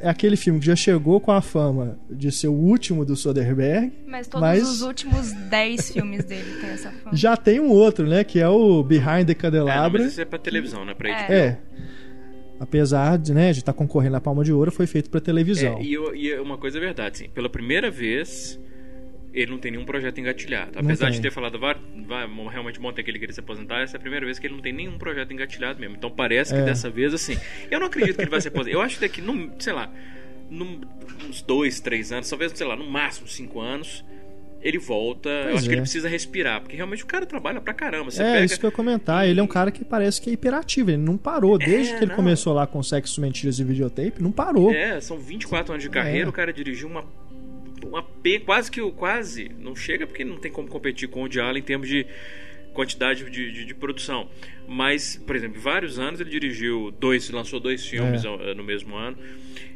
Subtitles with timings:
[0.00, 3.92] É aquele filme que já chegou com a fama de ser o último do Soderbergh.
[4.06, 7.14] Mas todos Mas- os últimos 10 filmes dele tem essa fama.
[7.16, 10.02] Já tem um outro, né, que é o Behind the É, não, Candelabra.
[10.02, 10.92] mas isso é pra televisão, né?
[10.94, 11.32] Pra É.
[11.32, 11.58] É.
[12.58, 15.78] Apesar de né, de estar concorrendo à Palma de Ouro, foi feito para televisão.
[15.78, 17.28] É, e, eu- e uma coisa é verdade, sim.
[17.28, 18.58] Pela primeira vez,
[19.32, 20.78] ele não tem nenhum projeto engatilhado.
[20.78, 21.74] Apesar de ter falado, vai,
[22.06, 24.54] vai, realmente ontem que ele queria se aposentar, essa é a primeira vez que ele
[24.54, 25.96] não tem nenhum projeto engatilhado mesmo.
[25.96, 26.64] Então parece que É.
[26.64, 27.36] dessa vez, assim.
[27.70, 28.76] Eu não acredito que ele vai se aposentar.
[28.76, 29.90] Eu acho que daqui, num, sei lá,
[30.50, 30.80] num,
[31.28, 34.04] uns dois, três anos, talvez, sei lá, no máximo cinco anos.
[34.64, 35.74] Ele volta, eu Pois acho que é.
[35.74, 38.12] ele precisa respirar, porque realmente o cara trabalha pra caramba.
[38.12, 39.26] Você É, pega, isso que eu ia comentar.
[39.28, 40.88] Ele é um cara que parece que é hiperativo.
[40.90, 41.58] Ele não parou.
[41.58, 42.16] Desde É, que ele não.
[42.16, 44.72] começou lá com sexo, mentiras e videotape, não parou.
[44.72, 46.28] É, são 24 anos de carreira, É.
[46.28, 47.04] o cara dirigiu uma
[47.84, 51.28] uma P, quase que o quase, não chega porque não tem como competir com o
[51.28, 52.06] de Allen em termos de
[52.72, 54.28] quantidade de, de, de produção.
[54.66, 58.28] Mas, por exemplo, em vários anos ele dirigiu dois, lançou dois filmes É.
[58.28, 59.16] ao- no mesmo ano.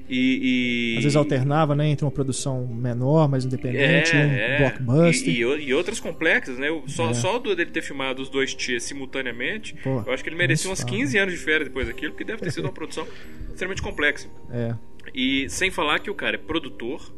[0.09, 5.29] E, e- Às vezes alternava, né, entre uma produção menor, mais independente, um é, blockbuster.
[5.35, 6.71] E, e, e outras complexas, né?
[6.71, 7.15] O- Só, É.
[7.15, 10.71] só do dele ter filmado os dois tias simultaneamente, Pô, eu acho que ele merecia
[10.71, 10.93] uns fala.
[10.93, 13.05] 15 anos de férias depois daquilo, porque deve ter sido uma produção
[13.51, 14.29] extremamente complexa.
[14.53, 14.75] É.
[15.13, 17.13] E sem falar que o cara é produtor,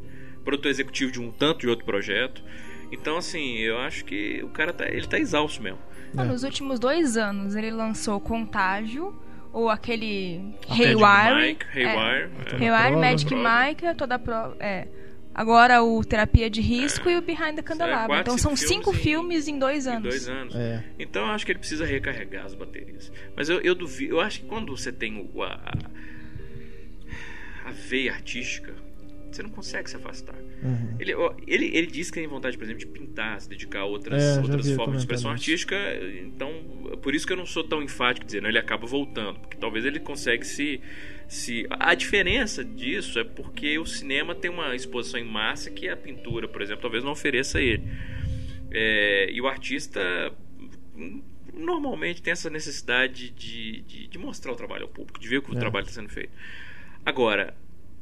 [0.49, 2.43] produtor executivo de um tanto de outro projeto.
[2.91, 5.79] Então, assim, eu acho que o cara tá, ele tá exausto mesmo.
[6.15, 6.27] Não, É.
[6.27, 9.15] Nos últimos dois anos ele lançou Contágio,
[9.53, 11.49] ou aquele Magic Haywire.
[11.49, 12.65] Mike, Haywire, É.
[12.65, 12.71] é.
[12.71, 13.01] Haywire, Prova.
[13.01, 13.35] Magic.
[13.35, 14.57] Mike, é toda a prova.
[14.61, 14.89] É.
[15.35, 18.07] Agora o Terapia de Risco e o Behind the Candelabra.
[18.07, 20.03] quatro, então são cinco cinco filmes filmes em dois em anos.
[20.09, 20.55] dois anos.
[20.57, 20.83] É.
[20.99, 23.13] Então eu acho que ele precisa recarregar as baterias.
[23.37, 25.53] Mas eu, eu duvido, eu acho que quando você tem o, a,
[27.65, 28.75] a, a veia artística,
[29.37, 30.35] você não consegue se afastar.
[30.63, 30.97] Uhum.
[30.99, 31.13] Ele,
[31.47, 34.41] ele, ele diz que tem vontade, por exemplo, de pintar, se dedicar a outras, É,
[34.41, 35.77] outras vi formas de expressão artística.
[36.25, 36.53] Então,
[37.03, 39.41] por isso que eu não sou tão enfático dizendo, ele acaba voltando.
[39.41, 40.81] Porque talvez ele consegue se.
[41.29, 45.97] se a diferença disso é porque o cinema tem uma exposição em massa que a
[45.97, 47.85] pintura, por exemplo, talvez não ofereça a ele.
[48.71, 50.01] É, e o artista
[50.97, 51.23] hum,
[51.55, 55.51] normalmente tem essa necessidade de, de, de mostrar o trabalho ao público, de ver que
[55.51, 55.59] o É.
[55.59, 56.31] trabalho está sendo feito.
[57.05, 57.55] Agora,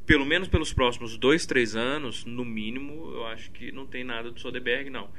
[0.07, 4.31] pelo menos pelos próximos dois, três anos, no mínimo, eu acho que não tem nada
[4.31, 5.09] do Soderbergh, não.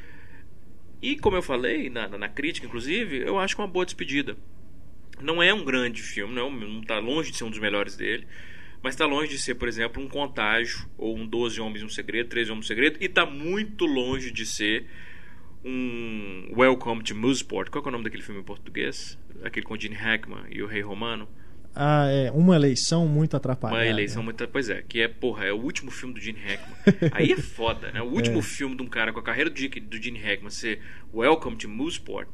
[1.03, 4.37] E como eu falei na, na, crítica, inclusive, eu acho que é uma boa despedida.
[5.21, 8.27] Não é um grande filme, não, não tá longe de ser um dos melhores dele,
[8.83, 11.91] mas está longe de ser, por exemplo, um Contágio ou um 12 Homens e um
[11.91, 14.87] Segredo, 13 Homens e um Segredo, e está muito longe de ser
[15.63, 17.69] um Welcome to Mooseport.
[17.69, 19.19] Qual é o nome daquele filme em português?
[19.45, 21.29] Aquele com Gene Hackman e o Rei Romano.
[21.75, 22.31] Ah, é.
[22.33, 23.81] Uma eleição muito atrapalhada.
[23.81, 24.47] Uma eleição muito.
[24.49, 26.77] Pois é, que é, porra, é o último filme do Gene Hackman.
[27.13, 28.03] Aí é foda, né?
[28.03, 28.43] O último É.
[28.43, 30.81] filme de um cara com a carreira do Gene, do Gene Hackman ser
[31.15, 32.29] Welcome to Mooseport.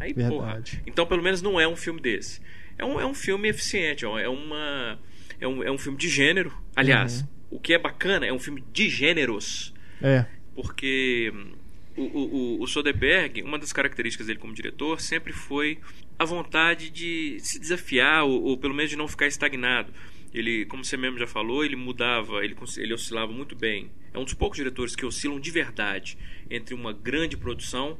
[0.00, 0.46] Aí, porra.
[0.46, 0.82] Verdade.
[0.86, 2.40] Então, pelo menos, não é um filme desse.
[2.78, 4.98] É um, é um filme eficiente, ó, é uma.
[5.40, 6.52] É um, é um filme de gênero.
[6.74, 7.26] Aliás, Uhum.
[7.52, 9.74] o que é bacana é um filme de gêneros.
[10.02, 10.24] É.
[10.54, 11.52] Porque hum,
[11.96, 15.78] o, o, o Soderbergh, uma das características dele como diretor sempre foi
[16.18, 19.92] a vontade de se desafiar ou, ou pelo menos de não ficar estagnado.
[20.32, 23.90] Ele, como você mesmo já falou, ele mudava, ele, ele oscilava muito bem.
[24.12, 26.18] É um dos poucos diretores que oscilam de verdade
[26.50, 27.98] entre uma grande produção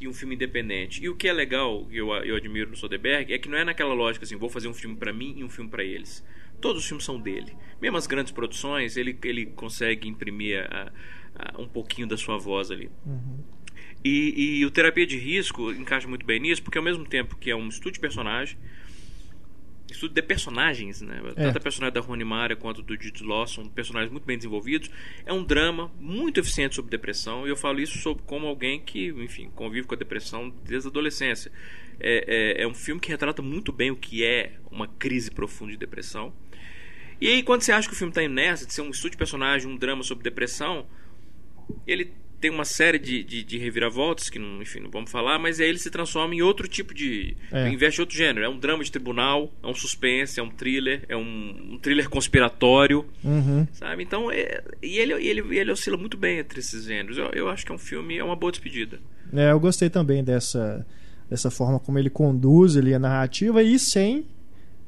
[0.00, 1.02] e um filme independente.
[1.02, 3.94] E o que é legal, eu, eu admiro no Soderbergh, é que não é naquela
[3.94, 6.24] lógica assim, vou fazer um filme para mim e um filme para eles.
[6.60, 7.56] Todos os filmes são dele.
[7.80, 10.92] Mesmo as grandes produções, ele, ele consegue imprimir a,
[11.34, 12.90] a, um pouquinho da sua voz ali.
[13.04, 13.38] Uhum.
[14.04, 17.50] E, e o Terapia de Risco encaixa muito bem nisso, porque ao mesmo tempo que
[17.50, 18.58] é um estudo de personagem,
[19.94, 21.20] estudo de personagens, né?
[21.36, 21.44] É.
[21.44, 24.90] Tanto a personagem da Rony Mara quanto do Jude Lawson, personagens muito bem desenvolvidos.
[25.24, 29.08] É um drama muito eficiente sobre depressão, e eu falo isso sobre, como alguém que,
[29.08, 31.50] enfim, convive com a depressão desde a adolescência.
[32.00, 35.72] É, é, é um filme que retrata muito bem o que é uma crise profunda
[35.72, 36.32] de depressão.
[37.20, 39.12] E aí, quando você acha que o filme está indo nessa, de ser um estudo
[39.12, 40.86] de personagem, um drama sobre depressão,
[41.86, 42.12] ele
[42.44, 45.66] tem uma série de, de, de reviravoltas, que não, enfim, não vamos falar, mas aí
[45.66, 47.34] ele se transforma em outro tipo de.
[47.50, 47.70] É.
[47.70, 48.44] investe outro gênero.
[48.44, 52.06] É um drama de tribunal, é um suspense, é um thriller, é um, um thriller
[52.10, 53.66] conspiratório, Uhum.
[53.72, 54.02] sabe?
[54.02, 57.16] Então, é, e ele, ele, ele oscila muito bem entre esses gêneros.
[57.16, 59.00] Eu, eu acho que é um filme, é uma boa despedida.
[59.32, 60.86] É, eu gostei também dessa,
[61.30, 64.26] dessa forma como ele conduz ali a narrativa e sem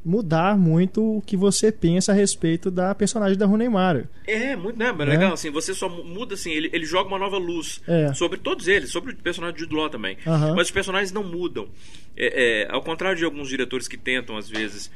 [0.06, 4.08] mudar muito o que você pensa a respeito da personagem da Rooney Mara.
[4.26, 4.88] É, muito, né?
[4.88, 5.04] É.
[5.04, 8.14] Legal, assim, você só mu- muda, assim, ele, ele joga uma nova luz É.
[8.14, 10.16] sobre todos eles, sobre o personagem de Jude Law também.
[10.54, 11.68] Mas os personagens não mudam.
[12.16, 14.90] É, é, ao contrário de alguns diretores que tentam, às vezes,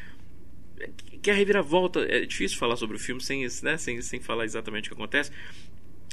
[0.78, 0.88] é,
[1.20, 4.86] que a reviravolta, é difícil falar sobre o filme sem, né, sem, sem falar exatamente
[4.86, 5.30] o que acontece,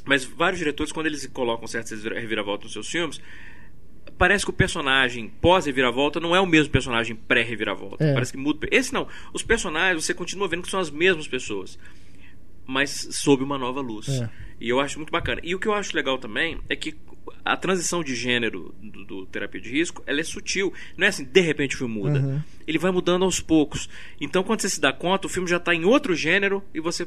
[0.04, 3.20] mas vários diretores, quando eles colocam certas reviravoltas nos seus filmes,
[4.18, 8.04] parece que o personagem pós-reviravolta não é o mesmo personagem pré-reviravolta.
[8.04, 8.12] É.
[8.12, 8.66] Parece que muda.
[8.70, 9.06] Esse não.
[9.32, 11.78] Os personagens, você continua vendo que são as mesmas pessoas,
[12.66, 14.08] mas sob uma nova luz.
[14.08, 14.28] É.
[14.60, 15.40] E eu acho muito bacana.
[15.44, 16.96] E o que eu acho legal também é que
[17.44, 20.72] a transição de gênero do, do terapia de risco, ela é sutil.
[20.96, 22.18] Não é assim, de repente o filme muda.
[22.20, 22.40] Uhum.
[22.66, 23.88] Ele vai mudando aos poucos.
[24.20, 27.04] Então, quando você se dá conta, o filme já está em outro gênero e você,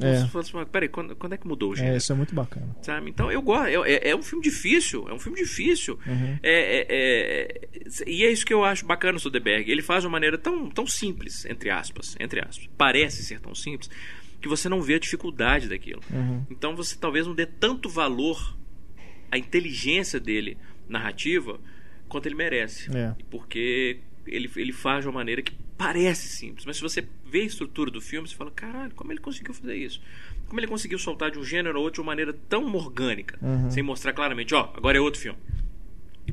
[0.00, 0.20] É.
[0.24, 1.94] você assim, "Mas peraí, quando, quando é que mudou o gênero?
[1.94, 2.74] É, isso é muito bacana.
[2.82, 3.10] Sabe?
[3.10, 3.66] Então eu gosto.
[3.66, 5.06] É, é- é um filme difícil.
[5.08, 5.98] É um filme difícil.
[6.06, 6.38] Uhum.
[6.42, 9.70] É, é- é- e é isso que eu acho bacana no Soderbergh.
[9.70, 12.68] Ele faz de uma maneira tão, tão simples, entre aspas, entre aspas.
[12.78, 13.90] Parece ser tão simples
[14.40, 16.00] que você não vê a dificuldade daquilo.
[16.10, 16.44] Uhum.
[16.50, 18.56] Então você talvez não dê tanto valor
[19.32, 20.56] à inteligência dele
[20.88, 21.58] narrativa
[22.08, 22.88] quanto ele merece.
[22.96, 23.14] É.
[23.30, 27.44] Porque ele, ele faz de uma maneira que parece simples, mas se você vê a
[27.44, 30.00] estrutura do filme, você fala: caralho, como ele conseguiu fazer isso?
[30.46, 33.70] Como ele conseguiu soltar de um gênero a outro de uma maneira tão orgânica, Uhum.
[33.70, 35.38] sem mostrar claramente: ó, agora é outro filme.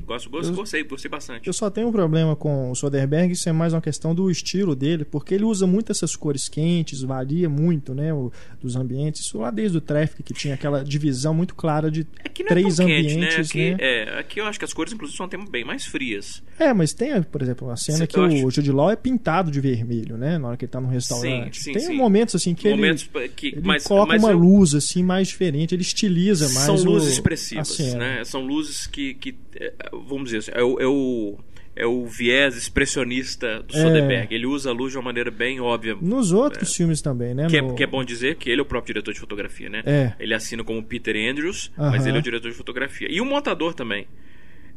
[0.06, 1.46] Gosto, gosto, Eu- gostei, gostei bastante.
[1.46, 4.74] Eu só tenho um problema com o Soderbergh, isso é mais uma questão do estilo
[4.74, 9.20] dele, porque ele usa muito essas cores quentes, varia muito, né, o- dos ambientes.
[9.24, 12.48] Isso lá desde o Traffic, que tinha aquela divisão muito clara de É que não
[12.48, 13.26] três é tão quente, né?
[13.28, 13.76] ambientes, Aqui, né?
[13.80, 16.42] É, aqui eu acho que as cores, inclusive, são até bem mais frias.
[16.58, 19.50] É, mas tem, por exemplo, uma cena Sim, que o acho- Jude Law é pintado
[19.50, 21.62] de vermelho, né, na hora que ele tá num restaurante.
[21.62, 21.96] sim, tem sim.
[21.96, 23.46] momentos assim que Momentos ele, que.
[23.48, 26.84] ele mas, coloca mas uma eu- luz assim mais diferente, ele estiliza mais são o-
[26.84, 28.24] luzes a expressivas, né?
[28.24, 31.38] São luzes que, que é, vamos dizer assim, é o, é o,
[31.76, 33.80] é o viés expressionista do É.
[33.82, 34.32] Soderbergh.
[34.34, 35.96] Ele usa a luz de uma maneira bem óbvia.
[36.00, 37.46] Nos outros filmes também, né?
[37.48, 39.82] Que é, que é bom dizer que ele é o próprio diretor de fotografia, né?
[39.86, 40.12] É.
[40.18, 41.90] Ele assina como Peter Andrews, Aham.
[41.90, 43.08] mas ele é o diretor de fotografia.
[43.10, 44.06] E o montador também.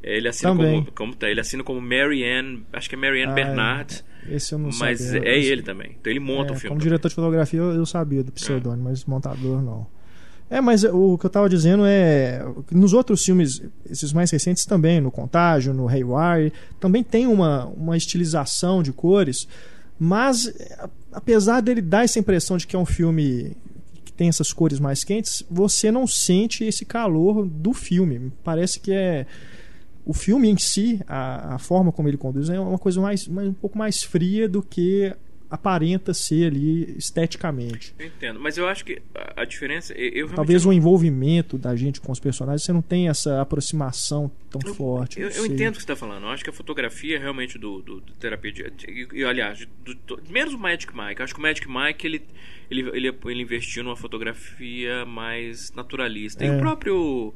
[0.01, 0.79] Ele assina Também.
[0.83, 4.03] como, como tá, ele assina como Mary Ann, acho que é Mary Ann Ah, Bernard,
[4.29, 5.29] Esse eu não mas sabia.
[5.29, 5.95] é Esse- ele também.
[5.97, 6.67] Então ele monta É, o filme.
[6.71, 6.83] Como também.
[6.89, 9.87] diretor de fotografia eu, eu sabia do pseudônimo, mas montador não.
[10.49, 12.45] É, mas o que eu tava dizendo é.
[12.71, 17.97] Nos outros filmes, esses mais recentes também, no Contágio, no Haywire, também tem uma, uma
[17.97, 19.47] estilização de cores,
[19.97, 23.57] mas é, apesar dele dar essa impressão de que é um filme
[24.05, 28.31] que tem essas cores mais quentes, você não sente esse calor do filme.
[28.43, 29.25] Parece que é.
[30.05, 33.47] O filme em si, a, a forma como ele conduz, é uma coisa mais, mais-
[33.47, 35.15] um pouco mais fria do que
[35.53, 37.93] aparenta ser ali esteticamente.
[37.99, 38.99] Eu entendo, mas eu acho que
[39.35, 39.93] a, diferença.
[39.93, 44.31] Eu, Talvez não- o envolvimento da gente com os personagens, você não tem essa aproximação
[44.49, 45.19] tão Eu- forte.
[45.21, 46.23] Eu, eu entendo o que você está falando.
[46.23, 49.93] Eu acho que a fotografia realmente do, do, do terapia de, e, e, aliás, do,
[49.93, 51.19] do- menos o Magic Mike.
[51.19, 52.21] Eu acho que o Magic Mike ele,
[52.71, 56.43] ele, ele, ele investiu numa fotografia mais naturalista.
[56.43, 56.55] E É.
[56.55, 57.33] o próprio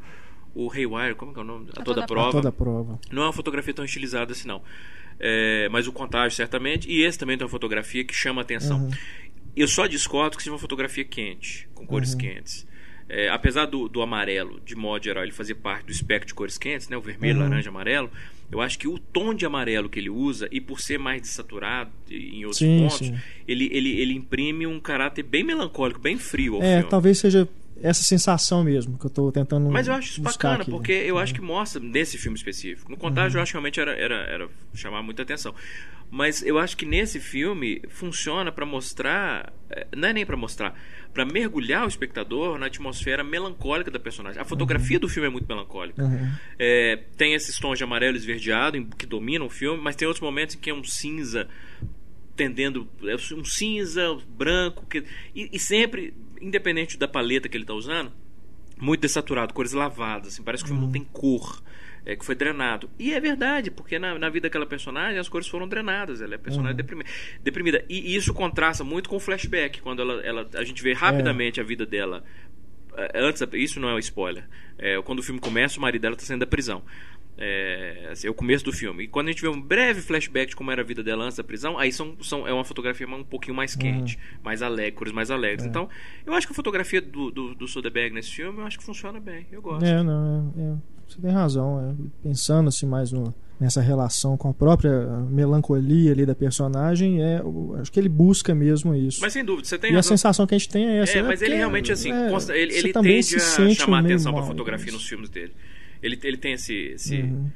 [0.56, 1.68] o Haywire, como que é o nome?
[1.78, 2.32] A, A toda Toda prova.
[2.32, 3.00] Toda a prova.
[3.12, 4.62] Não é uma fotografia tão estilizada assim, não.
[5.20, 6.90] É, mas o contágio, certamente.
[6.90, 8.80] E esse também tem uma fotografia que chama a atenção.
[8.84, 8.92] Uhum.
[9.56, 12.20] Eu só discordo que seja uma fotografia quente, com cores Uhum.
[12.20, 12.68] quentes.
[13.10, 16.58] É, apesar do, do amarelo, de modo geral, ele fazer parte do espectro de cores
[16.58, 16.98] quentes, né?
[16.98, 17.50] o vermelho, Uhum.
[17.50, 18.12] laranja, amarelo,
[18.52, 21.90] eu acho que o tom de amarelo que ele usa, e por ser mais desaturado
[22.10, 23.18] em outros Sim, pontos, sim.
[23.48, 26.90] Ele, ele, ele imprime um caráter bem melancólico, bem frio ao É, filme.
[26.90, 27.48] talvez seja
[27.82, 30.72] essa sensação mesmo que eu tô tentando Mas eu acho isso bacana, aqui.
[30.72, 32.90] porque eu acho que mostra nesse filme específico.
[32.92, 35.54] No Contágio, eu acho que realmente era, era, era chamar muita atenção.
[36.10, 39.52] Mas eu acho que nesse filme funciona pra mostrar.
[39.70, 40.74] eh, Não é nem pra mostrar,
[41.14, 44.42] pra mergulhar o espectador na atmosfera melancólica da personagem.
[44.42, 46.02] A fotografia do filme é muito melancólica.
[46.02, 46.32] Uhum.
[46.58, 50.22] É, tem esses tons de amarelo e esverdeado que dominam o filme, mas tem outros
[50.22, 51.48] momentos em que é um cinza
[52.36, 55.04] tendendo é um cinza branco que,
[55.36, 58.12] e, e sempre independente da paleta que ele está usando
[58.80, 61.64] muito desaturado cores lavadas assim, parece que o filme não tem cor
[62.06, 62.90] é, que foi drenado.
[62.98, 66.38] E é verdade porque na, na vida daquela personagem as cores foram drenadas ela é
[66.38, 67.06] personagem deprimi-
[67.44, 67.84] deprimida.
[67.90, 71.64] E isso contrasta muito com o flashback quando ela, ela a gente vê rapidamente a
[71.64, 72.24] vida dela.
[72.96, 76.16] É, antes isso não é um spoiler É, quando o filme começa o marido dela
[76.16, 76.84] está saindo da prisão
[77.38, 80.50] é, assim, é o começo do filme e quando a gente vê um breve flashback
[80.50, 83.08] de como era a vida dela antes da prisão aí são, são é uma fotografia
[83.08, 85.88] um pouquinho mais quente mais alegre cores mais alegres então
[86.26, 89.20] eu acho que a fotografia do, do, do Soderbergh nesse filme eu acho que funciona
[89.20, 90.76] bem eu gosto É, não, é, é,
[91.08, 91.96] você tem razão.
[91.98, 92.28] é.
[92.28, 97.42] pensando assim mais no, nessa relação com a própria melancolia ali da personagem, é,
[97.80, 99.22] acho que ele busca mesmo isso.
[99.22, 101.18] mas sem dúvida você tem e a razão sensação que a gente tem é essa.
[101.18, 101.28] É, né?
[101.30, 104.42] mas ele Porque, realmente, assim, é, consta- ele, ele tende se a chamar atenção pra
[104.42, 105.54] mal, fotografia nos filmes dele.
[106.02, 106.74] Ele, ele tem esse.
[106.74, 107.50] esse Uhum.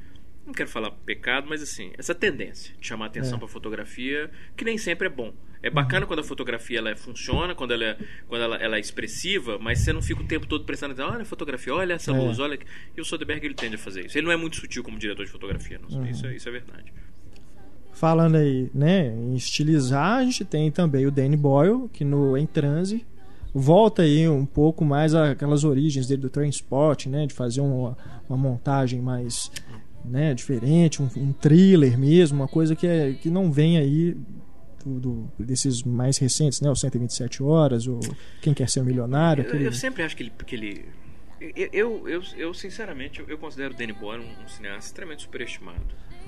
[0.46, 3.40] Não quero falar pecado, mas assim, essa tendência de chamar atenção É.
[3.40, 5.34] pra fotografia, que nem sempre é bom.
[5.64, 5.76] É Uhum.
[5.76, 9.80] bacana quando a fotografia ela funciona, quando, ela é, quando ela, ela é expressiva, mas
[9.80, 12.14] você não fica o tempo todo prestando atenção, olha a fotografia, olha essa É.
[12.20, 12.56] luz, olha.
[12.56, 12.66] aqui."
[12.98, 14.18] E o Soderbergh ele tende a fazer isso.
[14.18, 16.00] Ele não é muito sutil como diretor de fotografia, não.
[16.00, 16.08] Uhum.
[16.08, 16.92] Isso, é, isso é verdade.
[17.94, 22.48] Falando aí, né, em estilizar, a gente tem também o Danny Boyle, que no Em
[22.48, 23.06] Transe
[23.54, 27.98] volta aí um pouco mais aquelas origens dele do Trainspot, né, de fazer uma,
[28.30, 29.52] uma montagem mais
[30.06, 34.18] né, diferente, um, um thriller mesmo, uma coisa que, é, que não vem aí
[34.84, 38.00] do, do- desses mais recentes, né, o 127 Horas, o
[38.42, 40.32] Quem Quer Ser um Milionário, Eu, aquele- eu sempre acho que ele.
[40.46, 40.86] Que ele
[41.40, 45.24] eu, eu, eu, eu, sinceramente, eu, eu considero o Danny Boyle um, um cineasta extremamente
[45.24, 45.80] superestimado.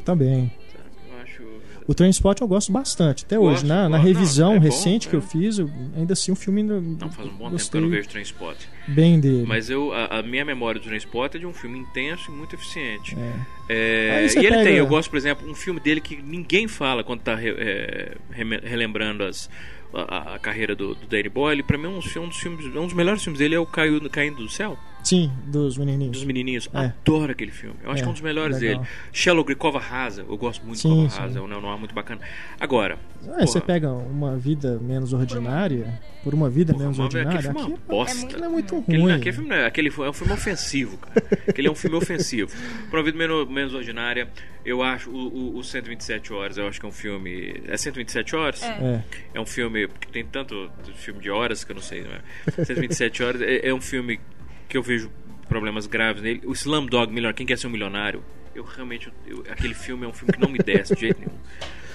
[0.03, 0.51] também.
[0.71, 0.89] sabe?
[1.23, 1.43] Acho.
[1.85, 4.07] O Trainspot eu gosto bastante, até Gosto, hoje, na, na gosto.
[4.07, 5.17] revisão Não, é bom, recente que é.
[5.17, 7.81] eu fiz, eu- ainda assim o filme ainda Não, faz um bom tempo que eu
[7.81, 8.55] não vejo Trainspot.
[8.87, 9.43] bem dele.
[9.45, 12.55] Mas eu, a, a minha memória do Trainspot é de um filme intenso e muito
[12.55, 13.17] eficiente.
[13.19, 13.33] É.
[13.69, 17.03] É, e ele pega- tem, eu gosto, por exemplo, um filme dele que ninguém fala
[17.03, 18.15] quando tá re- é,
[18.63, 19.49] relembrando as,
[19.93, 21.63] a, a- carreira do, do Danny Boyle.
[21.63, 23.65] Pra mim, é um, dos- um dos filmes, um dos melhores filmes dele é o
[23.65, 26.11] Caindo do Céu, Sim, dos menininhos.
[26.17, 26.69] dos menininhos.
[26.73, 26.77] É.
[26.85, 27.75] Adoro aquele filme.
[27.83, 28.79] Eu acho É, que é um dos melhores legal.
[28.81, 28.89] dele.
[29.11, 31.19] Shallow Grikova Rasa, eu gosto muito Sim, de Cova sim.
[31.19, 32.21] Rasa, é um neo-noir muito bacana.
[32.59, 32.97] Agora,
[33.37, 37.59] É, você pega uma vida menos ordinária, por uma vida porra, menos aquele ordinária, filme
[37.59, 38.25] é aqui uma bosta.
[38.25, 39.11] aquilo é muito Aquele, ruim.
[39.13, 41.27] aquele filme, não é, aquele foi- é um filme ofensivo, cara.
[41.47, 42.51] aquele é um filme ofensivo.
[42.89, 44.27] Pra uma vida menos, menos ordinária,
[44.65, 47.61] eu acho o, o, o 127 Horas, eu acho que é um filme.
[47.67, 48.63] É 127 Horas?
[48.63, 48.67] É.
[48.67, 49.01] É,
[49.35, 49.87] É um filme.
[49.87, 52.63] Porque tem tanto filme de horas que eu não sei, não é?
[52.65, 54.19] 127 Horas é, é um filme
[54.67, 55.09] que eu vejo
[55.47, 56.41] problemas graves nele.
[56.45, 58.23] O Slumdog Millionaire, Quem Quer Ser um Milionário?
[58.55, 59.11] Eu realmente.
[59.27, 61.33] eu- aquele filme é um filme que não me desce de jeito nenhum.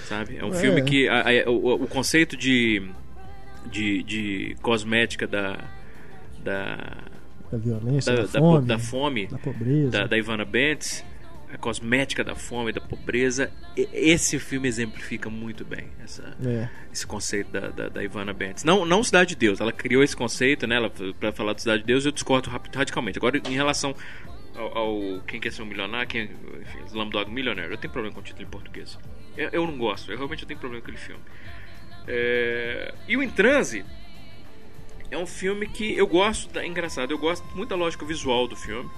[0.05, 0.37] Sabe?
[0.39, 0.61] É um É.
[0.61, 1.09] filme que.
[1.09, 2.83] a- a- o, o conceito de.
[3.71, 5.59] De, de cosmética da.
[6.43, 6.77] Da.
[7.51, 9.91] da violência, Da, da, da, fome, da fome da pobreza.
[9.91, 11.05] da, da Ivana Bentes,
[11.53, 13.51] a cosmética da fome, da pobreza.
[13.77, 16.69] E- Esse filme exemplifica muito bem essa, É.
[16.93, 18.65] esse conceito da, da, da Ivana Bentes.
[18.65, 20.77] Não, não Cidade de Deus, ela criou esse conceito, né?
[20.77, 23.19] Ela, pra falar de Cidade de Deus, eu discordo radicalmente.
[23.19, 23.95] Agora, em relação
[24.55, 26.25] ao, ao Quem Quer Ser um Milionário, quem,
[26.61, 28.99] enfim, Slumdog Millionaire, eu tenho problema com o título em português.
[29.37, 31.23] Eu, eu não gosto, eu realmente tenho problema com aquele filme.
[32.07, 33.85] É, e o Em Transe
[35.11, 38.47] é um filme que eu gosto, da, é engraçado, eu gosto muito da lógica visual
[38.49, 38.91] do filme.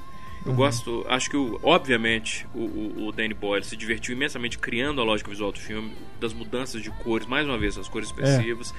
[0.46, 5.00] Eu gosto, acho que, o- obviamente, o, o, o Danny Boyle se divertiu imensamente criando
[5.00, 8.74] a lógica visual do filme, das mudanças de cores, mais uma vez, as cores expressivas,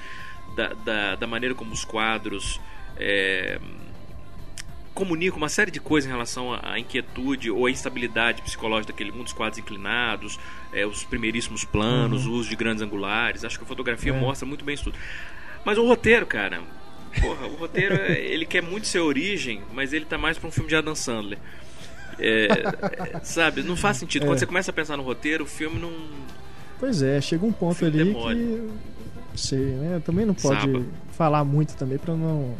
[0.56, 2.60] da, da, da maneira como os quadros
[2.96, 3.60] é,
[4.94, 9.10] comunicam uma série de coisas em relação à à inquietude ou à instabilidade psicológica daquele
[9.12, 10.38] mundo, os quadros inclinados,
[10.72, 13.44] é, os primeiríssimos planos, o uso de grandes angulares.
[13.44, 14.18] Acho que a fotografia É.
[14.20, 14.98] mostra muito bem isso tudo.
[15.64, 16.60] Mas o roteiro, cara,
[17.20, 20.50] porra, o roteiro é- ele quer muito ser origem, mas ele tá mais pra um
[20.52, 21.38] filme de Adam Sandler.
[22.18, 22.46] É,
[23.16, 24.22] é, sabe, não faz sentido.
[24.26, 24.38] Quando É.
[24.40, 25.92] você começa a pensar no roteiro, o filme não.
[26.78, 28.34] Pois é, chega um ponto ali Demora.
[28.36, 28.68] que.
[29.34, 30.02] Sei, né?
[30.04, 30.84] Também não pode Saba.
[31.12, 32.54] falar muito também pra não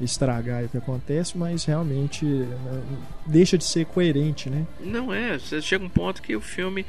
[0.00, 2.82] estragar o que acontece, mas realmente né,
[3.26, 4.66] deixa de ser coerente, né?
[4.80, 5.38] Não é.
[5.38, 6.84] Você chega um ponto que o filme.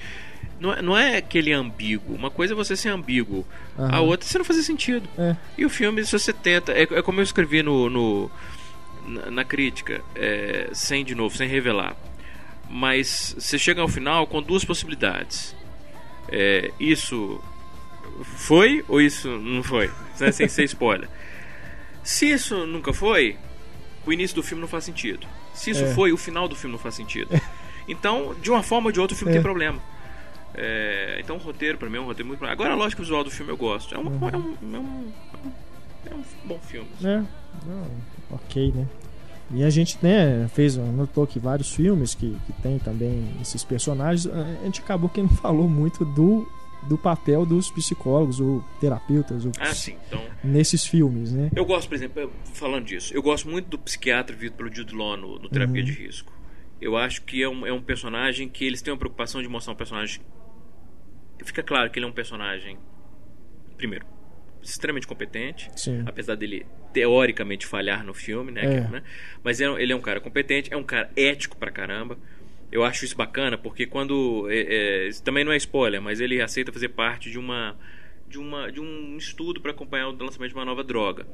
[0.59, 2.15] Não é, não é que ele é ambíguo.
[2.15, 3.45] Uma coisa é você ser ambíguo,
[3.77, 3.99] a Aham.
[4.01, 5.07] outra é você não fazer sentido.
[5.17, 5.35] É.
[5.57, 6.71] E o filme, se você tenta.
[6.71, 8.31] É, é como eu escrevi no, no-
[9.05, 11.95] na, na crítica, é, sem de novo, sem revelar.
[12.69, 15.55] Mas você chega ao final com duas possibilidades.
[16.29, 17.39] É, isso
[18.23, 19.89] foi ou isso não foi?
[20.33, 21.07] Sem ser spoiler.
[22.07, 23.35] Se isso nunca foi,
[24.05, 25.27] o início do filme não faz sentido.
[25.53, 25.93] Se isso É.
[25.93, 27.29] foi, o final do filme não faz sentido.
[27.89, 29.35] Então, de uma forma ou de outra, o filme É.
[29.35, 29.81] tem problema.
[30.53, 32.43] É, então, o roteiro, pra mim, é um roteiro muito.
[32.45, 33.95] Agora, lógico que o visual do filme eu gosto.
[33.95, 34.29] É um, Uhum.
[34.29, 35.11] é um, é um,
[36.11, 36.87] é um bom filme.
[37.03, 37.17] É,
[37.65, 37.87] não,
[38.31, 38.85] ok, né?
[39.51, 44.27] E a gente, né, fez, notou que vários filmes que, que tem também esses personagens,
[44.33, 46.45] a gente acabou que não falou muito do,
[46.87, 49.95] do papel dos psicólogos ou terapeutas ou Ah, sim.
[50.07, 51.49] Então, nesses filmes, né?
[51.55, 55.17] eu gosto, por exemplo, falando disso, eu gosto muito do psiquiatra vivido pelo Jude Law
[55.17, 55.85] no, no Terapia Uhum.
[55.85, 56.31] de Risco.
[56.79, 59.73] Eu acho que é um, é um personagem que eles têm uma preocupação de mostrar
[59.73, 60.21] um personagem.
[61.43, 62.77] Fica claro que ele é um personagem,
[63.77, 64.05] primeiro,
[64.61, 65.69] extremamente competente.
[65.75, 66.03] Sim.
[66.05, 68.63] apesar dele teoricamente falhar no filme, né?
[68.65, 68.81] É.
[68.89, 69.03] né?
[69.43, 72.17] Mas é- ele é um cara competente, é um cara ético pra caramba.
[72.71, 76.71] Eu acho isso bacana porque quando é, é, também não é spoiler, mas ele aceita
[76.71, 77.77] fazer parte de uma
[78.27, 81.25] de uma de um estudo para acompanhar o lançamento de uma nova droga.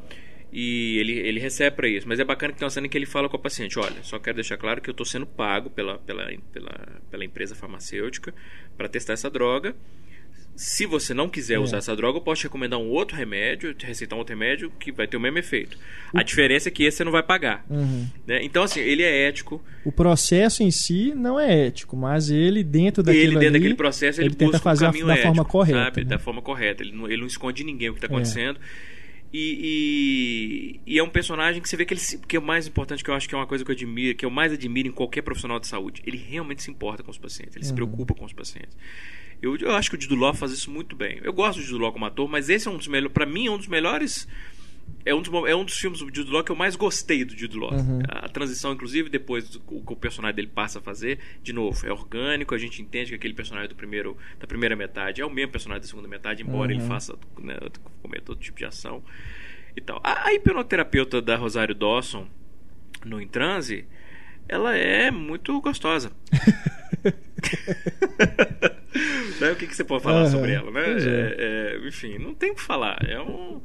[0.56, 2.96] E ele, ele recebe para isso, mas é bacana que tem uma cena em que
[2.96, 5.72] ele fala com a paciente: Olha, só quero deixar claro que eu estou sendo pago
[5.72, 8.32] pela, pela, pela, pela empresa farmacêutica
[8.78, 9.75] para testar essa droga.
[10.55, 11.60] Se você não quiser É.
[11.60, 14.72] usar essa droga, eu posso te recomendar um outro remédio, te receitar um outro remédio
[14.79, 15.77] que vai ter o mesmo efeito.
[16.13, 17.65] A diferença é que esse você não vai pagar.
[17.69, 18.07] Uhum.
[18.27, 18.43] né?
[18.43, 19.63] Então, assim, ele é ético.
[19.83, 23.75] O processo em si não é ético, mas ele dentro daquilo ele, dentro ali, daquele
[23.75, 26.01] processo, ele, ele tenta busca fazer um a- caminho da ético, forma correta, Sabe?
[26.03, 26.10] né?
[26.10, 26.83] Da forma correta.
[26.83, 28.10] Ele não, ele não esconde ninguém o que está É.
[28.12, 28.60] acontecendo.
[29.36, 32.43] E, e, e é um personagem que você vê que ele se, que é o
[32.43, 34.53] mais importante que eu acho que é uma coisa que eu admiro, que eu mais
[34.53, 36.03] admiro em qualquer profissional de saúde.
[36.05, 37.75] Ele realmente se importa com os pacientes, ele se Uhum.
[37.77, 38.77] preocupa com os pacientes.
[39.44, 41.20] Eu, eu acho que o Jude Law faz isso muito bem.
[41.22, 43.48] Eu gosto do Jude Law como ator, mas esse é um dos melhores, para mim
[43.48, 44.26] é um dos melhores
[45.06, 47.38] é um, dos, é um dos filmes do Jude Law que eu mais gostei do
[47.38, 47.74] Jude Law.
[47.74, 48.00] Uhum.
[48.08, 51.86] A transição, inclusive, depois do o que o personagem dele passa a fazer, de novo,
[51.86, 55.30] é orgânico, a gente entende que aquele personagem do primeiro, da primeira metade é o
[55.30, 56.80] mesmo personagem da segunda metade, embora Uhum.
[56.80, 57.58] ele faça, né,
[58.02, 59.04] cometa todo tipo de ação
[59.76, 60.00] e tal.
[60.06, 62.30] A, a hipnoterapeuta da Rosário Dawson,
[63.04, 63.86] no Em Transe,
[64.48, 66.14] ela é muito gostosa.
[69.48, 70.82] Né, O que, que você pode falar sobre ela, né?
[70.82, 70.98] é.
[70.98, 71.36] É,
[71.84, 72.98] é, enfim, não tem o que falar.
[73.08, 73.62] É um, uma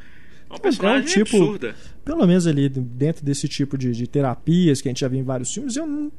[0.51, 1.75] É um personagem tipo- absurda.
[2.05, 5.25] Pelo menos ali dentro desse tipo de, de terapias que a gente já viu em
[5.25, 6.13] vários filmes, eu não,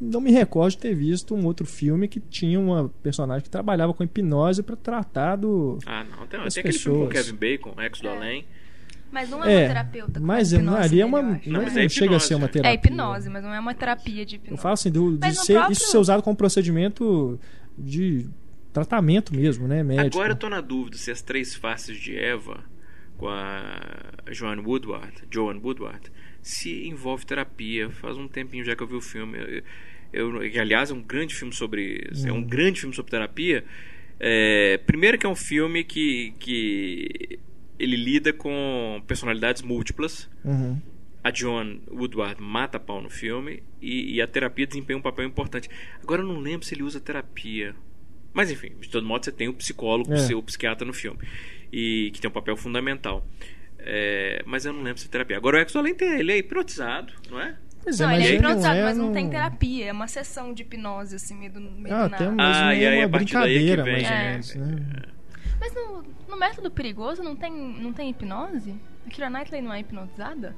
[0.00, 3.94] não me recordo de ter visto um outro filme que tinha uma personagem que trabalhava
[3.94, 5.78] com hipnose para tratar do.
[5.86, 6.26] Ah, não.
[6.26, 7.08] Tem, tem aquele filme com.
[7.08, 8.16] Kevin Bacon, Ex do É.
[8.16, 8.44] Além.
[9.12, 10.20] Mas não é, É, uma terapeuta.
[10.20, 11.18] com mas hipnose ali é uma.
[11.18, 11.50] eu Não, acho.
[11.50, 12.52] Não, mas é não chega a ser hipnose, uma né?
[12.52, 12.70] terapia.
[12.70, 14.62] É hipnose, mas não é uma terapia de Eu hipnose.
[14.62, 17.38] falo assim, do, de Mas ser, próprio- isso ser usado como procedimento
[17.78, 18.26] de
[18.72, 19.82] tratamento mesmo, né?
[19.82, 20.16] Médico.
[20.16, 22.64] Agora eu tô na dúvida se as três faces de Eva
[23.16, 27.90] com a Joan Woodward, Joan Woodward, se envolve terapia.
[27.90, 29.38] Faz um tempinho já que eu vi o filme.
[30.12, 32.08] Eu, eu- aliás, é um grande filme sobre.
[32.26, 32.38] É Uhum.
[32.38, 33.64] um grande filme sobre terapia.
[34.18, 37.38] É, primeiro que é um filme que, que
[37.78, 40.28] ele lida com personalidades múltiplas.
[40.44, 40.80] Uhum.
[41.24, 45.68] A Joan Woodward mata pau no filme e, e a terapia desempenha um papel importante.
[46.02, 47.74] Agora eu não lembro se ele usa terapia.
[48.32, 50.34] Mas enfim, de todo modo você tem o psicólogo, É.
[50.34, 51.18] o psiquiatra no filme.
[51.72, 53.26] E que tem um papel fundamental.
[53.78, 55.36] É, mas eu não lembro se é terapia.
[55.36, 57.56] Agora o Exo Além tem, ele é hipnotizado, não é?
[57.82, 59.86] Pois é, Não, mas ele é hipnotizado, é mas não no- tem terapia.
[59.86, 62.36] É uma sessão de hipnose, assim, meio do, meio Ah, do até nada.
[62.36, 64.30] mesmo Ah, e aí, uma a partir daí que brincadeira, vem, mais ou é.
[64.30, 64.54] menos.
[64.54, 65.02] Né?
[65.60, 68.74] Mas no, no método perigoso não tem, não tem hipnose?
[69.06, 70.54] A Kira Knightley não é hipnotizada?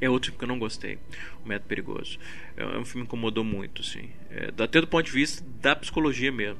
[0.00, 0.98] É outro filme que eu não gostei.
[1.44, 2.18] O Método Perigoso.
[2.56, 4.10] É um filme que incomodou muito, assim.
[4.30, 6.58] É, até do ponto de vista da psicologia mesmo.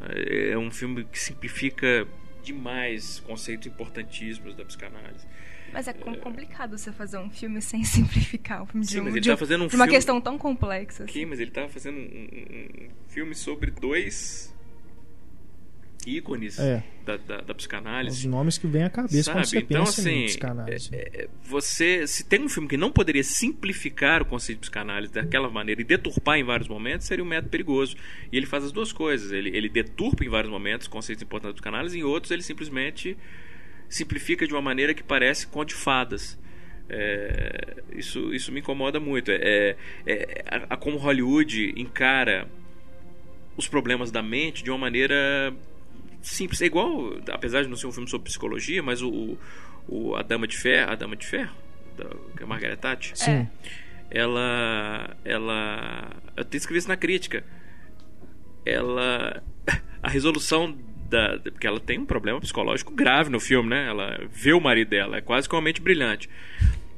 [0.00, 2.06] É é um filme que simplifica
[2.42, 5.26] demais conceitos importantíssimos da psicanálise.
[5.72, 8.62] Mas é com- complicado você fazer um filme sem simplificar.
[8.62, 10.20] Um filme de, Sim, um- mas ele de tá fazendo um de uma filme- questão
[10.20, 11.04] tão complexa.
[11.04, 11.24] assim.
[11.24, 14.54] Mas ele tava fazendo um, um- um filme sobre dois
[16.06, 16.82] ícones É.
[17.04, 18.28] da, da, da Os psicanálise.
[18.28, 19.38] nomes que vêm à cabeça Sabe?
[19.38, 20.88] quando você Então, pensa assim, em psicanálise.
[20.94, 25.12] é- é- você se tem um filme que não poderia simplificar o conceito de psicanálise
[25.12, 27.96] daquela maneira e deturpar em vários momentos, seria um método perigoso.
[28.32, 29.32] E ele faz as duas coisas.
[29.32, 33.16] Ele, ele deturpa em vários momentos conceitos importantes da psicanálise, e em outros ele simplesmente
[33.88, 36.38] simplifica de uma maneira que parece conto de fadas.
[36.88, 39.30] É, isso, isso me incomoda muito.
[39.30, 42.48] É, é, a, a como Hollywood encara
[43.56, 45.52] os problemas da mente de uma maneira
[46.26, 46.60] simples.
[46.60, 49.38] É igual, apesar de não ser um filme sobre psicologia, mas o,
[49.88, 51.54] o a Dama de Ferro, a Dama de Ferro,
[51.96, 52.04] da,
[52.36, 53.48] que é a Margaret Thatcher, Sim.
[54.10, 57.44] ela, ela, eu até escrevi isso na crítica.
[58.64, 59.42] Ela,
[60.02, 60.76] a resolução
[61.08, 63.86] da, porque ela tem um problema psicológico grave no filme, né?
[63.88, 66.28] Ela vê o marido dela, é quase que uma mente brilhante.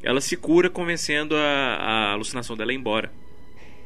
[0.03, 3.13] Ela se cura convencendo a, a alucinação dela a ir embora.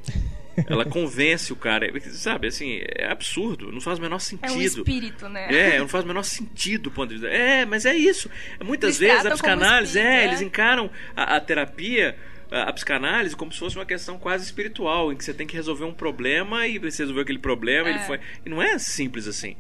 [0.67, 2.49] Ela convence o cara, sabe?
[2.49, 4.59] Assim, é absurdo, não faz o menor É um sentido.
[4.81, 5.75] espírito, né?
[5.75, 7.29] É, não faz o menor sentido do ponto de vista.
[7.29, 8.31] É, mas é isso.
[8.63, 10.27] Muitas Eles vezes a psicanálise, espírito, é, é.
[10.27, 12.17] eles encaram a, a terapia
[12.51, 15.57] a, a psicanálise como se fosse uma questão quase espiritual, em que você tem que
[15.57, 17.93] resolver um problema e você resolveu aquele problema, É.
[17.93, 18.21] ele foi.
[18.45, 19.57] E não é simples assim.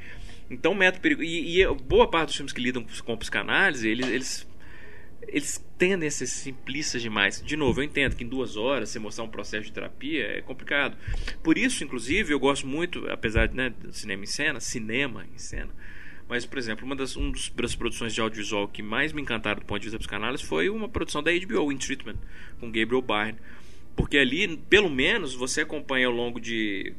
[0.50, 1.22] Então, método perigo.
[1.22, 4.48] E, e boa parte dos filmes que lidam com psicanálise, eles, eles,
[5.32, 7.42] eles tendem a ser simplistas demais.
[7.42, 10.42] De novo, eu entendo que em duas horas você mostrar um processo de terapia é
[10.42, 10.96] complicado.
[11.42, 15.70] Por isso, inclusive, eu gosto muito, apesar de né, cinema em cena, cinema em cena.
[16.28, 19.60] Mas, por exemplo, uma das, um dos, das produções de audiovisual que mais me encantaram
[19.60, 22.16] do ponto de vista psicanálise foi uma produção da HBO, In Treatment,
[22.60, 23.38] com Gabriel Byrne.
[23.96, 26.94] Porque ali, pelo menos, você acompanha ao longo de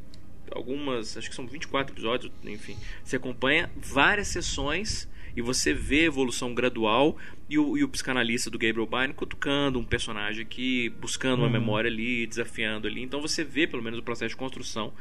[0.51, 6.05] algumas, acho que são 24 episódios, enfim, você acompanha várias sessões e você vê a
[6.05, 7.17] evolução gradual
[7.49, 11.89] e o, e o psicanalista do Gabriel Byrne cutucando um personagem aqui, buscando uma memória
[11.89, 13.01] ali, desafiando ali.
[13.01, 14.93] Então você vê pelo menos o processo de construção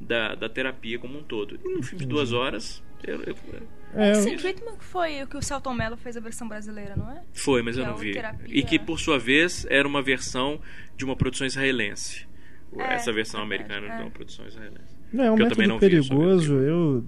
[0.00, 1.58] da, da terapia como um todo.
[1.64, 3.36] E num filme de duas horas, eu- eu-
[3.92, 7.22] É, Sim, Treatment foi o que o Celton Mello fez a versão brasileira, não é?
[7.32, 8.12] foi, mas eu Que é não o vi.
[8.12, 8.46] terapia.
[8.58, 10.60] E que por sua vez era uma versão
[10.96, 12.24] de uma produção israelense.
[12.78, 13.96] É, Essa versão americana é.
[13.96, 14.94] de uma produção israelense.
[15.12, 16.54] Não, é um Que eu também método eu perigoso.
[16.54, 17.04] Eu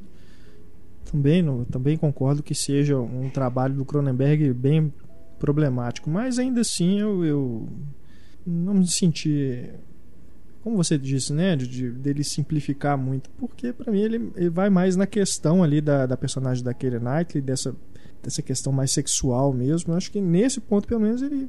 [1.12, 4.92] também, não, também concordo que seja um trabalho do Cronenberg bem
[5.38, 7.68] problemático, mas ainda assim eu, eu
[8.46, 9.68] não me senti,
[10.62, 14.70] como você disse, né, de, de- dele simplificar muito, porque pra mim ele, ele vai
[14.70, 17.74] mais na questão ali da, da personagem da Keira Knightley, dessa,
[18.22, 19.92] dessa questão mais sexual mesmo.
[19.92, 21.48] Eu acho que nesse ponto, pelo menos, ele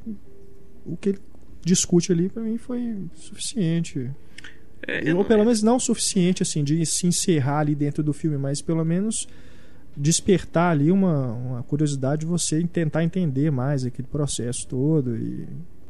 [0.85, 1.19] o que ele
[1.63, 4.09] discute ali pra mim foi suficiente.
[4.85, 8.61] É, Ou pelo menos não suficiente assim de se encerrar ali dentro do filme, mas
[8.61, 9.25] pelo menos
[9.95, 15.47] despertar ali uma, uma curiosidade de você tentar entender mais aquele processo todo e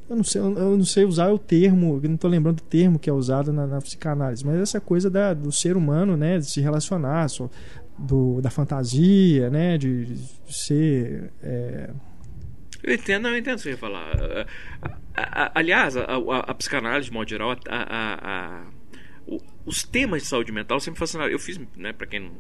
[0.09, 2.99] eu não sei, eu não sei usar o termo, eu não estou lembrando do termo
[2.99, 6.45] que é usado na, na psicanálise, mas essa coisa da, do ser humano, né, de
[6.45, 7.49] se relacionar, só,
[7.97, 11.89] do, da fantasia, né, de, de ser é,
[12.83, 14.11] Eu entendo, eu entendo o que você ia falar.
[15.55, 18.65] Aliás, a, a- a psicanálise, de modo geral, a-
[19.25, 21.31] o- os temas de saúde mental sempre fascinaram.
[21.31, 22.31] Eu fiz, né, pra quem não,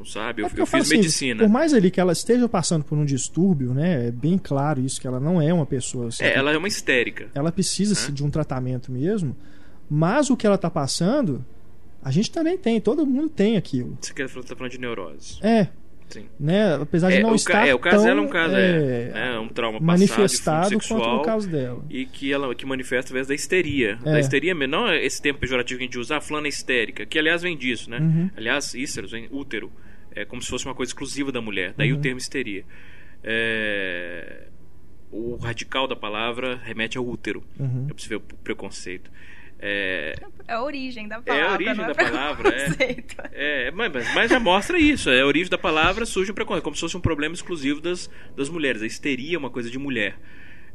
[0.00, 1.42] não sabe, eu, É eu falo fiz assim, medicina.
[1.44, 4.08] Por mais ali que ela esteja passando por um distúrbio, né?
[4.08, 6.08] É bem claro isso, que ela não é uma pessoa.
[6.08, 7.28] assim, É, ela é uma histérica.
[7.34, 8.12] ela precisa Hã?
[8.12, 9.36] de um tratamento mesmo,
[9.88, 11.44] mas o que ela está passando,
[12.02, 13.96] a gente também tem, todo mundo tem aquilo.
[14.00, 15.38] Você quer tá falando de neurose.
[15.42, 15.68] É,
[16.08, 16.26] Sim.
[16.40, 16.74] né?
[16.74, 19.12] Apesar de É, não o, estar é, o caso tão, dela é um caso, é,
[19.14, 21.84] é, é um trauma passado, manifestado de fundo quanto sexual, no caso dela.
[21.88, 23.98] E que ela que manifesta através da histeria.
[24.04, 24.12] É.
[24.12, 27.06] Da histeria, mesmo, não é esse termo pejorativo que a gente usa, fulana é histérica,
[27.06, 27.98] que aliás vem disso, né?
[27.98, 28.30] Uhum.
[28.36, 29.70] Aliás, ísteros, vem útero.
[30.14, 31.74] É como se fosse uma coisa exclusiva da mulher.
[31.76, 31.98] Daí Uhum.
[31.98, 32.64] o termo histeria.
[33.22, 34.46] É,
[35.12, 37.42] O radical da palavra remete ao útero.
[37.58, 37.88] Uhum.
[37.90, 39.10] É você ver o preconceito.
[39.58, 40.14] É,
[40.48, 41.48] É a origem da é palavra.
[41.48, 42.52] a origem não é da palavra, é.
[42.52, 43.16] preconceito.
[43.32, 45.10] É, mas, mas- mas já mostra isso.
[45.10, 48.08] É a origem da palavra surge um preconceito, como se fosse um problema exclusivo das,
[48.36, 48.82] das mulheres.
[48.82, 50.16] A histeria é uma coisa de mulher.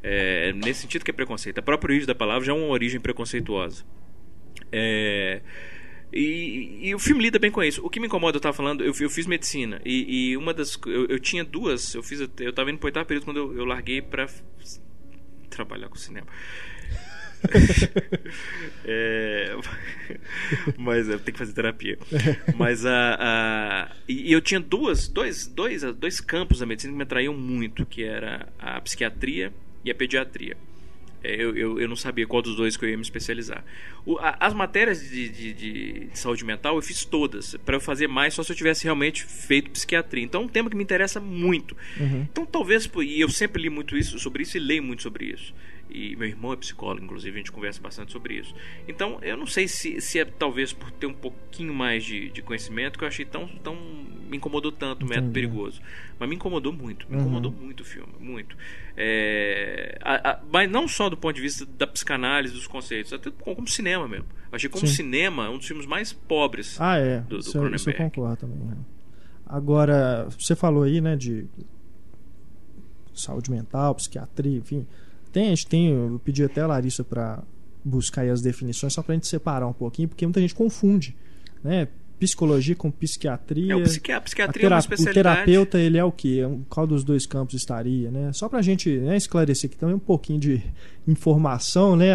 [0.03, 1.57] É, nesse sentido que é preconceito.
[1.57, 3.83] A própria origem da palavra já é uma origem preconceituosa.
[4.71, 5.41] É,
[6.15, 7.85] e, e o filme lida bem com isso.
[7.85, 9.81] O que me incomoda, eu estava falando, eu, eu fiz medicina.
[9.83, 10.79] E, e uma das.
[10.85, 11.93] Eu, eu tinha duas.
[11.93, 14.29] Eu fiz eu estava indo para o oitavo período quando eu, eu larguei para
[15.49, 16.27] trabalhar com cinema.
[18.87, 19.55] É,
[20.77, 21.97] mas eu tenho que fazer terapia.
[22.55, 26.97] Mas a, a e e eu tinha duas, dois, dois, dois campos da medicina que
[26.97, 30.57] me atraíam muito, que era a psiquiatria e a pediatria.
[31.25, 33.63] É, Eu, eu, eu não sabia qual dos dois que eu ia me especializar.
[34.05, 37.55] O- a- as matérias de, de- de- de saúde mental eu fiz todas.
[37.65, 40.23] Para eu fazer mais só se eu tivesse realmente feito psiquiatria.
[40.23, 41.75] Então é um tema que me interessa muito.
[41.99, 42.27] Uhum.
[42.31, 45.53] Então talvez, e eu sempre li muito isso sobre isso e leio muito sobre isso.
[45.89, 48.53] E meu irmão é psicólogo, inclusive, a gente conversa bastante sobre isso.
[48.87, 52.41] Então eu não sei se, se é talvez por ter um pouquinho mais de, de
[52.41, 53.75] conhecimento que eu achei tão, tão.
[54.29, 55.79] me incomodou tanto o método perigoso.
[56.19, 57.21] Mas me incomodou muito, me Uhum.
[57.21, 58.57] incomodou muito o filme, muito.
[58.97, 63.29] É, a- a- mas não só do ponto de vista da psicanálise, dos conceitos, até
[63.31, 64.25] como, como cinema mesmo.
[64.51, 64.93] Eu achei como Sim.
[64.93, 66.79] cinema um dos filmes mais pobres.
[66.81, 67.19] Ah, é.
[67.21, 68.57] do- do isso, eu- isso eu concordo também.
[68.57, 68.77] né?
[69.45, 71.45] Agora, você falou aí, né, de
[73.13, 74.85] saúde mental, psiquiatria, enfim.
[75.35, 77.43] Tem, a gente tem, eu pedi até a Larissa para
[77.83, 81.13] buscar as definições, só para a gente separar um pouquinho, porque muita gente confunde,
[81.61, 81.89] né?
[82.19, 83.73] Psicologia com psiquiatria.
[83.73, 85.35] É, o psiqui- a A psiquiatria é uma o especialidade.
[85.43, 86.41] terapeuta, ele é o quê?
[86.45, 88.31] É Qual dos dois campos estaria, né?
[88.33, 90.61] Só pra gente né, esclarecer aqui também um pouquinho de
[91.07, 92.13] informação, né?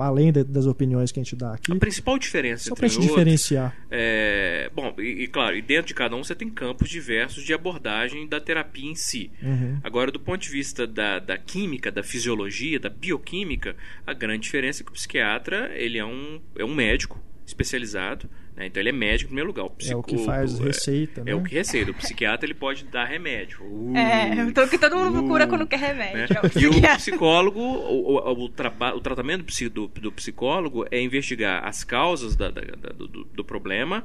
[0.00, 1.72] Além da- das opiniões que a gente dá aqui.
[1.72, 3.76] A principal diferença Só pra entre gente o outro diferenciar.
[3.90, 7.52] É, bom, e, e claro, e dentro de cada um você tem campos diversos de
[7.54, 9.30] abordagem da terapia em si.
[9.42, 9.78] Uhum.
[9.82, 13.74] Agora, do ponto de vista da, da química, da fisiologia, da bioquímica,
[14.06, 18.28] a grande diferença é que o psiquiatra ele é um, é um médico especializado.
[18.56, 18.66] Né?
[18.66, 19.64] Então ele é médico em primeiro lugar.
[19.66, 21.30] O É o que faz é- receita, né?
[21.32, 21.90] É o que receita.
[21.90, 23.62] O psiquiatra ele pode dar remédio.
[23.62, 25.86] Uh, É, então que todo mundo procura uh, quando quer né?
[26.14, 26.36] remédio.
[26.36, 31.00] é o E o psicólogo, o, o, o traba- o tratamento do, do psicólogo é
[31.00, 34.04] investigar as causas da- da- da- do, do- problema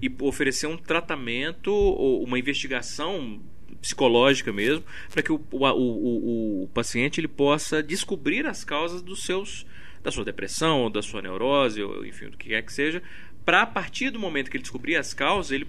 [0.00, 3.40] e oferecer um tratamento ou uma investigação
[3.82, 9.02] psicológica mesmo para que o, o, o, o- o paciente ele possa descobrir as causas
[9.02, 9.66] dos seus
[10.08, 13.02] da sua depressão, ou da sua neurose, ou enfim, do que quer que seja,
[13.44, 15.68] para a partir do momento que ele descobrir as causas, ele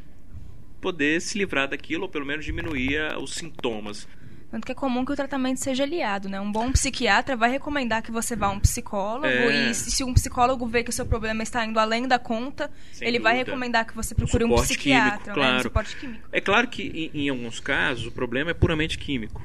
[0.81, 4.07] poder se livrar daquilo ou pelo menos diminuir os sintomas.
[4.49, 6.41] Tanto que é comum que o tratamento seja aliado, né?
[6.41, 9.69] Um bom psiquiatra vai recomendar que você vá a um psicólogo É.
[9.69, 13.07] e se um psicólogo vê que o seu problema está indo além da conta, Sem
[13.07, 13.51] ele vai dúvida.
[13.51, 15.33] recomendar que você procure um psiquiatra, químico, né?
[15.35, 15.57] claro.
[15.59, 16.27] Um suporte químico.
[16.31, 19.39] É claro que em, em alguns casos o problema é puramente químico.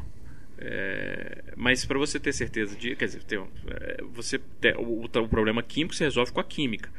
[0.59, 5.29] É, mas para você ter certeza de, quer dizer, ter, é, você ter- o, o
[5.29, 6.91] problema químico se resolve com a química.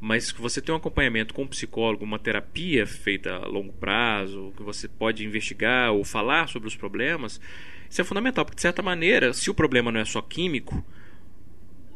[0.00, 4.62] Mas você tem um acompanhamento com um psicólogo, uma terapia feita a longo prazo, que
[4.62, 7.40] você pode investigar ou falar sobre os problemas,
[7.88, 10.84] isso é fundamental, porque de certa maneira, se o problema não é só químico,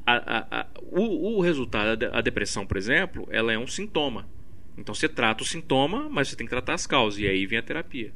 [0.07, 4.27] a- a- a- o, o resultado, a depressão, por exemplo, ela é um sintoma.
[4.77, 7.59] Então você trata o sintoma, mas você tem que tratar as causas, e aí vem
[7.59, 8.12] a terapia.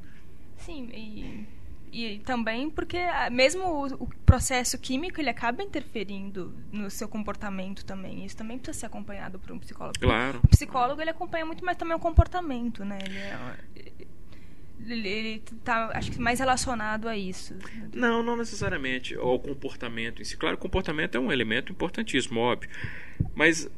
[0.57, 1.45] Sim, e,
[1.93, 7.85] e também porque ah, mesmo o, o processo químico ele acaba interferindo no seu comportamento
[7.85, 8.25] também.
[8.25, 9.99] Isso também precisa ser acompanhado por um psicólogo.
[10.01, 10.41] Claro.
[10.43, 12.99] O psicólogo ele acompanha muito mais também o comportamento, né?
[13.05, 13.39] Ele é,
[14.89, 17.55] ele, ele tá, acho que mais relacionado a isso.
[17.93, 20.37] Não, não necessariamente ao comportamento em si.
[20.37, 22.71] Claro, o comportamento é um elemento importantíssimo, óbvio.
[23.35, 23.71] Mas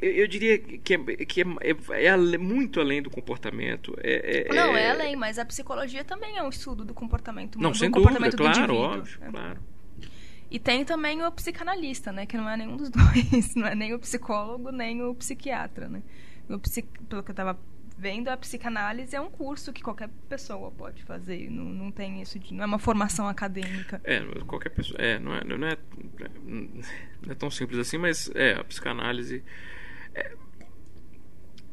[0.00, 1.44] eu, eu diria que, é, que é,
[1.92, 3.96] é- é muito além do comportamento.
[4.02, 7.60] É, é- Não, é é- além, mas a psicologia também é um estudo do comportamento
[7.60, 8.98] Não, do sem dúvida, comportamento do claro, indivíduo.
[8.98, 9.28] óbvio, né?
[9.30, 9.58] claro.
[10.50, 12.26] E tem também o psicanalista, né?
[12.26, 13.54] Que não é nenhum dos dois.
[13.54, 16.02] Não é nem o psicólogo, nem o psiquiatra, né?
[16.48, 16.58] O.
[17.08, 17.56] Pelo que eu tava
[17.96, 21.50] vendo, a psicanálise é um curso que qualquer pessoa pode fazer.
[21.50, 22.54] Não, não tem isso de...
[22.54, 24.00] Não é uma formação acadêmica.
[24.02, 24.98] É, qualquer pessoa.
[24.98, 25.76] É, não é, não é,
[27.22, 29.44] não é tão simples assim, mas é, a psicanálise.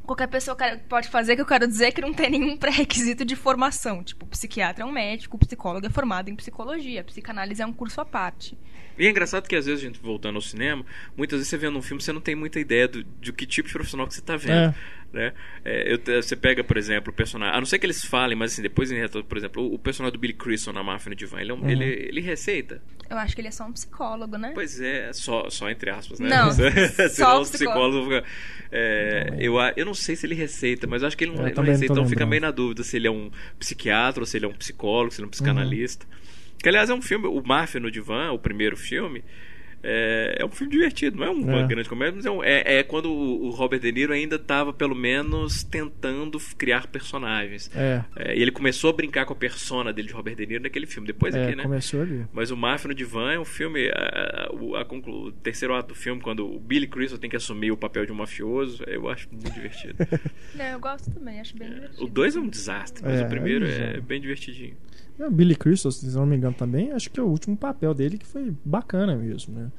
[0.03, 0.55] Qualquer pessoa
[0.87, 4.01] pode fazer, que eu quero dizer que não tem nenhum pré-requisito de formação.
[4.03, 7.03] Tipo, psiquiatra é um médico, psicólogo é formado em psicologia.
[7.03, 8.57] Psicanálise é um curso à parte.
[8.97, 11.77] E é engraçado que às vezes, a gente voltando ao cinema, muitas vezes você vendo
[11.77, 14.19] um filme, você não tem muita ideia do, de que tipo de profissional que você
[14.19, 14.73] está vendo.
[14.73, 14.75] É.
[15.13, 15.33] Né?
[15.63, 17.55] É, eu você pega, por exemplo, o personagem.
[17.55, 19.79] A não ser que eles falem, mas assim, depois em retorno, por exemplo, o, o
[19.79, 21.69] personagem do Billy Crystal na Máfia no Divã, ele, é um- Uhum.
[21.69, 22.81] ele, ele receita.
[23.09, 24.51] Eu acho que ele é só um psicólogo, né?
[24.53, 26.27] Pois é, só, só entre aspas, né?
[26.29, 28.03] Não, Senão só o os psicólogos.
[28.15, 28.29] ficam-
[28.69, 31.63] é, eu, eu não sei se ele receita, mas eu acho que ele não, não
[31.63, 34.49] receita, então fica meio na dúvida se ele é um psiquiatra, ou se ele é
[34.49, 36.05] um psicólogo, se ele é um psicanalista.
[36.61, 39.23] Que aliás é um filme, o Máfia no Divã, o primeiro filme.
[39.83, 41.67] É, é um filme divertido, não é uma É.
[41.67, 44.95] grande comédia, mas é, um- é- é quando o Robert De Niro ainda estava, pelo
[44.95, 47.69] menos, tentando criar personagens.
[47.75, 50.63] É, É, e ele começou a brincar com a persona dele de Robert De Niro
[50.63, 51.05] naquele filme.
[51.05, 51.61] Depois é, aqui, né?
[51.63, 52.25] começou ali.
[52.33, 53.87] Mas o Máfia no Divã é um filme.
[53.89, 57.35] A, a- o, a o terceiro ato do filme, quando o Billy Crystal tem que
[57.35, 59.95] assumir o papel de um mafioso, eu acho muito divertido.
[60.55, 62.03] Não, eu gosto também, acho bem divertido.
[62.03, 64.75] o dois é um desastre, mas É, o primeiro é bem divertidinho.
[65.19, 68.17] O Billy Crystal, se não me engano também, acho que é o último papel dele
[68.17, 69.71] que foi bacana mesmo, né?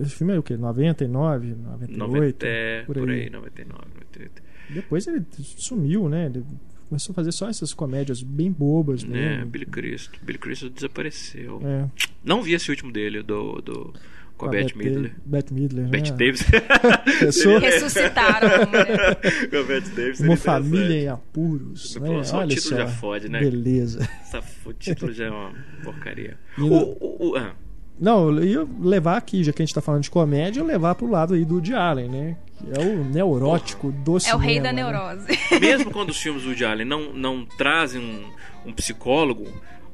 [0.00, 0.56] Esse filme é o quê?
[0.56, 1.98] 99, 98?
[1.98, 3.22] 90, é, por por aí.
[3.22, 4.42] aí, 99, 98.
[4.70, 6.26] Depois ele sumiu, né?
[6.26, 6.44] Ele
[6.88, 9.46] começou a fazer só essas comédias bem bobas É, mesmo.
[9.46, 10.20] Billy Crystal.
[10.22, 11.60] Billy Crystal desapareceu.
[11.64, 11.88] É,
[12.24, 13.92] Não vi esse último dele, do, do,
[14.36, 15.12] com a Beth Midler.
[15.24, 16.16] Beth Midler, Bette né?
[16.18, 16.44] Davis.
[17.20, 17.58] Pensou?
[17.58, 19.16] Ressuscitaram a mulher.
[19.50, 20.20] com a Bette Davis.
[20.20, 22.24] Uma família em apuros, Pô, né?
[22.24, 22.76] só o Olha título só.
[22.76, 23.40] já fode, né?
[23.40, 24.08] Beleza.
[24.22, 26.36] Essa- o título já é uma porcaria.
[26.58, 26.66] E O,
[27.00, 27.54] o, o- ah,
[27.98, 30.94] Não, eu ia levar aqui, já que a gente tá falando de comédia, eu levar
[30.94, 32.36] pro lado aí do Woody Allen, né?
[32.58, 34.42] Que é o neurótico do É o cinema.
[34.42, 34.82] rei da né?
[34.82, 35.26] neurose.
[35.60, 39.46] mesmo quando os filmes do Woody Allen não, não trazem um, um psicólogo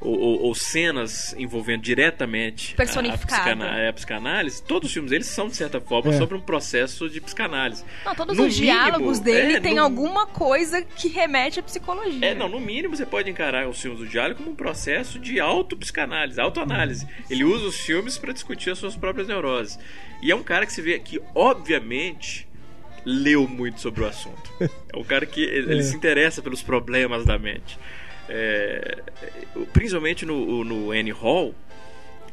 [0.03, 3.27] ou, ou- ou cenas envolvendo diretamente a, Personificado.
[3.27, 6.19] psicana- a psicanálise, todos os filmes deles são, de certa forma, É.
[6.19, 7.85] sobre um processo de psicanálise.
[8.05, 11.63] Não, todos No os diálogos mínimo, dele é, tem no- alguma coisa que remete à
[11.63, 12.25] psicologia.
[12.27, 15.39] É, não, no mínimo você pode encarar os filmes do Allen como um processo de
[15.41, 17.07] auto-psicanálise, autoanálise.
[17.31, 19.79] Ele usa os filmes para discutir as suas próprias neuroses.
[20.21, 22.47] E é um cara que se vê que, obviamente,
[23.05, 24.51] leu muito sobre o assunto.
[24.95, 25.83] É um cara que ele É.
[25.83, 27.79] se interessa pelos problemas da mente.
[28.29, 29.03] É,
[29.73, 31.55] principalmente no, no Annie Hall.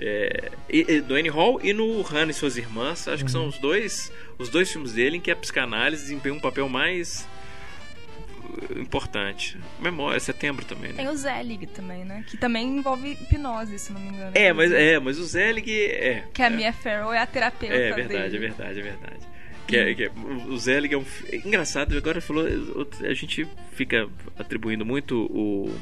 [0.01, 3.57] É, e- no Annie Hall e no Hannah e suas irmãs, acho que são os
[3.57, 7.27] dois, os dois filmes dele em que a psicanálise desempenha um papel mais
[8.45, 9.57] uh, importante.
[9.77, 10.97] Memória, setembro também, né?
[11.03, 12.23] Tem o Zelig também, né?
[12.25, 14.31] Que também envolve hipnose, se não me engano.
[14.35, 16.23] É, mas é, mas o Zelig é.
[16.33, 18.35] Que a é, Mia Farrow é a terapeuta É verdade, dele.
[18.37, 19.27] é verdade, é verdade.
[19.69, 20.11] Que é, que é,
[20.47, 21.05] o Zelig é um.
[21.31, 22.45] É engraçado, agora falou.
[23.01, 25.73] A gente fica atribuindo muito o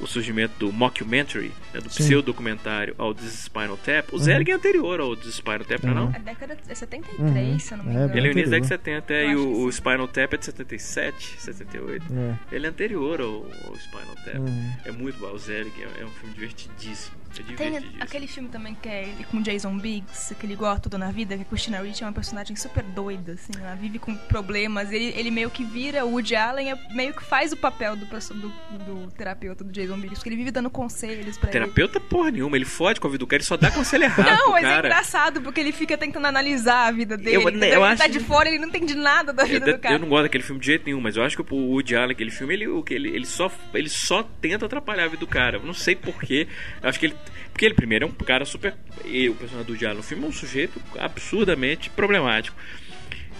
[0.00, 4.22] o surgimento do mockumentary, né, do pseudo-documentário ao This Spinal Tap, o uhum.
[4.22, 5.94] Zelig é anterior ao This Spinal Tap, uhum.
[5.94, 6.16] não é?
[6.16, 7.58] A década de 73, uhum.
[7.58, 8.16] se eu não me é, engano.
[8.16, 10.44] Ele é o início da década de 70, e o, o, Spinal Tap é de
[10.44, 12.06] 77, 78.
[12.12, 12.54] É.
[12.54, 14.36] Ele é anterior ao, ao Spinal Tap.
[14.36, 14.72] Uhum.
[14.84, 17.16] É muito bom, o Zelig é, é um filme divertidíssimo.
[17.38, 21.10] É Tem aquele filme também que é ele com Jason Biggs, aquele igual Tudo na
[21.10, 24.90] Vida, que a Christina Ricci é uma personagem super doida, assim, ela vive com problemas.
[24.92, 28.06] Ele, ele meio que vira o Woody Allen, é, meio que faz o papel do,
[28.06, 32.06] do, do terapeuta do Jason Biggs, porque ele vive dando conselhos pra terapeuta, ele.
[32.08, 34.26] porra nenhuma, ele fode com a vida do cara, ele só dá conselho errado.
[34.26, 34.88] Não, mas é cara.
[34.88, 37.36] é engraçado, porque ele fica tentando analisar a vida dele.
[37.36, 38.02] Eu, né, eu ele acho...
[38.02, 39.94] tá de fora, ele não entende nada da vida eu, do cara.
[39.94, 42.12] Eu não gosto daquele filme de jeito nenhum, mas eu acho que o Woody Allen,
[42.12, 45.58] aquele filme, ele, ele, ele, só, ele só tenta atrapalhar a vida do cara.
[45.58, 46.46] Eu não sei porquê.
[46.82, 47.16] Eu acho que ele.
[47.58, 48.72] Porque ele primeiro é um cara super.
[49.04, 52.56] E o personagem do Diário no filme é um sujeito absurdamente problemático.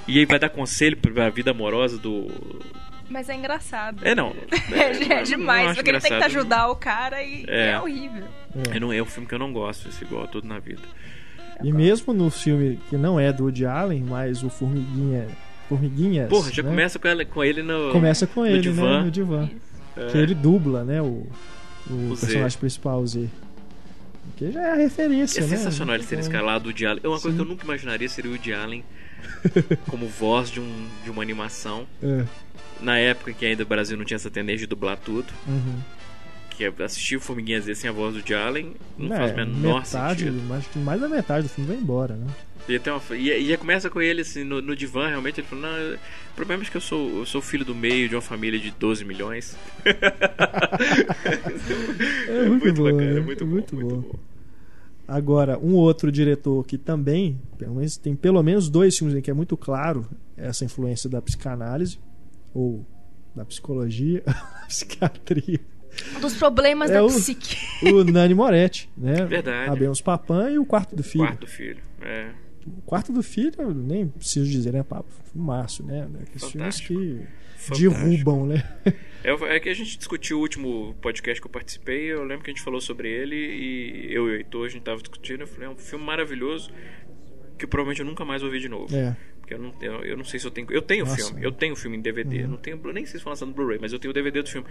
[0.08, 2.26] E aí vai dar conselho pra vida amorosa do.
[3.08, 4.00] Mas é engraçado.
[4.04, 4.34] É, não.
[4.72, 8.24] É, é, é demais, porque ele tenta ajudar o cara e é, é horrível.
[8.74, 8.80] É.
[8.80, 10.82] Não, é um filme que eu não gosto, esse igual a tudo na vida.
[11.62, 15.28] E mesmo no filme que não é do Woody Allen, mas o Formiguinha.
[15.68, 16.28] Formiguinhas.
[16.28, 16.70] Porra, já né?
[16.70, 17.92] começa com, ela, com ele no.
[17.92, 18.98] Começa com no ele, divã.
[18.98, 19.04] né?
[19.04, 19.48] No divã.
[19.96, 20.06] É.
[20.06, 21.00] Que ele dubla, né?
[21.00, 21.24] O,
[21.88, 22.26] o, O Z.
[22.26, 23.28] personagem principal, o Z.
[24.36, 25.48] Que já é a referência, É né?
[25.56, 27.00] sensacional ele ter Então, escalado o Woody Allen.
[27.04, 27.42] É uma coisa Sim.
[27.44, 28.84] que eu nunca imaginaria seria o Woody Allen
[29.88, 31.86] como voz de, um, de uma animação.
[32.02, 32.24] É.
[32.80, 35.32] Na época que ainda o Brasil não tinha essa tendência de dublar tudo.
[35.46, 35.78] Uhum.
[36.50, 39.36] Que é assistir o Formiguinhas sem a voz do Woody Allen não É, faz o
[39.36, 40.54] menor metade, sentido.
[40.54, 42.26] Acho que mais da metade do filme vai embora, né?
[42.68, 45.46] E, até uma, e, e já começa com ele assim, no, no divã, realmente, ele
[45.46, 48.20] falou, não, o problema é que eu sou, eu sou filho do meio de uma
[48.20, 49.56] família de 12 milhões.
[52.28, 53.18] É muito, bom, bacana, né?
[53.18, 54.00] é muito, bom, muito muito bom.
[54.12, 54.18] bom.
[55.06, 59.30] Agora, um outro diretor que também, pelo menos, tem pelo menos dois filmes em que
[59.30, 61.98] é muito claro essa influência da psicanálise,
[62.52, 62.84] ou
[63.34, 64.34] da psicologia, da
[64.68, 65.60] psiquiatria.
[66.20, 67.56] Dos problemas É da o- psique.
[67.90, 69.24] O Nani Moretti, né?
[69.24, 69.70] Verdade.
[69.70, 71.24] Abemos Papã e o Quarto do Filho.
[71.26, 71.80] Quarto filho.
[72.02, 72.30] É.
[72.78, 75.10] O Quarto do Filho, eu nem preciso dizer, né, Pablo?
[75.32, 76.08] Filmaço, né?
[76.22, 77.20] Aqueles filmes que
[77.56, 77.94] Fantástico.
[77.94, 78.64] derrubam, né?
[79.24, 82.50] É, é que a gente discutiu o último podcast que eu participei, eu lembro que
[82.50, 85.46] a gente falou sobre ele e eu e o Heitor, a gente tava discutindo, eu
[85.46, 86.70] falei, é um filme maravilhoso
[87.58, 88.94] que provavelmente eu nunca mais vou ver de novo.
[88.94, 89.16] É.
[89.40, 90.70] Porque eu não, eu, eu não sei se eu tenho.
[90.70, 92.42] Eu tenho o filme, eu tenho o filme em DVD.
[92.42, 92.50] Uhum.
[92.50, 94.48] Não tenho, nem sei se foi lançado no Blu-ray, mas eu tenho o DVD do
[94.48, 94.66] filme.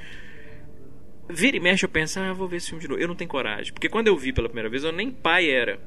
[1.30, 3.02] Vira e mexe, eu penso, ah, vou ver esse filme de novo.
[3.02, 3.74] Eu não tenho coragem.
[3.74, 5.80] Porque quando eu vi pela primeira vez, eu nem pai era.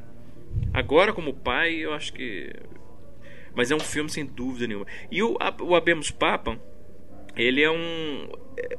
[0.72, 2.52] Agora, como pai, eu acho que.
[3.54, 4.86] Mas é um filme sem dúvida nenhuma.
[5.10, 6.58] E o, o Abemos Papa,
[7.36, 8.28] ele é um.
[8.56, 8.78] é-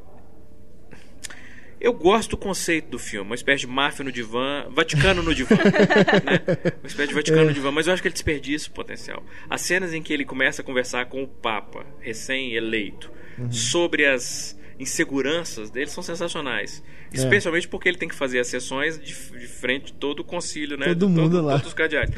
[1.79, 5.55] Eu gosto do conceito do filme, uma espécie de máfia no divã, Vaticano no divã,
[6.23, 6.39] né?
[6.79, 9.23] Uma espécie de Vaticano no divã, mas eu acho que ele desperdiça o potencial.
[9.49, 13.12] As cenas em que ele começa a conversar com o Papa, recém-eleito,
[13.49, 16.84] sobre as inseguranças dele são sensacionais.
[17.13, 17.15] É.
[17.17, 20.78] Especialmente porque ele tem que fazer as sessões de, de frente de todo o concílio,
[20.78, 20.88] né?
[20.88, 21.54] Todo mundo lá.
[21.54, 22.10] Todos os cardeais.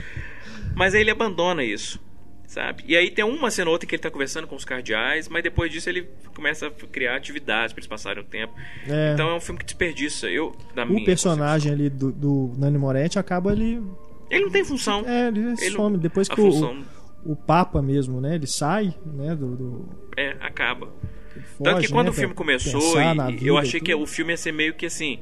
[0.75, 1.99] Mas aí ele abandona isso,
[2.47, 2.83] sabe?
[2.87, 5.43] E aí tem uma cena ou outra que ele tá conversando com os cardeais, mas
[5.43, 8.53] depois disso ele começa a criar atividades para eles passarem o tempo.
[8.87, 9.13] É.
[9.13, 10.27] Então é um filme que desperdiça.
[10.29, 13.75] Eu, da o personagem ali do, do Nani Moretti acaba ali.
[13.75, 14.27] concepção.
[14.31, 15.03] Ele não tem função.
[15.07, 15.97] É, ele Ele- some.
[15.97, 16.83] Depois que o, função
[17.25, 18.35] o Papa mesmo, né?
[18.35, 19.35] Ele sai, né?
[19.35, 20.89] Do, do- é, acaba.
[21.35, 24.33] Ele Tanto foge, que quando né, o filme começou, e- eu achei que o filme
[24.33, 25.19] ia ser meio que assim.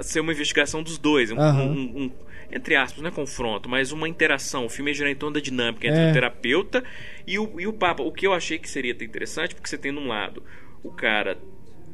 [0.00, 1.30] ser uma investigação dos dois.
[1.30, 1.62] Um, Aham.
[1.64, 2.12] um- um-
[2.50, 4.66] entre aspas, não é confronto, mas uma interação.
[4.66, 6.10] O filme é girar em torno da dinâmica entre É.
[6.10, 6.82] o terapeuta
[7.26, 8.02] e o, e o Papa.
[8.02, 10.42] O que eu achei que seria interessante, porque você tem num lado
[10.82, 11.38] o cara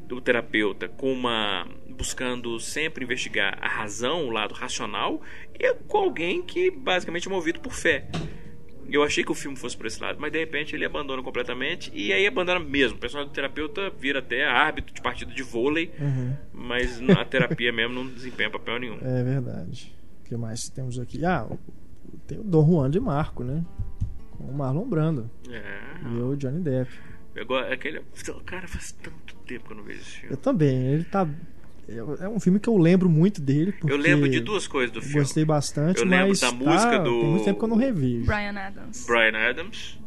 [0.07, 5.21] do terapeuta com uma buscando sempre investigar a razão, o lado racional,
[5.59, 8.05] e com alguém que basicamente é movido por fé.
[8.91, 11.91] Eu achei que o filme fosse por esse lado, mas de repente ele abandona completamente
[11.93, 12.97] e aí abandona mesmo.
[12.97, 16.35] O personagem do terapeuta vira até árbitro de partida de vôlei, Uhum.
[16.53, 18.97] mas na terapia mesmo não desempenha papel nenhum.
[19.01, 19.95] É verdade.
[20.21, 21.23] O que mais temos aqui?
[21.25, 21.47] Ah,
[22.27, 23.63] tem o Dom Juan de Marco, né?
[24.37, 26.09] Com o Marlon Brando É.
[26.13, 26.91] e o Johnny Depp.
[27.39, 28.01] Agora, aquele.
[28.45, 30.33] Cara, faz tanto tempo que eu não vejo esse filme.
[30.33, 30.87] Eu também.
[30.93, 31.27] Ele tá.
[32.19, 33.71] É um filme que eu lembro muito dele.
[33.71, 35.19] Porque Eu lembro de duas coisas do filme.
[35.19, 37.77] Gostei bastante, Eu lembro mas da tá- música do- Tem muito tempo que eu não
[37.77, 38.25] revejo.
[38.25, 39.05] Brian Adams.
[39.07, 39.99] Brian Adams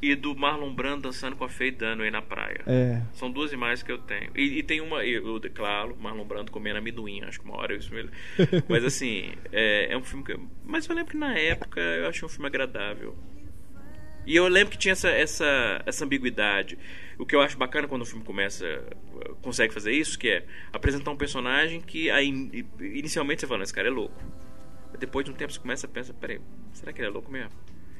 [0.00, 2.60] e do Marlon Brando dançando com a Faye Dunaway na praia.
[2.66, 3.02] É.
[3.14, 4.30] São duas imagens que eu tenho.
[4.36, 7.78] E, e tem uma, eu declaro, Marlon Brando comendo amendoim, acho que uma hora eu
[7.78, 8.10] isso mesmo.
[8.68, 10.38] Mas assim, é, é um filme que.
[10.64, 13.16] Mas eu lembro que na época eu achei um filme agradável.
[14.28, 16.78] E eu lembro que tinha essa, essa, essa ambiguidade.
[17.18, 18.84] O que eu acho bacana quando o filme começa,
[19.40, 22.28] consegue fazer isso, que é apresentar um personagem que aí,
[22.78, 24.14] inicialmente você fala, esse cara é louco.
[24.98, 26.40] Depois de um tempo você começa a pensar, peraí,
[26.74, 27.52] será que ele é louco mesmo?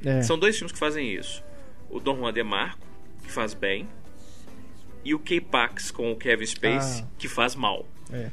[0.05, 0.20] É.
[0.20, 1.43] São dois filmes que fazem isso.
[1.89, 2.87] O Don Juan DeMarco,
[3.24, 3.89] que faz bem,
[5.03, 7.09] e o K-Pax com o Kevin Spacey, Ah.
[7.16, 7.89] que faz mal.
[8.12, 8.31] É.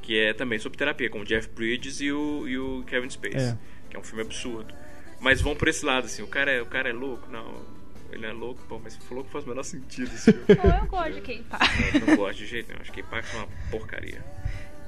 [0.00, 3.50] Que é também sobre terapia, com o Jeff Bridges e o, e o Kevin Spacey.
[3.50, 3.58] É.
[3.90, 4.74] Que é um filme absurdo.
[5.20, 7.30] Mas vão por esse lado, assim, o cara é, o cara é louco?
[7.30, 7.62] Não,
[8.12, 10.46] ele é louco, pô, mas falou que faz o menor sentido esse filme.
[10.62, 11.64] Não, eu gosto de K-pop.
[11.94, 14.24] Eu não gosto de jeito nenhum, acho que K-Pax é uma porcaria.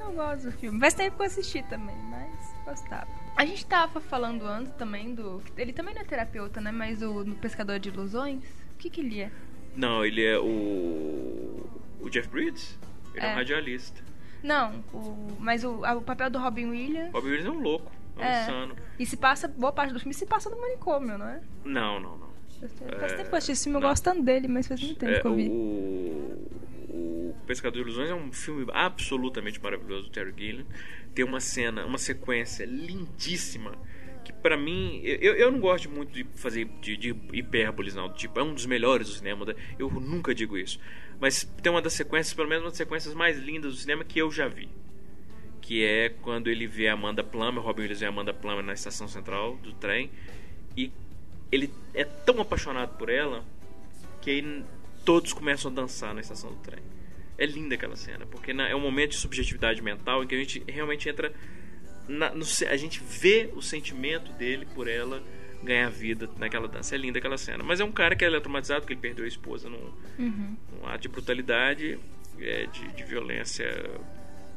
[0.01, 0.79] Eu gosto do filme.
[0.79, 3.09] Faz tempo que eu assisti também, mas gostava.
[3.37, 5.43] A gente tava falando antes também do.
[5.57, 6.71] Ele também não é terapeuta, né?
[6.71, 8.45] Mas o no Pescador de Ilusões.
[8.75, 9.31] O que que ele é?
[9.75, 11.69] Não, ele é o.
[12.01, 12.79] O Jeff Bridges?
[13.15, 13.33] Ele é, É.
[13.33, 14.01] um radialista.
[14.43, 17.11] Não, o, mas o, o papel do Robin Williams.
[17.11, 18.43] Bob Williams é um louco, é É.
[18.43, 18.77] insano.
[18.99, 21.41] E se passa, boa parte do filme se passa no manicômio, não é?
[21.65, 22.27] Não, não, não.
[22.61, 24.67] Faz tempo faz É, tempo que eu assisti esse filme, eu gosto tanto dele, mas
[24.67, 25.49] faz muito tempo É, que eu vi.
[25.49, 26.49] o,
[26.89, 30.67] o Pescador de Ilusões é um filme absolutamente maravilhoso do Terry Gilliam.
[31.15, 33.73] Tem uma cena, uma sequência lindíssima
[34.25, 38.41] que pra mim eu, eu não gosto muito de fazer de, de hipérboles não, tipo
[38.41, 39.47] é um dos melhores do cinema,
[39.79, 40.81] eu nunca digo isso.
[41.21, 44.19] Mas tem uma das sequências, pelo menos uma das sequências mais lindas do cinema que
[44.19, 44.69] eu já vi.
[45.67, 48.73] Que é quando ele vê a Amanda Plummer, Robin Williams vê a Amanda Plummer na
[48.73, 50.11] estação central do trem
[50.77, 50.93] e
[51.51, 53.45] ele é tão apaixonado por ela
[54.23, 54.65] que aí
[55.05, 56.79] todos começam a dançar na estação do trem.
[57.39, 60.39] É linda aquela cena, porque na- é um momento de subjetividade mental em que a
[60.39, 61.33] gente realmente entra.
[62.09, 65.21] na- no a gente vê o sentimento dele por ela
[65.65, 66.95] ganhar vida naquela dança.
[66.95, 67.65] É linda aquela cena.
[67.65, 70.57] Mas é um cara que é traumatizado porque ele perdeu a esposa num, Uhum.
[70.81, 71.99] num ato de brutalidade,
[72.39, 73.67] é, de, de violência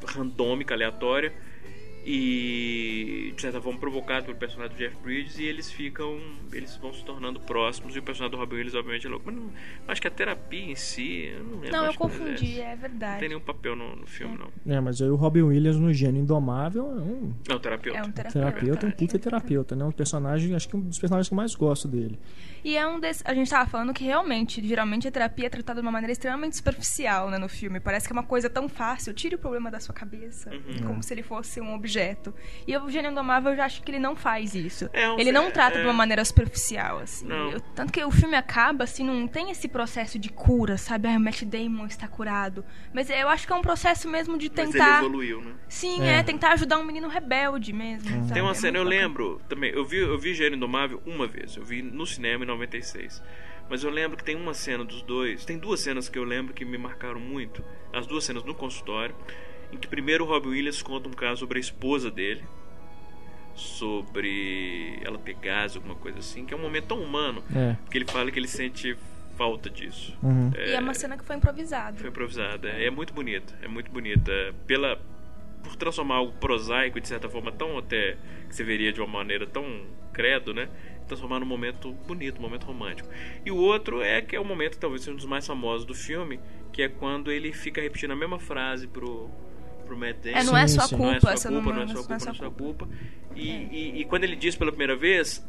[0.06, 1.34] randômica, aleatória.
[2.12, 6.20] E de certa forma provocado pelo personagem do Jeff Bridges e eles ficam.
[6.52, 9.26] Eles vão se tornando próximos e o personagem do Robin Williams obviamente é louco.
[9.28, 9.52] Mas não,
[9.88, 11.26] acho que a terapia em si.
[11.34, 11.72] Eu não lembro.
[11.72, 13.20] Não, eu confundi, é Não verdade.
[13.20, 14.74] tem nenhum papel no, no filme, não.
[14.74, 18.00] É, mas aí o Robin Williams no Gênio Indomável é um Não, terapeuta.
[18.00, 18.32] É um terapeuta.
[18.52, 19.86] terapeuta, um puta terapeuta, né?
[19.86, 22.20] Um personagem, acho que um dos personagens que eu mais gosto dele.
[22.64, 23.22] E é um desses.
[23.26, 26.58] A gente tava falando que realmente, geralmente a terapia é tratada de uma maneira extremamente
[26.58, 27.80] superficial, né, no filme.
[27.80, 29.14] Parece que é uma coisa tão fácil.
[29.14, 30.88] Tire o problema da sua cabeça, Uhum.
[30.88, 31.99] como se ele fosse um objeto.
[32.68, 34.90] E o Gênio Indomável eu já acho que ele não faz isso.
[34.94, 35.82] É um- ele não é- trata é.
[35.82, 37.28] de uma maneira superficial, assim.
[37.30, 41.08] Eu- tanto que o filme acaba, assim, não tem esse processo de cura, sabe?
[41.08, 42.64] Ah, o Matt Damon está curado.
[42.94, 45.00] Mas eu acho que é um processo mesmo de Mas ele tentar.
[45.00, 45.52] evoluiu, né?
[45.68, 46.20] Sim, É.
[46.20, 46.24] é.
[46.24, 48.10] tentar ajudar um menino rebelde mesmo.
[48.10, 48.34] sabe?
[48.34, 49.02] Tem uma É cena, eu bacana.
[49.02, 52.48] lembro também, eu vi, eu vi Gênio Indomável uma vez, eu vi no cinema em
[52.48, 53.22] 96.
[53.70, 56.54] Mas eu lembro que tem uma cena dos dois, tem duas cenas que eu lembro
[56.54, 57.64] que me marcaram muito.
[57.94, 59.16] As duas cenas no consultório,
[59.72, 62.44] em que primeiro o Robin Williams conta um caso sobre a esposa dele,
[63.56, 67.76] sobre ela ter gás, alguma coisa assim, que é um momento tão humano, É.
[67.90, 68.98] que ele fala que ele sente
[69.38, 70.18] falta disso.
[70.22, 70.52] Uhum.
[70.58, 71.98] E é uma cena que foi improvisada.
[71.98, 72.70] Foi improvisada.
[72.70, 73.54] É muito bonita.
[73.62, 74.32] É muito bonita.
[74.68, 75.00] Pela,
[75.64, 78.18] por transformar algo prosaico, de certa forma, tão até.
[78.50, 80.68] que você veria de uma maneira tão credo, né?
[81.08, 83.08] Transformar num momento bonito, um momento romântico.
[83.46, 86.40] E o outro é que é o momento, talvez um dos mais famosos do filme,
[86.74, 89.30] que é quando ele fica repetindo a mesma frase pro,
[89.96, 90.38] Damon.
[90.38, 90.98] É, não é Sim, sua sim.
[90.98, 92.90] culpa, Não é sua essa culpa, não, é sua culpa, não é sua culpa.
[93.36, 93.54] E, É.
[93.72, 95.46] e, e quando ele diz pela primeira vez,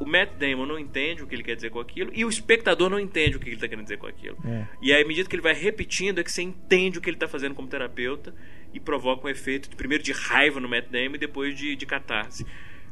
[0.00, 2.90] o Matt Damon não entende o que ele quer dizer com aquilo e o espectador
[2.90, 4.36] não entende o que ele está querendo dizer com aquilo.
[4.44, 4.66] É.
[4.82, 7.16] E aí, à medida que ele vai repetindo, é que você entende o que ele
[7.16, 8.34] está fazendo como terapeuta
[8.72, 11.86] e provoca um efeito, de- primeiro de raiva no Matt Damon e depois de, de
[11.86, 12.44] catarse.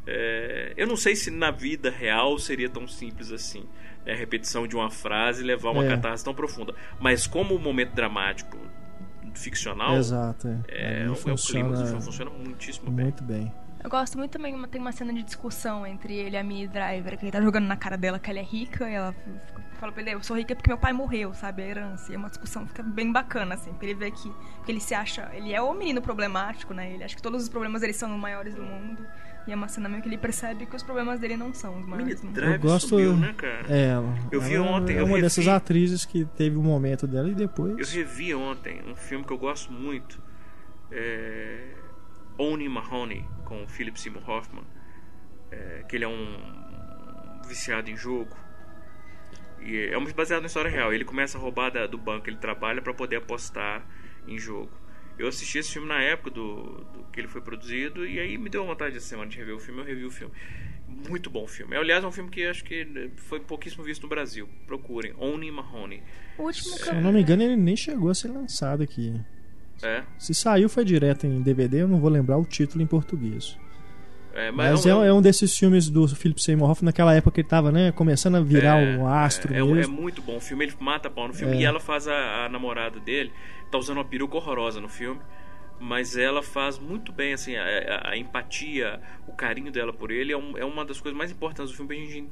[0.07, 3.64] É, eu não sei se na vida real seria tão simples assim.
[4.05, 5.89] né, A repetição de uma frase levar a uma É.
[5.89, 6.74] catarse tão profunda.
[7.01, 8.57] Mas como o momento dramático
[9.39, 10.49] ficcional, Exato.
[10.68, 13.05] É, é, Ali é o clima funciona do filme funciona muitíssimo bem.
[13.05, 13.53] muito bem.
[13.83, 17.18] Eu gosto muito também, tem uma cena de discussão entre ele e a Mia Driver,
[17.18, 19.12] que ele tá jogando na cara dela que ela é rica, e ela
[19.72, 22.12] fala pra ele, eu sou rica porque meu pai morreu, sabe, a herança.
[22.12, 24.33] E é uma discussão fica bem bacana, assim, porque ele vê que,
[24.64, 27.49] que ele se acha, ele é o menino problemático, né, ele acha que todos os
[27.49, 29.05] problemas dele são os maiores do mundo,
[29.47, 31.86] e é uma cena meio que ele percebe que os problemas dele não são os
[31.86, 33.64] maiores Eu gosto- subiu, né, cara?
[33.68, 35.22] É, ela, Eu vi ela ontem, É eu uma revi.
[35.22, 37.76] dessas atrizes que teve um momento dela e depois.
[37.78, 40.20] Eu revi ontem um filme que eu gosto muito.
[40.90, 41.74] É...
[42.38, 44.64] Oni Mahoney, com o Philip Seymour Hoffman.
[45.51, 48.34] É, que ele é um viciado em jogo.
[49.61, 50.93] E é um baseado na história real.
[50.93, 53.84] Ele começa a roubar da- do banco que ele trabalha para poder apostar
[54.26, 54.70] em jogo.
[55.18, 58.48] Eu assisti esse filme na época do, do que ele foi produzido e aí me
[58.48, 59.80] deu vontade essa semana de rever o filme.
[59.80, 60.32] Eu revi o filme.
[61.08, 61.76] Muito bom filme.
[61.76, 64.48] Aliás, é um filme que acho que né, foi pouquíssimo visto no Brasil.
[64.66, 65.12] Procurem.
[65.18, 66.02] Oni Mahoney.
[66.38, 69.14] O último Se eu não me engano, ele nem chegou a ser lançado aqui.
[69.82, 73.58] É, Se saiu, foi direto em DVD, eu não vou lembrar o título em português.
[74.34, 77.40] é, Mas é, um- é um desses filmes do Philip Seymour Hoffman, naquela época que
[77.40, 80.40] ele tava, né, começando a virar É, um astro é, é, é muito bom o
[80.40, 80.64] filme.
[80.66, 81.56] Ele mata a pau no filme.
[81.56, 81.60] É.
[81.60, 83.32] E ela faz a, a namorada dele.
[83.73, 85.20] Tá usando uma peruca horrorosa no filme.
[85.81, 90.37] Mas ela faz muito bem, assim, a, a- empatia, o carinho dela por ele é,
[90.37, 92.29] um- é uma das coisas mais importantes do filme pra gente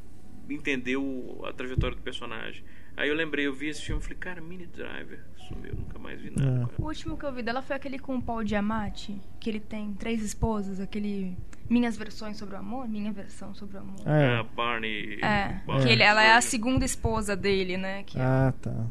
[0.48, 2.62] entender o, a trajetória do personagem.
[2.96, 6.20] Aí eu lembrei, eu vi esse filme e falei, cara, Mini Driver, sumiu, nunca mais
[6.20, 6.70] vi nada.
[6.78, 6.80] É.
[6.82, 9.94] O último que eu vi dela foi aquele com o Paul Diamatti, que ele tem
[9.94, 11.36] três esposas, aquele
[11.68, 13.96] Minhas Versões sobre o Amor, Minha Versão sobre o Amor.
[14.06, 14.38] É.
[14.38, 15.18] Ah, Barney.
[15.22, 18.02] É, Barney que ele, ela é a segunda esposa dele, né?
[18.04, 18.86] Que, é, Ah, tá.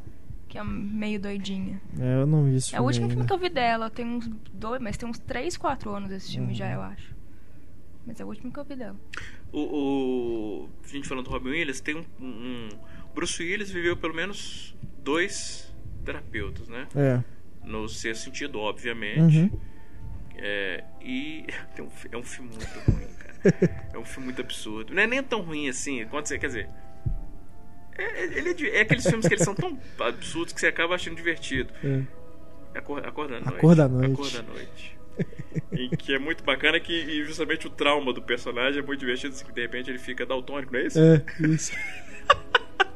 [0.49, 1.79] Que é meio doidinha.
[1.97, 3.13] É, eu não vi esse É o último ainda.
[3.13, 6.33] filme que eu vi dela, tem uns dois, mas tem uns três, quatro anos esse
[6.33, 6.53] filme Uhum.
[6.55, 7.15] já, eu acho.
[8.05, 8.95] Mas é o último que eu vi dela.
[9.53, 9.59] O,
[10.63, 12.69] o- a gente falando do Robin Williams, tem um, um-
[13.09, 15.73] o Bruce Willis viveu pelo menos dois
[16.03, 16.87] terapeutas, né?
[16.95, 17.23] É.
[17.63, 19.37] No seu sentido, obviamente.
[19.37, 19.59] Uhum.
[20.35, 21.45] É, e
[21.75, 23.29] tem um é um filme muito ruim, cara.
[23.93, 24.93] É um filme muito absurdo.
[24.93, 26.05] Não é nem tão ruim assim.
[26.07, 26.69] Quando você, quer dizer.
[27.99, 30.67] É, é- ele é, de- é aqueles filmes que eles são tão absurdos que você
[30.67, 31.71] acaba achando divertido.
[31.83, 32.01] É.
[32.77, 33.59] A cor, a cor da A noite.
[33.59, 34.11] Cor da Noite.
[34.13, 34.97] A cor da noite.
[35.73, 39.33] em que é muito bacana que e justamente o trauma do personagem é muito divertido,
[39.33, 40.99] assim, que de repente ele fica daltônico, não é isso?
[40.99, 41.71] É, isso.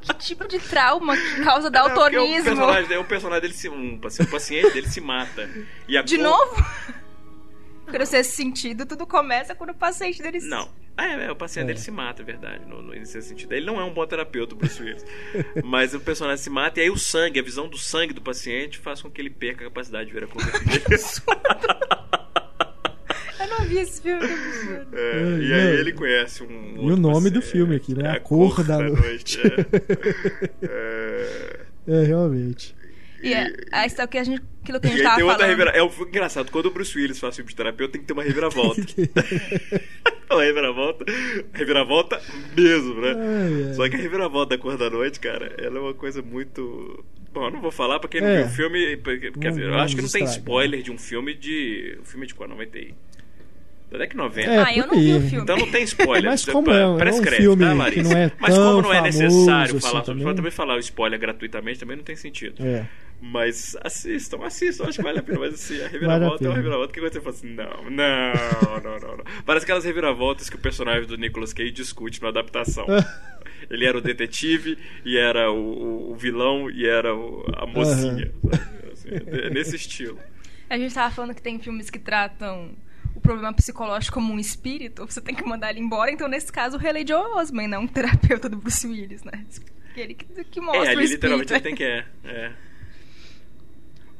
[0.01, 2.43] Que tipo de trauma que causa Não, porque O daltonismo?
[2.43, 5.49] personagem, o personagem dele se, um, paci- o paciente dele se mata.
[5.88, 6.66] E a De cor- novo?
[7.88, 10.70] Você esse sentido, tudo começa quando o paciente dele se- Não.
[10.95, 11.67] Ah, é, é, o paciente É.
[11.67, 13.51] dele se mata, é verdade, no, no, nesse sentido.
[13.53, 15.03] Ele não é um bom terapeuta, o Bruce Willis.
[15.63, 18.77] Mas o personagem se mata e aí o sangue, a visão do sangue do paciente
[18.77, 20.41] faz com que ele perca a capacidade de ver a cor.
[23.39, 24.25] Eu não vi esse filme.
[24.25, 24.27] É,
[24.93, 26.75] É, e aí ele conhece um.
[26.87, 27.51] E o nome do paciente.
[27.51, 28.07] filme aqui, né?
[28.07, 29.39] É A Cor da Noite.
[29.41, 29.65] é.
[30.69, 31.59] É.
[31.85, 32.73] É, realmente.
[33.21, 35.15] E é, aí está o que a gente, aquilo que a E gente aí tava
[35.17, 35.57] tem outra falando.
[35.57, 36.03] reviravolta.
[36.03, 38.81] É engraçado, quando o Bruce Willis faz filme de terapeuta, tem que ter uma reviravolta.
[40.38, 41.05] uma reviravolta.
[41.53, 42.21] Reviravolta
[42.55, 43.13] mesmo, né?
[43.17, 43.73] Ai, ai.
[43.73, 47.03] Só que a reviravolta da cor da noite, cara, ela é uma coisa muito.
[47.34, 48.38] Bom, eu não vou falar pra quem não É.
[48.43, 48.97] viu o filme.
[48.97, 51.97] porque- Quer dizer, eu acho que não tem spoiler de um filme de.
[52.01, 52.47] O filme de qual?
[52.49, 52.93] 90 e.
[53.91, 54.49] Da década de 90.
[54.51, 55.43] É, ah, eu não vi o filme.
[55.43, 56.31] Então não tem spoiler.
[56.31, 58.09] Mas como é, é um Prescreve, filme tá, que Larissa?
[58.13, 60.23] não é Mas tão como não é necessário assim falar sobre também.
[60.23, 62.55] pode também falar o spoiler gratuitamente também não tem sentido.
[62.65, 62.86] É.
[63.26, 65.39] Mas assistam, assistam, acho que vale a pena.
[65.39, 68.82] Mas assim, a reviravolta Vale a é uma reviravolta que você fala assim: não, não,
[68.84, 69.24] não, não, não.
[69.45, 72.86] Parece aquelas reviravoltas que o personagem do Nicolas Cage discute na adaptação.
[73.71, 78.30] Ele era o detetive e era o, o- o vilão e era o- a mocinha.
[78.51, 78.91] sabe?
[78.91, 80.19] Assim, é nesse estilo.
[80.69, 82.71] A gente tava falando que tem filmes que tratam
[83.15, 86.11] o problema psicológico como um espírito, você tem que mandar ele embora.
[86.11, 89.45] Então, nesse caso, o Haley Joel Osment, não um terapeuta do Bruce Willis, né?
[89.95, 91.11] Ele que, que mostra é, o espírito.
[91.13, 92.05] literalmente ele tem que é.
[92.26, 92.51] é.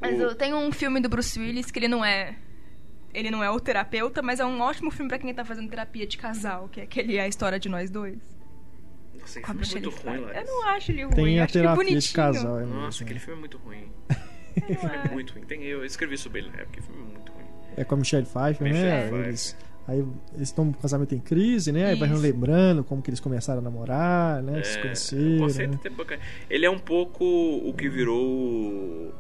[0.04, 2.36] Mas O- eu tenho um filme do Bruce Willis que ele não é.
[3.14, 6.06] Ele não é o terapeuta, mas é um ótimo filme pra quem tá fazendo terapia
[6.06, 8.18] de casal, que é aquele A História de Nós Dois.
[9.20, 10.20] Nossa, Com a aquele filme é Michelle muito ruim.
[10.34, 10.42] Larissa.
[10.42, 12.02] Eu não acho ele ruim, Tem a acho ele terapia bonitinho.
[12.02, 12.60] de casal.
[12.60, 13.92] É Nossa, aquele filme é muito ruim.
[14.56, 15.12] Aquele filme é é.
[15.12, 15.46] muito ruim.
[15.46, 17.46] Tem, eu escrevi sobre ele na época, aquele filme é muito ruim.
[17.78, 19.02] É com a Michelle Pfeiffer, Michelle né?
[19.08, 19.28] Pfeiffer.
[19.28, 20.00] Eles, aí
[20.36, 21.86] eles estão com casamento em crise, né?
[21.88, 22.22] Aí vai Isso.
[22.22, 24.62] lembrando como que eles começaram a namorar, né?
[24.64, 25.38] se É, o conheceram.
[25.40, 25.80] conceito né?
[25.86, 26.22] é bacana.
[26.50, 29.14] Ele é um pouco o que virou.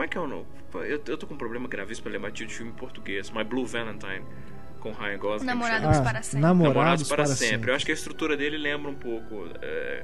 [0.00, 0.46] Como é que é o nome?
[0.72, 3.30] Eu, eu tô com um problema gravíssimo pra lembrar de filme em português.
[3.30, 4.24] My Blue Valentine,
[4.78, 5.46] com Ryan Gosling.
[5.46, 6.40] Namorados para sempre.
[6.40, 7.70] Namorados, Namorados para, para sempre.
[7.70, 10.02] Eu acho que a estrutura dele lembra um pouco é,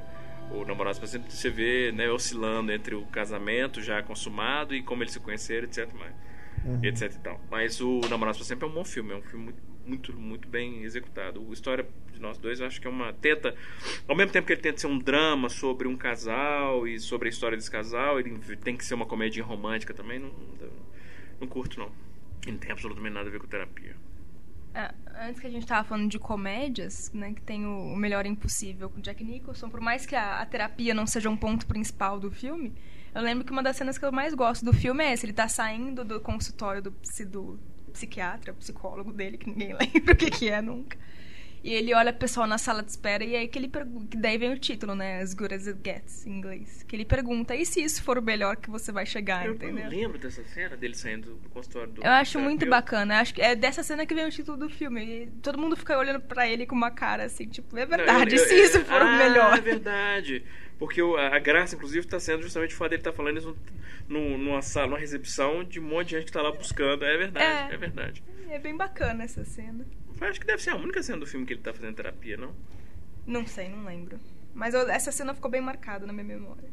[0.51, 1.33] o Namorados para sempre.
[1.33, 5.89] Você vê né, oscilando entre o casamento já consumado e como eles se conheceram, etc.
[5.99, 6.13] Mas,
[6.63, 6.81] Uhum.
[6.83, 7.41] etc e tal.
[7.51, 9.15] Mas o Namorados para sempre é um bom filme.
[9.15, 11.45] É um filme muito, muito, muito bem executado.
[11.49, 13.55] A história de nós dois, eu acho que é uma tenta...
[14.09, 17.31] Ao mesmo tempo que ele tenta ser um drama sobre um casal e sobre a
[17.31, 20.19] história desse casal, ele tem que ser uma comédia romântica também.
[20.19, 20.71] Não, não,
[21.41, 21.91] não curto, não.
[22.47, 23.97] E não tem absolutamente nada a ver com terapia.
[24.75, 24.93] É,
[25.27, 28.91] antes que a gente tava falando de comédias, né, que tem o O Melhor Impossível
[28.91, 32.31] com Jack Nicholson, por mais que a, a terapia não seja um ponto principal do
[32.31, 32.75] filme,
[33.15, 35.33] eu lembro que uma das cenas que eu mais gosto do filme é essa, ele
[35.33, 36.91] tá saindo do consultório do,
[37.31, 37.59] do
[37.97, 40.99] psiquiatra, psicólogo dele, que ninguém lembra o que que é nunca.
[41.67, 44.39] E ele olha o pessoal na sala de espera e aí que ele pergunta, daí
[44.39, 46.85] vem o título, né, As Good As It Gets, em inglês.
[46.87, 49.83] Que ele pergunta, e se isso for o melhor que você vai chegar, eu entendeu?
[49.85, 53.15] não lembro dessa cena dele saindo do consultório do Eu acho muito bacana.
[53.17, 55.05] Eu acho que é dessa cena que vem o título do filme.
[55.05, 58.43] E todo mundo fica olhando pra ele com uma cara assim, tipo, é verdade, Não,
[58.43, 59.59] eu- se eu- isso for ah, o melhor.
[59.59, 60.45] É verdade.
[60.79, 63.57] Porque o- a graça, inclusive, está sendo justamente o fato dele estar falando isso
[64.09, 67.05] num- numa sala, numa recepção de um monte de gente que está lá buscando.
[67.05, 67.75] É verdade, É.
[67.75, 68.23] é, verdade.
[68.51, 69.85] É bem bacana essa cena.
[70.21, 72.37] Eu acho que deve ser a única cena do filme que ele está fazendo terapia,
[72.37, 72.55] não?
[73.27, 74.19] Não sei, não lembro.
[74.55, 76.69] Mas eu- essa cena ficou bem marcada na minha memória.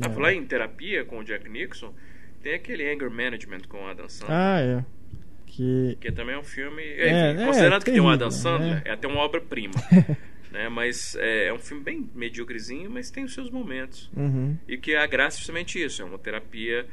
[0.00, 0.10] Ah, É.
[0.10, 1.94] falar em terapia com o Jack Nixon,
[2.42, 4.36] tem aquele Anger Management com o Adam Sandler.
[4.36, 4.84] Ah, é.
[5.46, 5.96] Que.
[6.00, 6.82] Que também é um filme.
[6.82, 8.82] É, é, considerando que tem o terrível, Adam Sandler, né?
[8.86, 9.74] é até uma obra-prima.
[10.50, 10.68] né?
[10.70, 14.10] Mas é, é um filme bem mediocrezinho, mas tem os seus momentos.
[14.16, 14.56] Uhum.
[14.66, 16.86] E que a graça é justamente isso: é uma terapia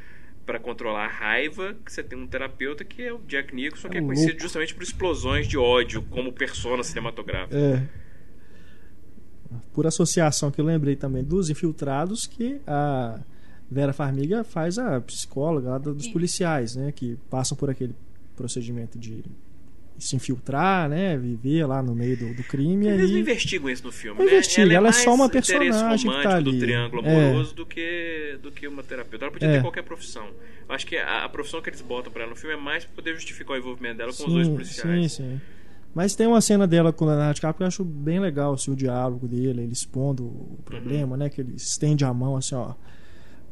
[0.49, 1.75] para controlar a raiva.
[1.85, 4.41] Que você tem um terapeuta que é o Jack Nicholson, que é É conhecido louco.
[4.41, 7.55] justamente por explosões de ódio como persona cinematográfica.
[7.55, 7.83] É.
[9.73, 13.19] por associação que eu lembrei também dos infiltrados, que a
[13.69, 16.91] Vera Farmiga faz a psicóloga lá dos policiais, né?
[16.91, 17.95] Que passam por aquele
[18.35, 19.23] procedimento de
[19.99, 21.17] se infiltrar, né?
[21.17, 22.87] Viver lá no meio do, do crime.
[22.87, 23.21] Eles não aí...
[23.21, 24.31] investigam isso no filme, Não né?
[24.31, 26.51] investiga, ela é só uma personagem que tá ali.
[26.51, 27.27] do triângulo É.
[27.29, 29.25] amoroso do, que, do que uma terapeuta.
[29.25, 29.53] Ela podia É.
[29.57, 30.27] ter qualquer profissão.
[30.67, 32.85] Eu acho que a, a profissão que eles botam pra ela no filme é mais
[32.85, 35.11] pra poder justificar o envolvimento dela com os dois Sim, policiais.
[35.13, 35.41] sim, sim.
[35.95, 38.71] Mas tem uma cena dela com o Leonardo DiCaprio que eu acho bem legal, assim,
[38.71, 41.29] o diálogo dele, ele expondo o problema, né?
[41.29, 42.73] Que ele estende a mão assim, ó.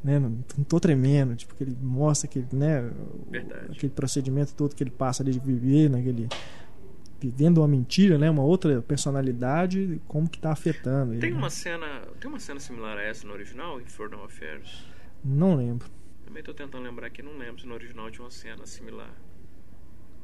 [0.08, 2.90] Né, não, não tô tremendo, tipo, que ele mostra que, né,
[3.30, 3.74] Verdade.
[3.74, 6.30] aquele procedimento todo que ele passa ali de viver, naquele
[7.20, 11.20] vivendo uma mentira, né, uma outra personalidade, como que tá afetando ele.
[11.20, 11.38] Tem né?
[11.38, 12.04] uma cena.
[12.22, 14.86] Tem uma cena similar a essa no original, Infernal Affairs.
[15.26, 15.90] Não lembro.
[16.26, 19.14] Também tô tentando lembrar aqui, não lembro se no original tinha uma cena similar.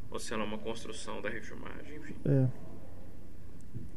[0.10, 2.16] Ou se ela é uma construção da refilmagem, enfim.
[2.24, 2.48] É.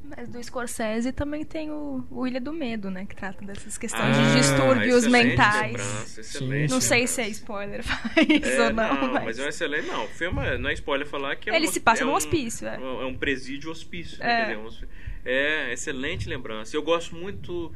[0.08, 3.06] Mas do Scorsese também tem o, o Ilha do Medo, né?
[3.06, 6.18] Que trata dessas questões Ah, de distúrbios excelente mentais.
[6.18, 9.24] excelente Não sei se é spoiler faz É, ou não, mas...
[9.24, 9.38] mas...
[9.38, 9.86] é um excelente.
[9.86, 12.04] Não, o filme é- não é spoiler falar que é Ele um, se passa é
[12.04, 12.76] num um- hospício, é.
[12.76, 14.22] É um presídio hospício.
[14.22, 14.56] É.
[14.56, 14.86] hospi-
[15.24, 16.76] É, excelente lembrança.
[16.76, 17.72] Eu gosto muito.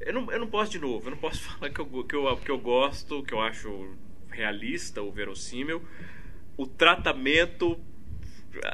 [0.00, 2.36] Eu não, eu não posso de novo, eu não posso falar que eu, que, eu,
[2.38, 3.94] que eu gosto, que eu acho
[4.30, 5.82] realista ou verossímil,
[6.56, 7.78] o tratamento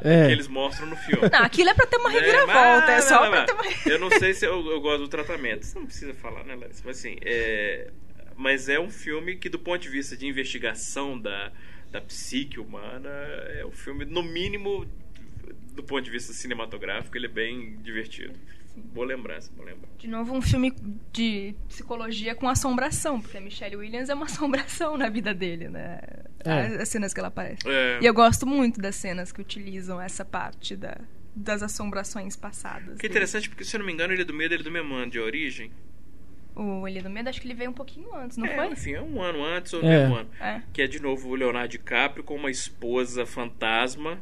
[0.03, 0.27] É.
[0.27, 1.29] que eles mostram no filme.
[1.31, 3.89] Não, aquilo é pra ter uma É, reviravolta, é, mas- só mas- pra mas- ter
[3.91, 3.95] uma...
[3.95, 5.65] Eu não sei se eu, eu gosto do tratamento.
[5.67, 6.83] Você não precisa falar, né, Larissa?
[6.85, 7.91] Mas assim, é...
[8.37, 11.53] Mas é um filme que, do ponto de vista de investigação da,
[11.91, 13.09] da psique humana,
[13.55, 14.87] é um filme, no mínimo,
[15.75, 18.33] do ponto de vista cinematográfico, ele é bem divertido.
[18.77, 19.93] Boa lembrança, boa lembrança.
[19.99, 20.73] De novo, um filme
[21.13, 26.01] de psicologia com assombração, porque a Michelle Williams é uma assombração na vida dele, né?
[26.45, 26.53] É.
[26.53, 27.61] As, as cenas que ela aparece.
[27.69, 30.97] É, E eu gosto muito das cenas que utilizam essa parte da,
[31.37, 32.97] das assombrações passadas.
[32.97, 33.09] Que dele.
[33.09, 34.95] interessante, porque se eu não me engano, ele é do medo, ele é do mesmo
[34.95, 35.71] ano de origem.
[36.55, 38.67] O Ilha do Medo, acho que ele veio um pouquinho antes, não é, foi?
[38.69, 39.85] Enfim, é um ano antes ou É.
[40.01, 40.29] mesmo ano.
[40.39, 40.61] É.
[40.71, 44.19] Que é de novo o Leonardo DiCaprio com uma esposa fantasma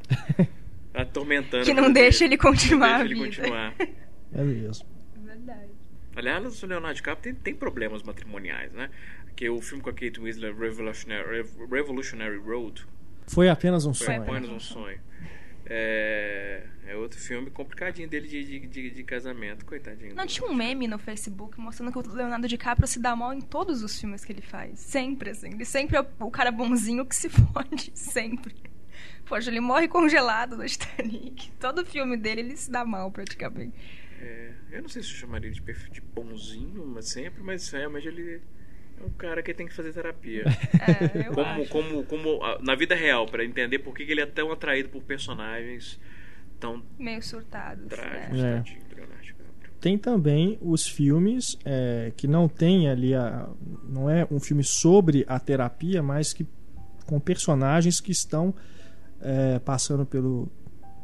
[0.94, 1.64] atormentando.
[1.64, 3.42] Que a não deixa ele continuar Não deixa ele vida.
[3.42, 3.74] continuar.
[4.32, 4.86] É mesmo.
[5.16, 5.70] Verdade.
[6.16, 8.90] Aliás, o Leonardo DiCaprio tem, tem problemas matrimoniais, né?
[9.36, 12.84] Que o filme com a Kate Winslet, Revolutionary, Revolutionary Road,
[13.26, 14.22] Foi apenas um foi sonho.
[14.22, 14.98] apenas um sonho.
[15.72, 20.16] É, é outro filme complicadinho dele de, de, de, de casamento, coitadinho.
[20.16, 23.40] Não tinha um meme no Facebook mostrando que o Leonardo DiCaprio se dá mal em
[23.40, 24.80] todos os filmes que ele faz.
[24.80, 25.50] Sempre, assim.
[25.50, 27.92] Ele sempre é o, o cara bonzinho que se fode.
[27.94, 28.56] Sempre.
[29.26, 31.52] Poxa, ele morre congelado no Titanic.
[31.52, 33.72] Todo filme dele ele se dá mal, praticamente.
[34.72, 38.40] Eu não sei se eu chamaria de, perfil de bonzinho, mas sempre, mas realmente ele
[39.00, 40.44] é um cara que tem que fazer terapia.
[41.14, 41.68] É, eu como, acho.
[41.70, 45.98] como, como na vida real, pra entender por que ele é tão atraído por personagens
[46.58, 47.86] tão Meio surtados.
[47.88, 48.50] trágicos, Né?
[48.52, 48.56] É.
[48.56, 49.70] tadinho Leonardo DiCaprio.
[49.80, 53.48] Tem também os filmes é, que não tem ali a,
[53.88, 56.46] não é um filme sobre a terapia, mas que
[57.06, 58.54] com personagens que estão
[59.20, 60.50] é, passando pelo,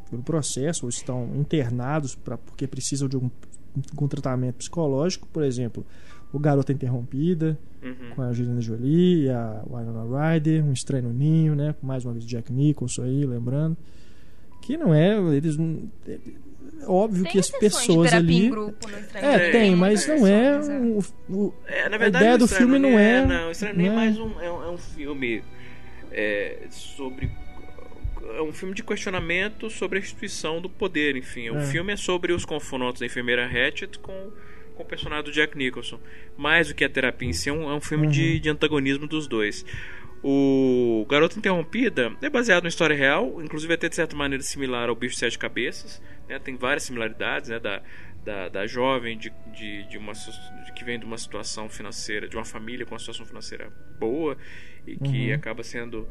[0.09, 3.29] pelo processo ou estão internados pra, porque precisam de um,
[4.01, 5.85] um tratamento psicológico, por exemplo,
[6.33, 8.09] o Garota Interrompida Uhum.
[8.15, 12.03] com a Angelina Jolie e a Winona Ryder, um Estranho no Ninho, né, com mais
[12.03, 13.77] uma vez Jack Nicholson aí, lembrando
[14.61, 16.17] que não é eles não- é
[16.87, 20.59] óbvio Tem que as pessoas ali em grupo é, Tem, mas não é.
[20.59, 20.99] um-
[21.29, 23.25] o- É, na a verdade, ideia o do filme não Ninho é.
[23.25, 25.43] Não, o Estranho no Ninho é não é- mais um, é um, é um filme
[26.11, 27.29] é, sobre.
[28.35, 31.49] É um filme de questionamento sobre a instituição do poder, enfim.
[31.49, 31.61] O É.
[31.65, 34.31] filme é sobre os confrontos da enfermeira Hatchet com,
[34.75, 35.99] com o personagem do Jack Nicholson.
[36.35, 38.39] Mais do que a terapia em si, é um, é um filme de, Uhum.
[38.39, 39.65] de antagonismo dos dois.
[40.23, 44.95] O Garota Interrompida é baseado em história real, inclusive até de certa maneira similar ao
[44.95, 46.01] Bicho de Sete Cabeças.
[46.27, 46.37] né?
[46.39, 47.59] Tem várias similaridades né?
[47.59, 47.81] da,
[48.25, 52.35] da, da jovem de, de, de uma, de que vem de uma situação financeira, de
[52.35, 54.35] uma família com uma situação financeira boa
[54.85, 55.35] e que Uhum.
[55.35, 56.07] acaba sendo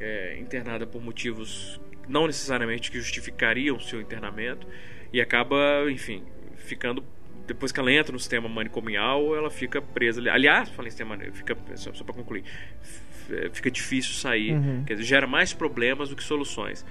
[0.00, 4.66] é, internada por motivos não necessariamente que justificariam o seu internamento
[5.12, 5.56] e acaba,
[5.90, 6.22] enfim,
[6.56, 7.02] ficando
[7.46, 10.20] depois que ela entra no sistema manicomial, ela fica presa.
[10.20, 10.28] ali.
[10.28, 12.42] Aliás, falei em sistema, fica só, só para concluir,
[12.82, 14.82] f- fica difícil sair, Uhum.
[14.84, 16.84] quer dizer, gera mais problemas do que soluções.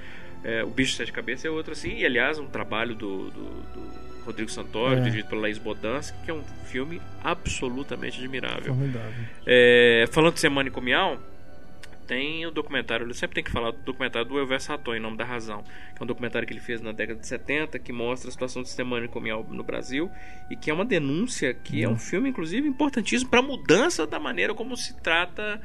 [0.44, 3.50] É, o Bicho de Sete Cabeças é outro assim, e aliás, um trabalho do, do,
[3.50, 5.00] do Rodrigo Santoro, É.
[5.02, 8.74] dirigido pela Laís Bodansky, que é um filme absolutamente admirável.
[9.46, 11.20] É, falando de ser manicomial,
[12.06, 15.18] tem o documentário, eu sempre tenho que falar do documentário do Elvis Raton, em nome
[15.18, 18.30] da razão, que é um documentário que ele fez na década de 70, que mostra
[18.30, 20.10] a situação do sistema manicomial no Brasil
[20.50, 24.20] e que é uma denúncia, que é um filme, inclusive, importantíssimo para a mudança da
[24.20, 25.62] maneira como se trata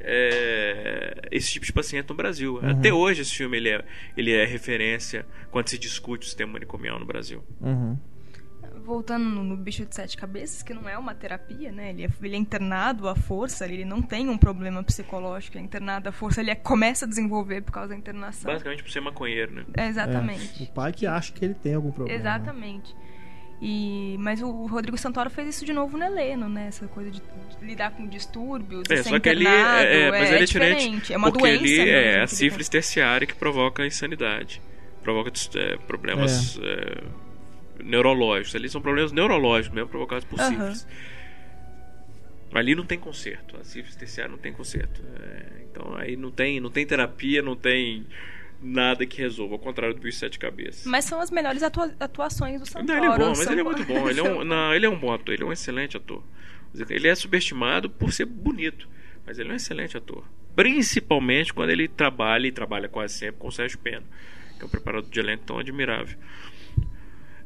[0.00, 2.58] é, esse tipo de paciente no Brasil.
[2.62, 3.84] Até hoje esse filme ele é,
[4.16, 7.44] ele é referência quando se discute o sistema manicomial no Brasil.
[7.60, 7.98] Uhum.
[8.80, 11.90] Voltando no, no bicho de sete cabeças, que não é uma terapia, né?
[11.90, 16.08] Ele é, ele é internado à força, ele não tem um problema psicológico, é internado
[16.08, 18.50] à força, ele é- começa a desenvolver por causa da internação.
[18.52, 19.64] Basicamente por ser maconheiro, né?
[19.76, 20.62] É, exatamente.
[20.62, 22.18] É, o pai que acha que ele tem algum problema.
[22.18, 22.94] Exatamente.
[23.62, 26.68] E, mas o, o Rodrigo Santoro fez isso de novo no Heleno, né?
[26.68, 30.30] Essa coisa de, de lidar com distúrbios, É, ser só que internado, é, é, mas
[30.30, 30.78] é ele é diferente.
[30.78, 31.12] diferente.
[31.12, 31.62] É uma porque doença.
[31.62, 34.62] ali mesmo é que a ele sífilis terciária que provoca a insanidade.
[35.02, 37.04] Provoca é, problemas é,
[37.84, 38.54] neurológicos.
[38.54, 40.50] Ali são problemas neurológicos mesmo provocados por Aham.
[40.74, 40.86] sífilis.
[42.52, 43.56] Ali não tem conserto.
[43.60, 45.00] A sífilis terciária não tem conserto.
[45.20, 48.04] É, então aí não tem, não tem terapia, não tem
[48.60, 49.54] nada que resolva.
[49.54, 50.84] Ao contrário do bicho sete cabeças.
[50.84, 52.86] Mas são as melhores atua- atuações do Santoro.
[52.88, 54.08] Não, ele é bom, mas ele é muito bom.
[54.10, 56.22] Ele é, um, não, ele é um bom ator, ele é um excelente ator.
[56.88, 58.88] Ele é subestimado por ser bonito,
[59.26, 60.24] mas ele é um excelente ator.
[60.54, 64.02] Principalmente quando ele trabalha, e trabalha quase sempre, com o Sérgio Pena,
[64.56, 66.18] que é um preparador de elenco tão admirável.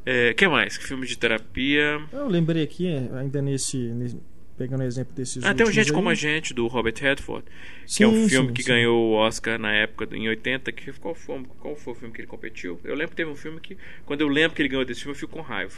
[0.06, 0.76] É, que mais?
[0.76, 2.00] Filme de terapia.
[2.12, 2.88] Eu lembrei aqui,
[3.18, 3.76] ainda nesse.
[3.76, 4.18] nesse-
[4.56, 5.42] pegando o exemplo desses.
[5.44, 5.92] Ah, tem um Gente aí.
[5.94, 7.44] Como a Gente, do Robert Redford,
[7.88, 8.68] que é um Sim, filme sim, que sim.
[8.68, 10.70] ganhou o Oscar na época, em 80.
[10.70, 12.78] Que, qual, foi, qual foi o filme que ele competiu?
[12.84, 13.76] Eu lembro que teve um filme que,
[14.06, 15.74] quando eu lembro que ele ganhou desse filme, eu fico com raiva.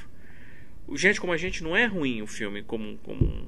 [0.87, 3.47] O Gente Como a Gente não é ruim o filme como, como,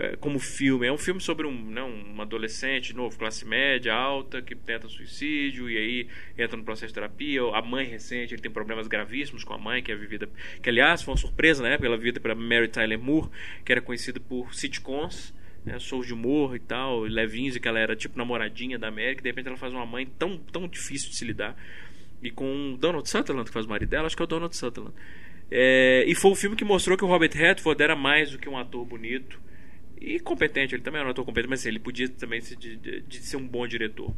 [0.00, 0.86] é, como filme.
[0.86, 5.68] É um filme sobre um, né, um adolescente, novo, classe média, alta, que tenta suicídio
[5.68, 7.42] e aí entra no processo de terapia.
[7.52, 10.26] A mãe recente, ele tem problemas gravíssimos com a mãe, que é vivida.
[10.62, 13.28] Que, aliás, foi uma surpresa na época, ela é vivida pela Mary Tyler Moore,
[13.62, 15.38] que era conhecida por sitcoms.
[15.62, 19.24] Né, de humor e tal, levinhos, e que ela era tipo namoradinha da América, e
[19.24, 21.54] de repente ela faz uma mãe tão, tão difícil de se lidar.
[22.22, 24.56] E com o Donald Sutherland, que faz o marido dela, acho que é o Donald
[24.56, 24.96] Sutherland.
[25.50, 28.48] É, e foi um filme que mostrou que o Robert Redford era mais do que
[28.48, 29.38] um ator bonito
[30.00, 30.74] e competente.
[30.74, 33.16] Ele também era um ator competente, mas assim, ele podia também ser de, de- de
[33.18, 34.14] ser um bom diretor.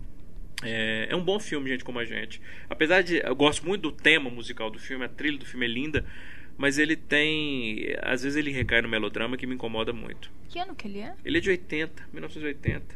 [0.62, 2.40] É, é um bom filme, gente como a gente.
[2.70, 3.16] Apesar de.
[3.18, 6.04] Eu gosto muito do tema musical do filme, a trilha do filme é linda,
[6.56, 7.94] mas ele tem.
[8.02, 10.30] Às vezes ele recai no melodrama que me incomoda muito.
[10.48, 11.14] Que ano que ele é?
[11.24, 12.94] Ele é de 80, 1980.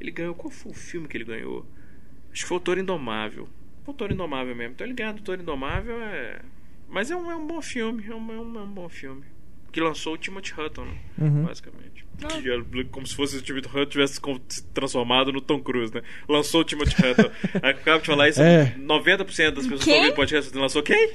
[0.00, 0.34] Ele ganhou.
[0.34, 1.66] Qual foi o filme que ele ganhou?
[2.32, 3.48] Acho que foi o Toro Indomável.
[3.84, 4.74] Foi o Toro Indomável mesmo.
[4.74, 6.40] Então ele ganhar do Toro Indomável é.
[6.88, 8.04] Mas é um, é um bom filme.
[8.06, 9.24] É um, é um, é um bom filme.
[9.70, 10.98] Que lançou o Timothy Hutton, né?
[11.18, 11.44] Uhum.
[11.44, 12.06] basicamente.
[12.22, 12.28] Ah.
[12.28, 16.02] Que Como se fosse o Timothy Hutton tivesse se transformado no Tom Cruise, né?
[16.28, 17.30] Lançou o Timothy Hutton.
[17.62, 18.42] Aí Acabo de falar isso.
[18.42, 18.74] É.
[18.78, 21.12] 90% das pessoas que ouvem o podcast lançou quem?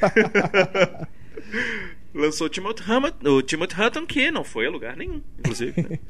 [2.14, 5.82] lançou o Timothy, Hutton, o Timothy Hutton, que não foi a lugar nenhum, inclusive.
[5.82, 5.98] né?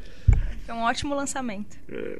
[0.66, 1.76] É um ótimo lançamento.
[1.90, 2.18] É.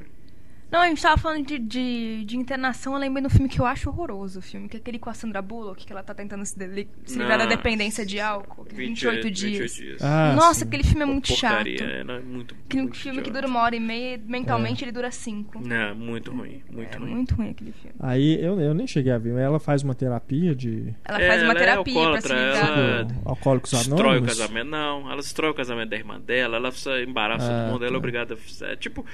[0.74, 3.60] Não, a gente tava falando de, de, de internação, eu lembrei de um filme que
[3.60, 4.40] eu acho horroroso.
[4.40, 6.88] O filme que é aquele com a Sandra Bullock, que ela tá tentando se, deli-
[7.04, 8.64] se livrar da dependência de álcool.
[8.64, 9.80] que é 28 dias.
[10.00, 10.64] Ah, Nossa, sim.
[10.66, 11.88] aquele filme é muito Porcaria, chato.
[11.88, 13.40] é, não, é muito, Aquele muito filme que idiota.
[13.46, 15.60] dura uma hora e meia, mentalmente ele dura cinco.
[15.64, 17.10] Não, muito ruim, muito é ruim.
[17.10, 17.94] muito ruim aquele filme.
[18.00, 19.38] Aí eu, eu nem cheguei a ver.
[19.38, 22.78] Ela faz uma terapia de Ela É, faz uma ela é terapia pra se livrar.
[22.78, 25.06] ela- tipo, alcoólicos Destrói o casamento, não.
[25.08, 26.70] Ela destrói o casamento da irmã dela, ela
[27.02, 27.98] embaraça Ah, todo mundo, ela é tá.
[27.98, 28.64] obrigada a.
[28.72, 29.06] É tipo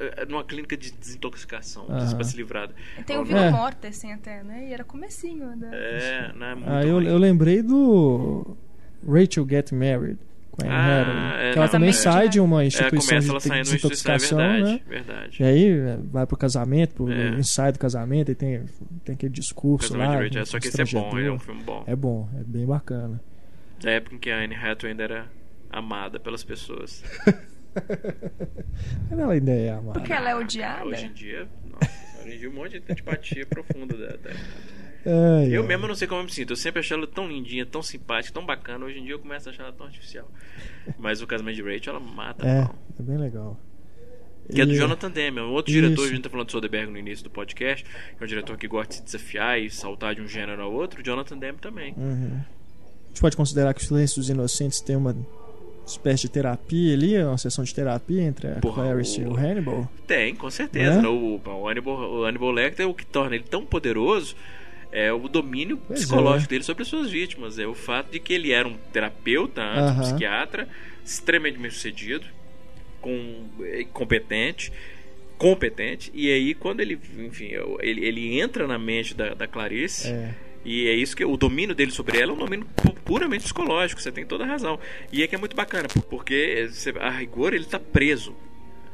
[0.00, 2.14] é, numa clínica de desintoxicação, Aham.
[2.16, 2.70] pra se livrar.
[3.06, 3.50] Tem o Viggo É.
[3.50, 4.68] Mortensen até, né?
[4.68, 5.56] E era comecinho.
[5.56, 5.68] Da...
[5.74, 8.56] É, não é muito Ah, eu, eu lembrei do
[9.06, 10.18] Rachel Get Married
[10.50, 11.92] com a Anne Ah, Hathaway, é, que ela também é.
[11.92, 14.72] sai de uma É, instituição começa ela de saindo de uma instituição, é desintoxicação, verdade,
[14.72, 14.80] né?
[14.88, 15.42] verdade.
[15.42, 17.28] E aí é, vai pro casamento, pro É.
[17.30, 18.64] ensaio do casamento, e tem,
[19.04, 20.16] tem aquele discurso lá.
[20.16, 21.84] de Rachel, só que esse é bom, ele é um filme bom.
[21.86, 23.20] É bom, é bem bacana.
[23.82, 25.26] Da época em que a Anne Hathaway ainda era
[25.70, 27.02] amada pelas pessoas.
[29.10, 29.92] Ela ainda é amada.
[29.98, 30.84] Porque ela é odiada.
[30.84, 34.30] Hoje em dia, nossa, hoje em dia um monte de antipatia profunda da, da-
[35.06, 35.68] Ai, Eu ai.
[35.68, 36.52] mesmo não sei como eu me sinto.
[36.52, 38.84] Eu sempre achei ela tão lindinha, tão simpática, tão bacana.
[38.86, 40.30] Hoje em dia eu começo a achar ela tão artificial.
[40.98, 42.46] Mas o casamento de Rachel, ela mata.
[42.46, 42.74] É, pau.
[42.98, 43.60] é bem legal.
[44.50, 45.80] Que é do Jonathan Demme, um outro Isso.
[45.80, 48.58] diretor, a gente tá falando do Soderbergh no início do podcast, que é um diretor
[48.58, 51.58] que gosta de se desafiar e saltar de um gênero ao outro, o Jonathan Demme
[51.58, 51.94] também.
[51.96, 52.40] Uhum.
[53.04, 55.16] A gente pode considerar que o Silêncio dos Inocentes tem uma
[55.86, 59.36] espécie de terapia ali, uma sessão de terapia entre a Porra, Clarice e o- o
[59.36, 59.90] Hannibal.
[60.06, 60.98] Tem, com certeza.
[60.98, 61.02] É?
[61.02, 61.08] né?
[61.08, 64.34] O, o, Hannibal, o Hannibal Lecter, o que torna ele tão poderoso
[64.90, 66.50] é o domínio Pois psicológico é.
[66.50, 67.58] dele sobre as suas vítimas.
[67.58, 70.02] É o fato de que ele era um terapeuta, antes, um Aham.
[70.02, 70.68] psiquiatra,
[71.04, 72.26] extremamente bem sucedido,
[73.00, 74.72] com, eh, competente,
[75.36, 80.08] competente, e aí quando ele, enfim, ele, ele entra na mente da, da Clarice.
[80.08, 80.34] É.
[80.64, 84.00] E é isso que o domínio dele sobre ela é um domínio pu- puramente psicológico,
[84.00, 84.80] você tem toda a razão.
[85.12, 86.66] E é que é muito bacana, porque
[87.00, 88.34] a rigor ele tá preso.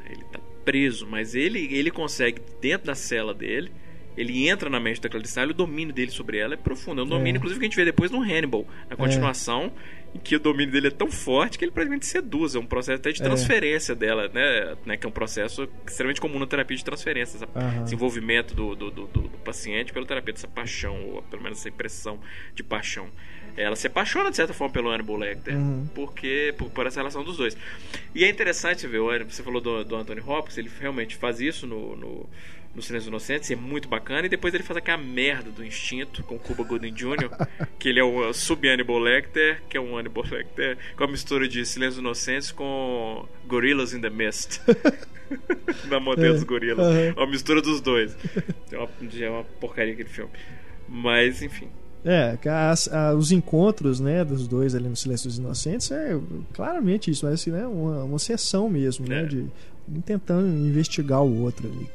[0.05, 3.71] Ele tá preso, mas ele ele consegue dentro da cela dele,
[4.17, 7.01] ele entra na mente da Clarice o domínio dele sobre ela é profundo.
[7.01, 7.37] É um domínio É.
[7.37, 9.71] inclusive que a gente vê depois no Hannibal, na continuação,
[10.13, 12.53] em que o domínio dele é tão forte que ele praticamente seduz.
[12.55, 13.23] É um processo até de É.
[13.25, 14.75] transferência dela, né?
[14.85, 14.97] né?
[14.97, 17.37] Que é um processo extremamente comum na terapia de transferência.
[17.37, 17.83] essa- Aham.
[17.85, 21.69] Esse envolvimento do, do, do, do- paciente pelo terapeuta, essa paixão, ou pelo menos essa
[21.69, 22.19] impressão
[22.53, 23.09] de paixão.
[23.57, 25.85] Ela se apaixona, de certa forma, pelo Hannibal Lecter, Uhum.
[25.95, 27.57] porque, por, por essa relação dos dois.
[28.15, 31.95] E é interessante ver, você falou do, do Anthony Hopkins, ele realmente faz isso no,
[31.97, 32.29] no,
[32.75, 36.23] no Silêncio dos Inocentes, é muito bacana, e depois ele faz aquela merda do Instinto
[36.23, 37.29] com o Cuba Gooding Jr.,
[37.77, 41.65] que ele é o sub-Hannibal Lecter, que é um Hannibal Lecter com a mistura de
[41.65, 44.61] Silêncio dos Inocentes com Gorillas in the Mist.
[45.89, 46.85] da modelo dos É, gorilas.
[46.85, 46.99] aham.
[47.15, 48.15] É uma mistura dos dois.
[48.71, 50.31] É uma, é uma porcaria aquele filme.
[50.87, 51.67] Mas, enfim.
[52.05, 56.17] É, as- a- os encontros né, dos dois ali no Silêncio dos Inocentes é
[56.53, 59.21] claramente isso, parece né, uma, uma sessão mesmo, né?
[59.23, 59.25] É.
[59.25, 59.45] De
[59.89, 61.89] um tentando investigar o outro ali.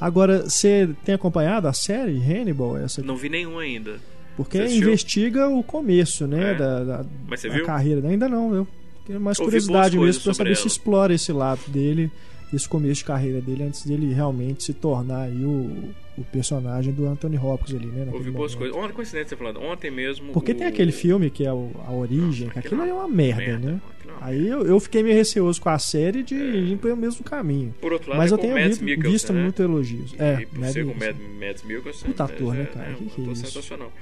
[0.00, 2.76] Agora, você tem acompanhado a série Hannibal?
[2.76, 3.96] Essa Não vi nenhum ainda.
[4.36, 6.52] Porque investiga o começo, né?
[6.52, 6.54] É.
[6.54, 7.64] Da, da, da viu?
[7.64, 8.06] carreira.
[8.06, 8.68] Ainda não, eu
[9.06, 10.68] tenho mais Ouvi curiosidade mesmo pra saber se ela.
[10.68, 12.10] explora esse lado dele,
[12.52, 17.06] esse começo de carreira dele, antes dele realmente se tornar aí o, o personagem do
[17.06, 18.06] Anthony Hopkins ali, né?
[18.12, 18.58] Ouvi boas momento.
[18.72, 18.76] coisas.
[18.76, 20.32] Ontem, coincidência você falando, ontem mesmo.
[20.32, 20.54] Porque o...
[20.54, 23.08] tem aquele filme que é o- a origem, Nossa, que aquilo aquilo é é uma
[23.08, 23.80] merda, merda, né?
[23.92, 27.74] é Aí eu, eu fiquei meio receoso com a série de ir pelo mesmo caminho.
[27.80, 29.42] Por outro lado, Mas é eu tenho Mads vi- Mikkelsen, visto né?
[29.42, 30.12] muito elogios.
[30.14, 30.94] E É, por Mads ser com.
[30.94, 32.10] Mad, Mads Mikkelsen.
[32.10, 32.90] Puta ator, já- né, cara?
[32.90, 33.44] É Que que é ator isso?
[33.46, 33.92] sensacional.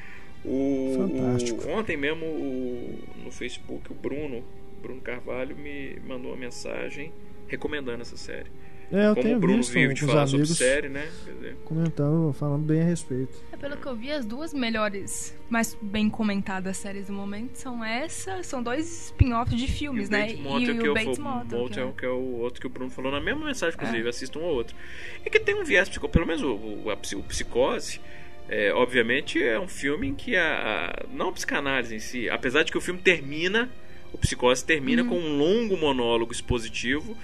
[0.44, 1.66] O, Fantástico.
[1.66, 4.44] o- ontem mesmo o- no Facebook o Bruno,
[4.82, 7.10] Bruno Carvalho me mandou uma mensagem
[7.48, 8.50] recomendando essa série.
[8.92, 11.08] É, eu Como tenho o Bruno visto vive de com os falar sobre série, né?
[11.24, 13.32] Dizer, comentando, falando bem a respeito.
[13.50, 17.82] É, pelo que eu vi, as duas melhores, mais bem comentadas séries do momento são
[17.82, 20.34] essa, são dois spin-offs de e filmes, o né?
[20.34, 21.48] Motel, e que, o eu, Bates falo- Motel.
[21.48, 24.06] que Motel, é- que é o outro que o Bruno falou na mesma mensagem, inclusive,
[24.06, 24.10] É.
[24.10, 24.76] assista um ou outro.
[25.24, 28.00] E que tem um viés psicó pelo menos o, o, a o Psicose,
[28.48, 32.62] é, obviamente é um filme em que a, a- não a psicanálise em si, apesar
[32.64, 33.70] de que o filme termina,
[34.14, 35.08] o Psicose termina Uhum.
[35.08, 37.16] com um longo monólogo expositivo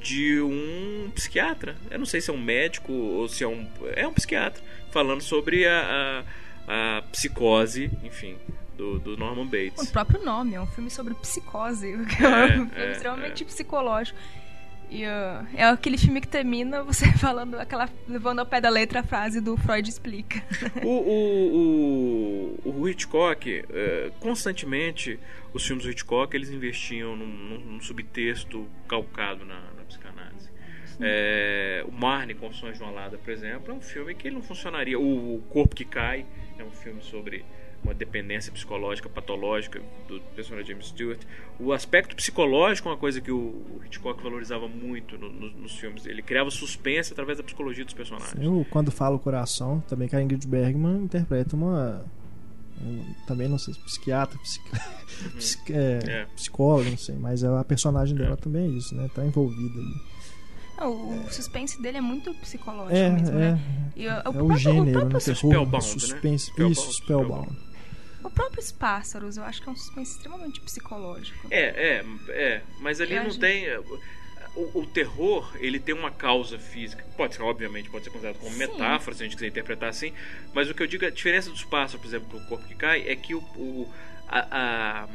[0.00, 1.76] de um psiquiatra.
[1.90, 5.20] Eu não sei se é um médico ou se é um é um psiquiatra falando
[5.20, 6.24] sobre a,
[6.68, 8.36] a, a psicose, enfim,
[8.76, 9.90] do, do Norman O Bates.
[9.90, 14.16] próprio nome, é um filme sobre psicose, que é, É, um filme é, extremamente psicológico.
[14.90, 17.88] E uh, é aquele filme que termina você falando aquela.
[18.08, 20.42] levando ao pé da letra a frase do Freud explica.
[20.82, 25.18] O, o, o, o Hitchcock, eh, constantemente,
[25.52, 30.48] os filmes do Hitchcock, eles investiam num, num- subtexto calcado na, na psicanálise.
[31.00, 34.42] Eh, o Marne, Confissões de uma Lada, por exemplo, é um filme que ele não
[34.42, 34.98] funcionaria.
[34.98, 36.24] O, o Corpo que Cai
[36.58, 37.44] é um filme sobre
[37.84, 41.20] uma dependência psicológica patológica do personagem James Stewart.
[41.60, 45.76] O aspecto psicológico é uma coisa que o, o Hitchcock valorizava muito no- no- nos
[45.76, 46.04] filmes.
[46.06, 48.34] Ele criava suspense através da psicologia dos personagens.
[48.42, 52.04] Eu, quando falo coração, também que a Ingrid Bergman interpreta uma.
[52.82, 54.70] um- também não sei se psiquiatra, psiqui-
[55.36, 56.24] psiqui- é, É.
[56.36, 59.08] psicóloga, não sei, mas a personagem dela também é isso, né?
[59.14, 59.94] Tá envolvida ali.
[60.78, 63.52] Não, o suspense dele é muito psicológico É, mesmo, é.
[63.52, 63.60] né?
[63.96, 64.92] E, o, É o próprio, gênero, o, né?
[64.92, 65.80] próprio, Terror, Spellbound, né?
[65.80, 66.46] suspense.
[66.46, 67.56] Spellbound, Isso, Spellbound.
[68.28, 71.48] O próprios pássaros, eu acho que é um suspense extremamente psicológico.
[71.50, 71.60] É,
[71.98, 73.66] é, é, mas ali não acho- tem.
[73.66, 73.80] é,
[74.56, 77.04] O, o terror, ele tem uma causa física.
[77.16, 78.58] Pode ser, obviamente, pode ser considerado como Sim.
[78.58, 80.12] metáfora, se a gente quiser interpretar assim.
[80.52, 83.06] Mas o que eu digo, a diferença dos pássaros, por exemplo, pro corpo que cai,
[83.08, 83.88] é que o, o-
[84.26, 85.08] a, a,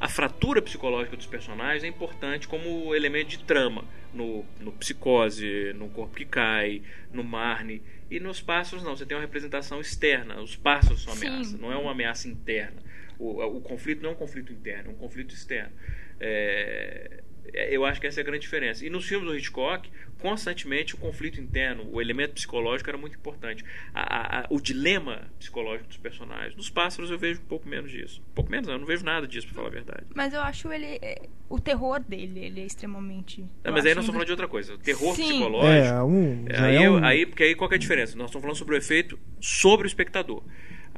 [0.00, 3.84] a fratura psicológica dos personagens é importante como elemento de trama.
[4.12, 6.82] No, no Psicose, no Corpo que Cai,
[7.12, 7.82] no Marne.
[8.10, 8.96] E nos pássaros, não.
[8.96, 10.40] Você tem uma representação externa.
[10.40, 11.26] Os pássaros são Sim.
[11.26, 12.82] ameaça, não é uma ameaça interna.
[13.18, 15.72] O, o conflito não é um conflito interno, é um conflito externo.
[16.20, 17.22] É,
[17.54, 18.84] eu acho que essa é a grande diferença.
[18.84, 19.88] E nos filmes do Hitchcock,
[20.18, 23.64] constantemente o conflito interno, o elemento psicológico era muito importante.
[23.94, 26.54] A- a- a- o dilema psicológico dos personagens.
[26.56, 28.22] Nos pássaros eu vejo um pouco menos disso.
[28.30, 30.04] Um pouco menos, não, eu não vejo nada disso, pra falar a verdade.
[30.14, 30.98] Mas eu acho ele.
[31.02, 33.42] é, O terror dele, ele é extremamente.
[33.62, 34.74] É, eu mas aí nós estamos falando de outra coisa.
[34.74, 35.28] O terror Sim.
[35.28, 35.68] psicológico.
[35.94, 36.44] É, um.
[36.50, 38.16] já Aí, é eu- um- aí, porque aí qual que é a diferença?
[38.16, 40.42] Nós estamos falando sobre o efeito sobre o espectador.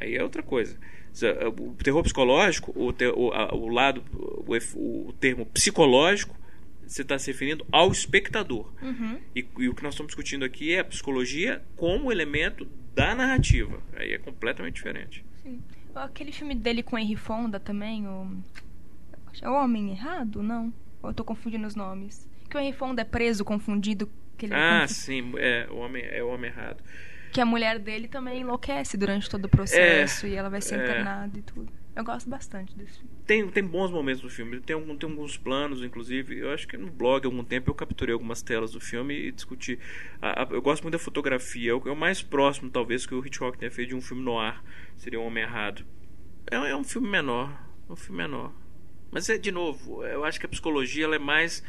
[0.01, 0.77] Aí é outra coisa.
[1.57, 6.37] Uh, O terror psicológico, o, te- o, a- o lado, o, o termo psicológico,
[6.87, 8.73] você está se referindo ao espectador.
[8.81, 9.19] Uhum.
[9.35, 13.83] E, e o que nós estamos discutindo aqui é a psicologia como elemento da narrativa.
[13.97, 15.25] Aí é completamente diferente.
[15.43, 15.61] Sim.
[15.95, 18.31] Aquele filme dele com Henry Fonda também, o.
[19.43, 20.43] É o Homem Errado?
[20.43, 20.73] Não.
[21.03, 22.29] Ou eu tô confundindo os nomes.
[22.49, 24.09] Que o Henry Fonda é preso, confundido.
[24.37, 26.83] Que, ele Ah, confu- sim, é o homem, é o homem errado.
[27.33, 30.83] Que a mulher dele também enlouquece durante todo o processo e ela vai ser é.
[30.85, 31.73] internada e tudo.
[31.95, 33.11] Eu gosto bastante desse filme.
[33.27, 36.39] Tem, tem bons momentos do filme, tem, algum, tem alguns planos, inclusive.
[36.39, 39.33] Eu acho que no blog, há algum tempo, eu capturei algumas telas do filme e
[39.33, 39.79] discuti.
[40.23, 43.15] A- a- eu gosto muito da fotografia, é o, é o mais próximo, talvez, que
[43.15, 44.63] o Hitchcock tenha feito de um filme no ar.
[44.97, 45.85] Seria o Homem Errado.
[46.49, 47.51] É, é um filme menor.
[47.89, 48.53] É um filme menor.
[49.11, 51.65] Mas é de novo, eu acho que a psicologia ela é mais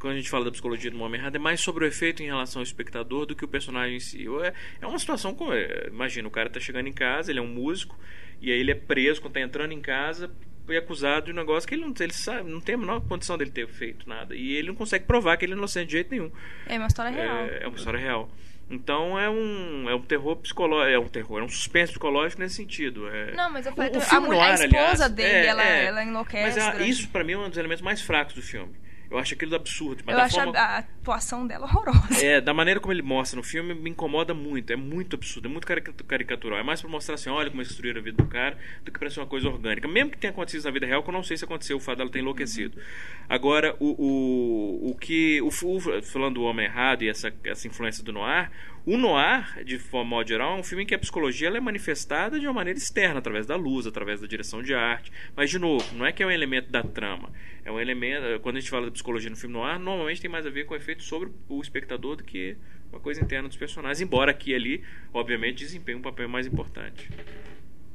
[0.00, 2.26] quando a gente fala da psicologia do homem errado, é mais sobre o efeito em
[2.26, 4.26] relação ao espectador do que o personagem em si.
[4.42, 5.52] É, é uma situação como.
[5.52, 7.98] É, imagina, o cara está chegando em casa, ele é um músico,
[8.40, 10.30] e aí ele é preso quando está entrando em casa
[10.70, 13.36] foi acusado de um negócio que ele não, ele sabe, não tem a menor condição
[13.36, 14.36] dele ter feito nada.
[14.36, 16.30] E ele não consegue provar que ele é inocente de jeito nenhum.
[16.64, 17.38] É uma história real.
[17.38, 18.30] É, é uma história real.
[18.70, 22.54] Então é um, é um terror psicológico, é um terror, é um suspense psicológico nesse
[22.54, 23.08] sentido.
[23.08, 23.32] É...
[23.32, 25.84] Não, mas eu falei, o, o a, mulher, a esposa aliás, dele, é, ela, é,
[25.86, 26.60] ela enlouquece.
[26.60, 28.72] Mas a, isso para mim é um dos elementos mais fracos do filme.
[29.10, 30.04] Eu acho aquilo absurdo.
[30.06, 30.56] eu acho forma...
[30.56, 32.24] a atuação dela horrorosa.
[32.24, 34.72] É, da maneira como ele mostra no filme, me incomoda muito.
[34.72, 35.66] É muito absurdo, é muito
[36.06, 36.58] caricatural.
[36.58, 39.10] É mais pra mostrar assim, olha como destruíram a vida do cara, do que pra
[39.10, 39.88] ser uma coisa orgânica.
[39.88, 41.98] Mesmo que tenha acontecido na vida real, que eu não sei se aconteceu, o fato
[41.98, 42.76] dela ter enlouquecido.
[42.76, 42.84] Uhum.
[43.28, 45.42] Agora, o, o, o que.
[45.42, 48.50] O, o, falando do Homem Errado e essa, essa influência do Noir,
[48.86, 52.46] o noir, de forma geral, é um filme em que a psicologia é manifestada de
[52.46, 55.12] uma maneira externa, através da luz, através da direção de arte.
[55.36, 57.30] Mas, de novo, não é que é um elemento da trama.
[57.64, 58.40] É um elemento.
[58.40, 60.74] Quando a gente fala de psicologia no filme noir, normalmente tem mais a ver com
[60.74, 62.56] o efeito sobre o espectador do que
[62.90, 64.00] uma coisa interna dos personagens.
[64.00, 67.10] Embora aqui e ali, obviamente, desempenhe um papel mais importante.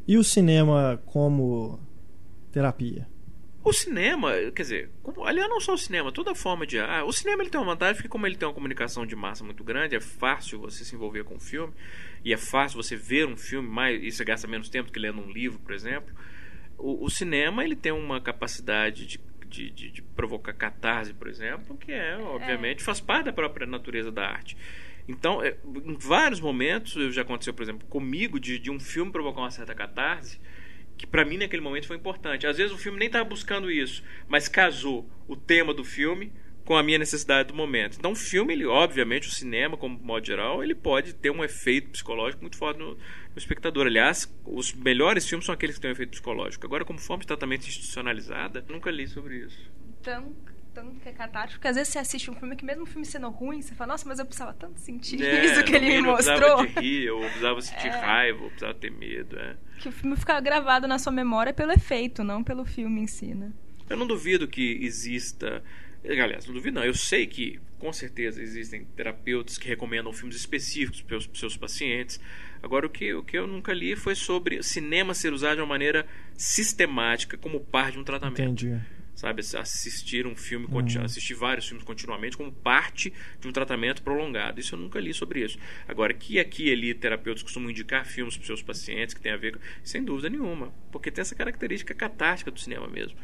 [0.08, 1.80] E o cinema como
[2.52, 3.08] terapia?
[3.66, 4.90] O cinema, quer dizer,
[5.26, 7.08] aliás, não só o cinema, toda forma de arte.
[7.08, 9.64] O cinema ele tem uma vantagem porque, como ele tem uma comunicação de massa muito
[9.64, 11.74] grande, é fácil você se envolver com o filme
[12.24, 14.04] e é fácil você ver um filme mais.
[14.04, 16.14] E você gasta menos tempo que lendo um livro, por exemplo.
[16.78, 21.76] O, o cinema ele tem uma capacidade de, de, de, de, provocar catarse, por exemplo,
[21.76, 24.56] que é, obviamente, faz parte da própria natureza da arte.
[25.08, 29.42] Então, é, em vários momentos, já aconteceu, por exemplo, comigo, de, de um filme provocar
[29.42, 30.40] uma certa catarse
[30.98, 32.48] que para mim naquele momento foi importante.
[32.48, 36.32] Às vezes o filme nem estava buscando isso, mas casou o tema do filme
[36.66, 37.98] com a minha necessidade do momento.
[37.98, 41.92] Então o filme, ele, obviamente, o cinema, como modo geral, ele pode ter um efeito
[41.92, 43.86] psicológico muito forte no, no espectador.
[43.86, 46.66] Aliás, os melhores filmes são aqueles que têm um efeito psicológico.
[46.66, 49.72] Agora, como forma de tratamento institucionalizada, nunca li sobre isso.
[50.02, 50.36] Então,
[50.76, 53.06] tanto que é catártico, porque às vezes você assiste um filme que mesmo o filme
[53.06, 56.02] sendo ruim, você fala, nossa, mas eu precisava tanto sentir é, isso que ele me
[56.02, 56.36] mostrou.
[56.36, 58.00] Eu precisava de rir, eu precisava sentir é.
[58.02, 59.40] raiva, eu precisava ter medo.
[59.40, 59.56] É.
[59.80, 63.34] Que o filme fica gravado na sua memória pelo efeito, não pelo filme em si,
[63.34, 63.54] né?
[63.90, 65.64] Eu não duvido que exista...
[66.04, 71.02] Aliás, não duvido não, eu sei que com certeza existem terapeutas que recomendam filmes específicos
[71.02, 72.20] para os seus pacientes.
[72.62, 75.68] Agora, o que, o que eu nunca li foi sobre cinema ser usado de uma
[75.68, 76.06] maneira
[76.36, 78.42] sistemática como parte de um tratamento.
[78.42, 79.42] Entendi sabe?
[79.42, 81.04] Assistir um filme, uhum.
[81.04, 84.60] assistir vários filmes continuamente como parte de um tratamento prolongado.
[84.60, 85.58] Isso eu nunca li sobre isso.
[85.88, 89.38] Agora, que aqui e ali terapeutas costumam indicar filmes para seus pacientes que tem a
[89.38, 89.60] ver com...
[89.84, 93.18] Sem dúvida nenhuma, porque tem essa característica catártica do cinema mesmo,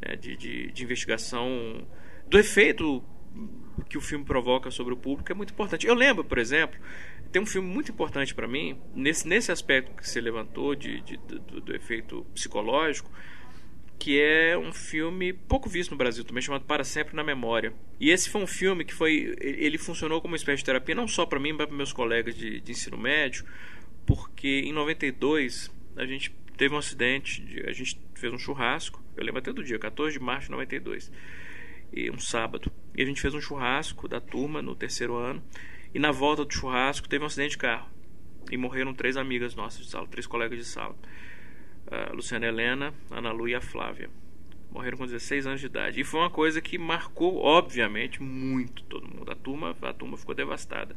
[0.00, 0.14] né?
[0.16, 1.86] de, de, de investigação
[2.28, 3.02] do efeito
[3.88, 5.86] que o filme provoca sobre o público é muito importante.
[5.86, 6.78] Eu lembro, por exemplo,
[7.32, 11.16] tem um filme muito importante para mim, nesse, nesse aspecto que você levantou de, de
[11.16, 13.10] do, do efeito psicológico,
[14.00, 17.74] que é um filme pouco visto no Brasil também, chamado Para Sempre na Memória.
[18.00, 19.36] E esse foi um filme que foi.
[19.38, 22.34] Ele funcionou como uma espécie de terapia, não só para mim, mas para meus colegas
[22.34, 23.44] de, de, ensino médio,
[24.06, 29.38] porque em 92 a gente teve um acidente, a gente fez um churrasco, eu lembro
[29.38, 31.12] até do dia, 14 de março de 92,
[31.92, 32.72] e um sábado.
[32.96, 35.42] E a gente fez um churrasco da turma no terceiro ano,
[35.94, 37.90] e na volta do churrasco teve um acidente de carro.
[38.50, 40.96] E morreram três amigas nossas de sala, três colegas de sala
[42.14, 44.08] Luciana Helena, Ana Lu e a Flávia.
[44.70, 46.00] Morreram com 16 anos de idade.
[46.00, 49.30] E foi uma coisa que marcou, obviamente, muito todo mundo.
[49.30, 50.96] A turma, a turma ficou devastada.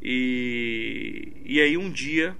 [0.00, 2.34] E, e aí um dia,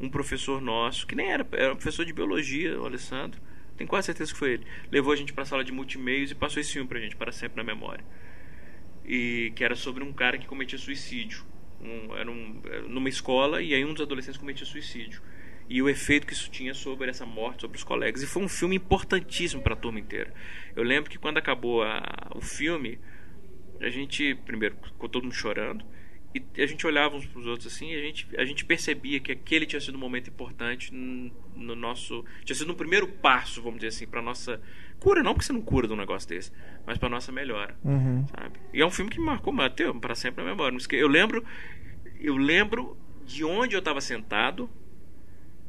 [0.00, 3.40] um professor nosso, que nem era, era professor de biologia, o Alessandro,
[3.76, 6.34] tenho quase certeza que foi ele, levou a gente para a sala de multimeios e
[6.34, 8.04] passou esse filme para a gente, para sempre na memória.
[9.06, 11.46] E que era sobre um cara que cometia suicídio.
[11.80, 15.22] Um, era, um, numa escola e aí um dos adolescentes cometia suicídio
[15.68, 18.22] e o efeito que isso tinha sobre essa morte, sobre os colegas.
[18.22, 20.32] E foi um filme importantíssimo para a turma inteira.
[20.74, 22.02] Eu lembro que quando acabou a,
[22.34, 22.98] o filme,
[23.80, 25.84] a gente, primeiro, ficou todo mundo chorando,
[26.34, 29.18] e a gente olhava uns para os outros assim, e a gente, a gente percebia
[29.18, 32.24] que aquele tinha sido um momento importante no nosso.
[32.44, 34.60] Tinha sido um primeiro passo, vamos dizer assim, para nossa
[34.98, 35.22] cura.
[35.22, 36.52] Não porque você não cura de um negócio desse,
[36.86, 37.76] mas para nossa melhora.
[37.82, 38.26] Uhum.
[38.28, 38.58] Sabe?
[38.72, 40.76] E é um filme que marcou, bateu para sempre na memória.
[40.92, 41.44] Eu lembro,
[42.20, 44.70] eu lembro de onde eu estava sentado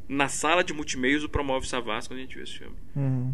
[0.10, 2.76] na sala de multimeios do Promove Savassi quando a gente viu esse filme.
[2.96, 3.32] Uhum.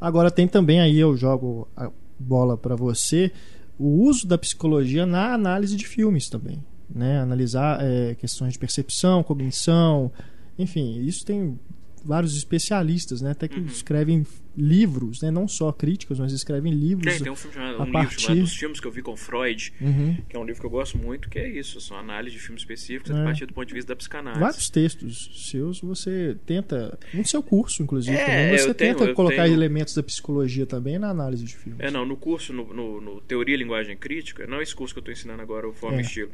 [0.00, 3.32] Agora tem também aí, eu jogo a bola para você,
[3.78, 6.64] o uso da psicologia na análise de filmes também.
[6.88, 7.20] Né?
[7.20, 10.12] Analisar é, questões de percepção, cognição,
[10.58, 11.58] enfim, isso tem
[12.04, 13.30] vários especialistas, né?
[13.32, 13.66] Até que Uhum.
[13.66, 14.26] escrevem
[14.56, 15.30] livros, né?
[15.30, 17.14] Não só críticas, mas escrevem livros.
[17.14, 19.00] Tem, tem um, filme chamado, a um livro partir- chamado Os Filmes que eu vi
[19.02, 20.16] com Freud, Uhum.
[20.28, 22.62] que é um livro que eu gosto muito, que é isso, são análises de filmes
[22.62, 23.18] específicos É.
[23.20, 24.40] a partir do ponto de vista da psicanálise.
[24.40, 29.44] Vários textos seus você tenta, no seu curso, inclusive, É, também, você tenho- tenta colocar
[29.44, 31.80] tenho- elementos da psicologia também na análise de filmes.
[31.80, 34.98] É, não, no curso, no, no- no Teoria e Linguagem Crítica, não esse curso que
[34.98, 36.00] eu estou ensinando agora, o Forma É.
[36.00, 36.30] e Estilo,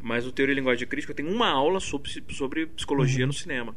[0.00, 3.28] mas o Teoria e Linguagem Crítica tem uma aula sobre, sobre psicologia Uhum.
[3.28, 3.76] no cinema.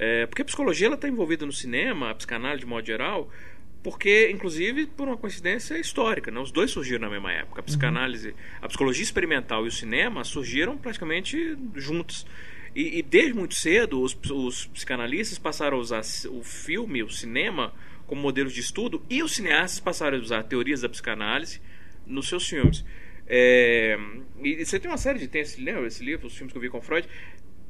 [0.00, 3.28] É, porque a psicologia está envolvida no cinema, a psicanálise de modo geral,
[3.82, 6.38] porque, inclusive, por uma coincidência histórica, né?
[6.38, 7.60] os dois surgiram na mesma época.
[7.60, 12.24] A psicanálise, a psicologia experimental e o cinema surgiram praticamente juntos.
[12.76, 17.72] E, e desde muito cedo, os, os psicanalistas passaram a usar o filme, o cinema,
[18.06, 21.60] como modelos de estudo, e os cineastas passaram a usar teorias da psicanálise
[22.06, 22.84] nos seus filmes.
[23.26, 23.98] É,
[24.42, 25.28] e você tem uma série de.
[25.28, 27.06] Tem esse, lembra esse livro, os filmes que eu vi com Freud?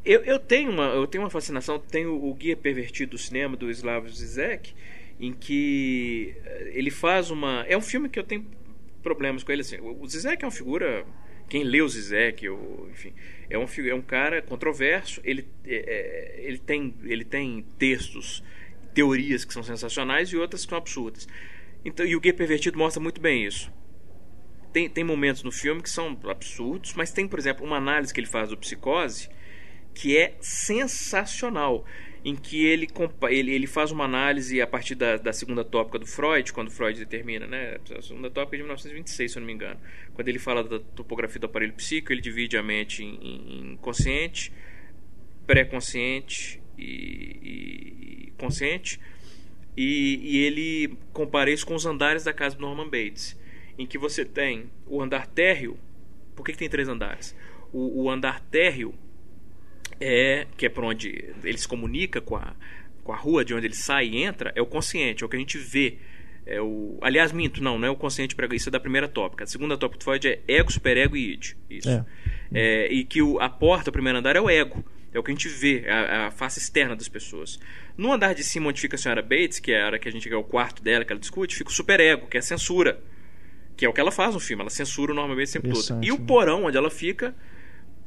[0.04, 1.78] Eu, eu, tenho, uma, eu tenho uma fascinação.
[1.78, 4.74] Tenho o Guia Pervertido do Cinema, do Slavoj Zizek,
[5.20, 7.64] em que eh, ele faz uma.
[7.68, 8.46] É um filme que eu tenho
[9.02, 9.62] problemas com ele.
[9.62, 11.04] Assim, o Zizek é uma figura.
[11.48, 13.12] Quem lê o Zizek, ou, enfim,
[13.48, 15.20] é um, é um cara controverso.
[15.24, 18.42] Ele, é, é, ele, tem, ele tem textos,
[18.92, 21.26] teorias que são sensacionais e outras que são absurdas.
[21.84, 23.72] Então, e o Guia Pervertido mostra muito bem isso
[24.72, 28.20] tem, tem momentos no filme que são absurdos, mas tem, por exemplo, uma análise que
[28.20, 29.28] ele faz do psicose
[29.98, 31.84] que é sensacional.
[32.24, 32.88] Em que ele,
[33.30, 36.98] ele, ele faz uma análise a partir da, da segunda tópica do Freud, quando Freud
[36.98, 37.78] determina, né?
[37.96, 39.78] A segunda tópica é de 1926, se eu não me engano.
[40.14, 44.52] Quando ele fala da topografia do aparelho psíquico, ele divide a mente em, em- consciente,
[45.46, 46.84] pré-consciente e,
[47.42, 49.00] e- e consciente.
[49.76, 53.38] E, e ele compara isso com os andares da casa do Norman Bates,
[53.78, 55.78] em que você tem o andar térreo.
[56.34, 57.34] Por que, que tem três andares?
[57.72, 58.92] O, o andar térreo
[60.00, 62.54] é que é por onde ele se comunica com a,
[63.04, 65.36] com a rua de onde ele sai e entra, é o consciente, é o que
[65.36, 65.98] a gente vê.
[66.46, 69.44] É o, aliás, minto, não, não é o consciente, prego- isso é da primeira tópica.
[69.44, 71.52] A segunda tópica do Freud é ego, superego e id.
[71.68, 71.90] Isso.
[71.90, 72.04] É.
[72.50, 74.82] É, e que o, a porta, o primeiro andar, é o ego.
[75.12, 77.58] É o que a gente vê, é a, a face externa das pessoas.
[77.96, 80.12] No andar de cima, onde fica a senhora Bates, que é a hora que a
[80.12, 82.98] gente é o quarto dela, que ela discute, fica o superego, que é a censura.
[83.76, 86.04] Que é o que ela faz no filme, ela censura Bates o tempo todo.
[86.04, 86.24] E o né?
[86.26, 87.34] porão, onde ela fica,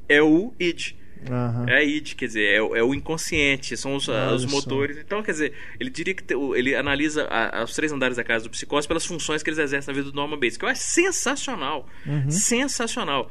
[0.10, 0.96] é o id.
[1.30, 1.66] Aham.
[1.70, 4.98] É a id, quer dizer, é, o- é o inconsciente, são os, Olha os motores.
[4.98, 8.44] Então, quer dizer, ele diria que te- ele analisa a- os três andares da casa
[8.46, 10.82] do psicose pelas funções que eles exercem na vida do Norman Bates, que eu acho
[10.82, 11.88] sensacional.
[12.30, 13.30] Sensacional.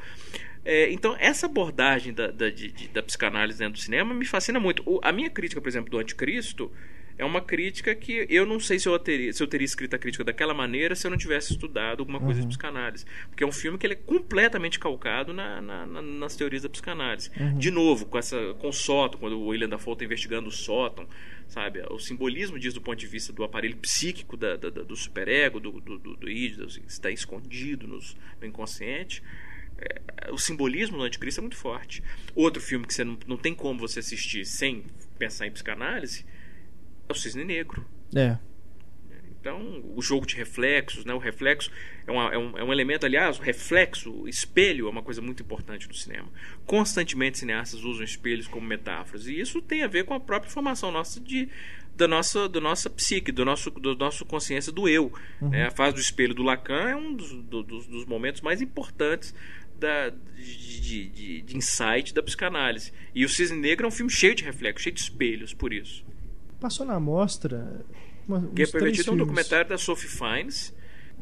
[0.64, 4.82] É, então, essa abordagem da, da, de- da psicanálise dentro do cinema me fascina muito.
[4.86, 6.70] O- a minha crítica, por exemplo, do Anticristo
[7.20, 9.98] é uma crítica que eu não sei se eu teria, se eu teria escrito a
[9.98, 13.04] crítica daquela maneira se eu não tivesse estudado alguma coisa de psicanálise.
[13.28, 16.68] Porque é um filme que ele é completamente calcado na- na- na- nas teorias da
[16.68, 17.30] psicanálise.
[17.58, 21.06] De novo, com, essa, com o sótão, quando o William Dafoe está investigando o sótão,
[21.48, 21.80] sabe?
[21.90, 25.60] O simbolismo diz do ponto de vista do aparelho psíquico da, da- da- do superego,
[25.60, 29.22] do, do, do, do id, que está escondido nos- no inconsciente.
[29.78, 32.02] É, o simbolismo do anticristo é muito forte.
[32.34, 34.84] Outro filme que você não, não tem como você assistir sem
[35.18, 36.24] pensar em psicanálise
[37.10, 37.84] é o Cisne Negro.
[38.14, 38.38] É.
[39.40, 41.14] Então, o jogo de reflexos, né?
[41.14, 41.70] o reflexo
[42.06, 45.22] é, uma- é um, é um elemento, aliás, o reflexo, o espelho é uma coisa
[45.22, 46.28] muito importante no cinema.
[46.66, 50.92] Constantemente cineastas usam espelhos como metáforas, e isso tem a ver com a própria formação
[50.92, 51.48] nossa de,
[51.96, 55.10] da, nossa, da nossa psique, do nosso, do nosso consciência do eu.
[55.48, 55.68] né?
[55.68, 59.34] A fase do espelho do Lacan é um dos, do- dos, dos momentos mais importantes
[59.78, 62.92] da, de, de, de- de insight da psicanálise.
[63.14, 66.04] E o Cisne Negro é um filme cheio de reflexos, cheio de espelhos, por isso.
[66.60, 67.84] Passou na mostra.
[68.28, 69.18] Uma, Que é Pervertido é um filmes.
[69.26, 70.74] documentário da Sophie Fiennes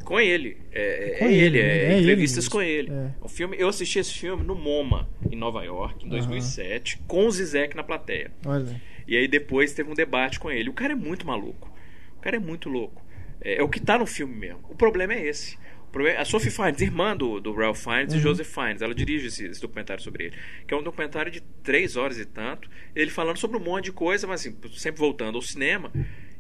[0.05, 0.59] com ele.
[0.73, 1.63] É, é Com ele, ele, é?
[1.63, 2.51] É ele entrevistas mesmo.
[2.51, 2.91] com ele.
[2.91, 3.11] É.
[3.23, 7.31] Um filme, eu assisti esse filme no MoMA, em Nova York, em 2007, com o
[7.31, 8.31] Zizek na plateia.
[8.45, 8.81] Olha.
[9.07, 10.69] E aí depois teve um debate com ele.
[10.69, 11.73] O cara é muito maluco.
[12.19, 13.03] O cara é muito louco.
[13.41, 14.61] É, é o que tá no filme mesmo.
[14.69, 15.59] O problema é esse.
[15.99, 18.19] Problema- a Sophie Fiennes, irmã do, do Ralph Fiennes Uhum.
[18.21, 20.37] e Joseph Fiennes, ela dirige esse, esse documentário sobre ele.
[20.67, 22.69] Que é um documentário de três horas e tanto.
[22.95, 25.91] Ele falando sobre um monte de coisa, mas assim, sempre voltando ao cinema.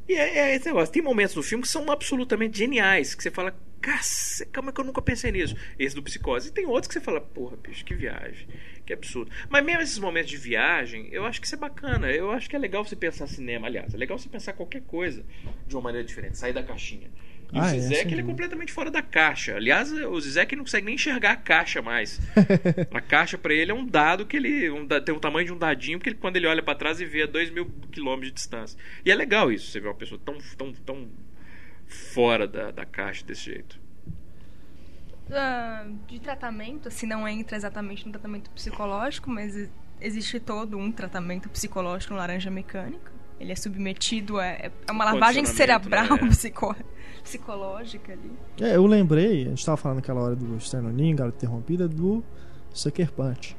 [0.08, 0.92] E é, é esse negócio.
[0.92, 3.14] Tem momentos no filme que são absolutamente geniais.
[3.14, 5.54] Que você fala, cacete, como é que eu nunca pensei nisso?
[5.78, 6.48] Esse do Psicose.
[6.48, 8.46] E tem outros que você fala, porra, bicho, que viagem.
[8.86, 9.30] Que absurdo.
[9.50, 12.10] Mas mesmo esses momentos de viagem, eu acho que isso é bacana.
[12.10, 13.66] Eu acho que é legal você pensar cinema.
[13.66, 15.24] Aliás, é legal você pensar qualquer coisa
[15.66, 16.38] de uma maneira diferente.
[16.38, 17.10] Sair da caixinha.
[17.52, 19.56] E Ah, o é, Zizek, sem ele é completamente fora da caixa.
[19.56, 22.20] Aliás, o Zizek não consegue nem enxergar a caixa mais.
[22.92, 25.58] a caixa pra ele é um dado que ele um tem o tamanho de um
[25.58, 28.34] dadinho, porque ele, quando ele olha pra trás e vê a 2 mil quilômetros de
[28.34, 28.78] distância.
[29.04, 31.08] E é legal isso, você vê uma pessoa tão, tão, tão
[31.86, 33.80] fora da, da caixa desse jeito.
[35.30, 39.70] Ah, de tratamento, se não entra exatamente no tratamento psicológico, mas
[40.00, 43.17] existe todo um tratamento psicológico no Laranja Mecânica.
[43.40, 46.28] Ele é submetido a é uma lavagem cerebral né?
[46.30, 46.74] psico,
[47.22, 48.32] psicológica ali.
[48.60, 52.22] É, eu lembrei, a gente estava falando naquela hora do Externo Ninho, Garota Interrompida, do
[52.72, 53.56] Sucker Punch.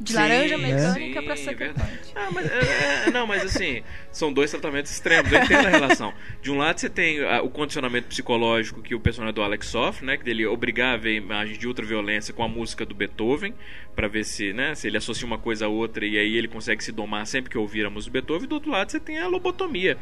[0.00, 2.12] De laranja sim, mecânica sim, pra Sucker é Punch.
[2.14, 5.30] Ah, mas, é, é, não, mas assim, são dois tratamentos extremos.
[5.30, 6.14] Eu entendo a relação.
[6.40, 10.06] De um lado você tem a, o condicionamento psicológico que o personagem do Alex sofre,
[10.06, 10.16] né?
[10.16, 13.54] Que dele obrigar a ver imagens de ultraviolência com a música do Beethoven,
[13.94, 16.82] para ver se, né, se ele associa uma coisa a outra e aí ele consegue
[16.82, 18.44] se domar sempre que ouvir a música do Beethoven.
[18.44, 19.98] E do outro lado você tem a lobotomia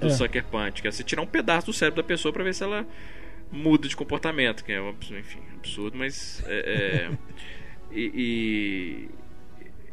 [0.00, 0.10] do é.
[0.10, 2.62] Sucker Punch, que é você tirar um pedaço do cérebro da pessoa para ver se
[2.62, 2.86] ela
[3.52, 4.80] muda de comportamento, que é,
[5.18, 6.42] enfim, absurdo, mas.
[6.46, 7.10] É, é,
[7.92, 9.08] e, e,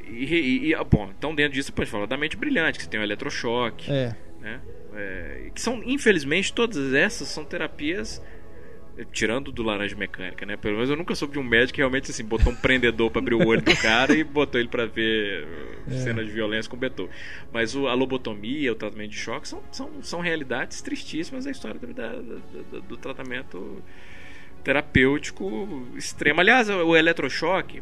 [0.09, 3.03] e, e, bom, então dentro disso pode falar da mente brilhante, que você tem o
[3.03, 4.15] eletrochoque, é.
[4.39, 4.61] né?
[4.93, 8.21] É, que são, infelizmente, todas essas são terapias
[9.11, 10.57] tirando do laranja mecânica, né?
[10.57, 13.21] Pelo menos eu nunca soube de um médico que realmente assim botou um prendedor para
[13.21, 15.47] abrir o olho do cara e botou ele para ver
[15.87, 15.91] é.
[15.91, 17.11] cenas de violência com Beethoven.
[17.51, 21.79] Mas o, a lobotomia, o tratamento de choque são, são, são realidades tristíssimas da história
[21.79, 23.81] do, da, do, do tratamento
[24.63, 26.41] terapêutico extremo.
[26.41, 27.81] Aliás, o eletrochoque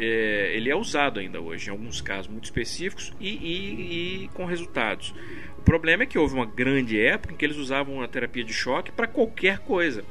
[0.00, 4.44] é, ele é usado ainda hoje em alguns casos muito específicos e, e, e, com
[4.44, 5.12] resultados.
[5.58, 8.52] O problema é que houve uma grande época em que eles usavam a terapia de
[8.52, 10.04] choque para qualquer coisa.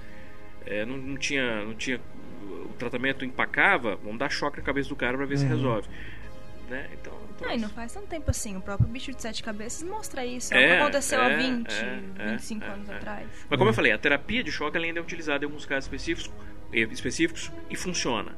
[0.66, 2.02] É, não, não, tinha, não tinha
[2.44, 5.40] o tratamento empacava, vamos dar choque na cabeça do cara para ver uhum.
[5.40, 5.88] se resolve.
[6.70, 6.90] Né?
[6.92, 8.58] Então, então, não, e não faz tanto tempo assim.
[8.58, 10.54] O próprio bicho de sete cabeças mostra isso.
[10.54, 12.96] É, o que é, aconteceu é, há 20, é, 25 é, anos é.
[12.96, 13.28] atrás.
[13.50, 16.30] Mas como eu falei, a terapia de choque ainda é utilizada em alguns casos específicos,
[16.74, 18.36] específicos e funciona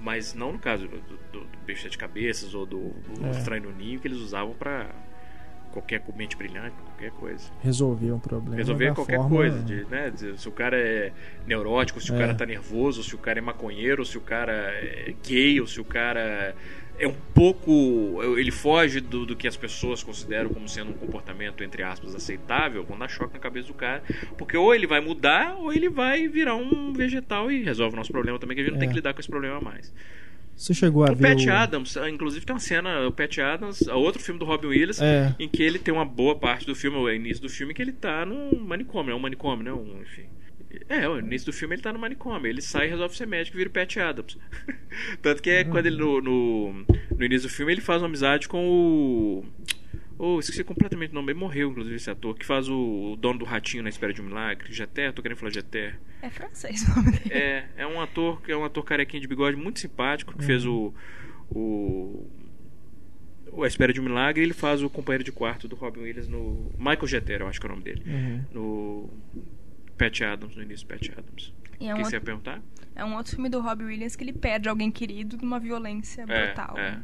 [0.00, 3.30] mas não no caso do, do, do Bicho Sete Cabeças ou do, do é.
[3.30, 4.88] Estranho no Ninho, que eles usavam para
[5.70, 7.50] qualquer mente brilhante, qualquer coisa.
[7.60, 8.56] Resolver um problema.
[8.56, 9.62] Resolver qualquer forma, coisa.
[9.62, 11.12] De, né, de, se o cara é
[11.46, 12.14] neurótico, se é.
[12.14, 15.66] o cara tá nervoso, se o cara é maconheiro, se o cara é gay, ou
[15.66, 16.54] se o cara
[16.98, 18.20] é um pouco.
[18.36, 22.84] Ele foge do, do, que as pessoas consideram como sendo um comportamento, entre aspas, aceitável,
[22.84, 24.02] quando dá choque na cabeça do cara.
[24.36, 28.12] Porque ou ele vai mudar, ou ele vai virar um vegetal e resolve o nosso
[28.12, 28.96] problema também, que a gente não tem que é.
[28.96, 29.92] lidar com esse problema mais.
[30.56, 31.36] Você chegou a o ver.
[31.36, 31.52] Pat o...
[31.52, 35.32] Adams, ah, inclusive tem uma cena, o Pat Adams, outro filme do Robin Williams, é.
[35.38, 37.92] em que ele tem uma boa parte do filme, o início do filme, que ele
[37.92, 39.72] tá num manicômio, é um manicômio, né?
[39.72, 40.26] Um, enfim.
[40.88, 42.46] É, no início do filme ele tá no manicômio.
[42.46, 44.36] Ele sai e resolve ser médico e vira o Pat Adams.
[45.22, 46.72] Tanto que é quando ele no, no,
[47.16, 49.44] no, início do filme ele faz uma amizade com o.
[50.18, 51.32] Oh, esqueci completamente o nome.
[51.32, 54.20] Ele morreu, inclusive, esse ator, que faz o, o dono do ratinho na espera de
[54.20, 54.72] um milagre.
[54.72, 55.98] Jeter, tô querendo falar Jeter.
[56.20, 57.30] É francês o nome dele.
[57.32, 60.46] É, é um ator que é um ator carequinho de bigode muito simpático, que uhum.
[60.46, 60.92] fez o.
[61.50, 62.26] o
[63.62, 66.70] a Espera de um Milagre, ele faz o companheiro de quarto do Robin Williams no.
[66.76, 68.02] Michael Jeter, eu acho que é o nome dele.
[68.06, 68.44] Uhum.
[68.52, 69.10] No
[69.98, 71.52] Pat Adams, no início Pat Adams.
[71.80, 72.62] E é um que você ia perguntar?
[72.94, 76.46] É um outro filme do Robbie Williams que ele perde alguém querido numa violência é,
[76.46, 76.76] brutal.
[76.78, 76.98] É.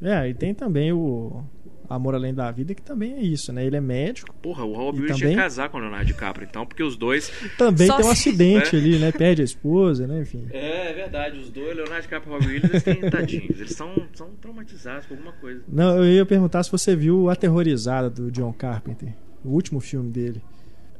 [0.00, 0.26] Né?
[0.26, 1.44] é, e tem também o
[1.88, 3.64] Amor Além da Vida, que também é isso, né?
[3.64, 4.34] Ele é médico.
[4.42, 5.34] Porra, o Robbie Williams também...
[5.34, 7.30] ia casar com o Leonardo DiCaprio, então, porque os dois...
[7.56, 8.80] Também Só tem um acidente né?
[8.80, 9.12] ali, né?
[9.12, 10.20] Perde a esposa, né?
[10.20, 10.46] Enfim.
[10.50, 11.38] É, é verdade.
[11.38, 13.60] Os dois, Leonardo DiCaprio e Robbie Williams, eles têm tadinhos.
[13.60, 15.62] Eles são, são traumatizados com alguma coisa.
[15.68, 19.14] Não, eu ia perguntar se você viu Aterrorizada, do John Carpenter.
[19.44, 20.42] O último filme dele.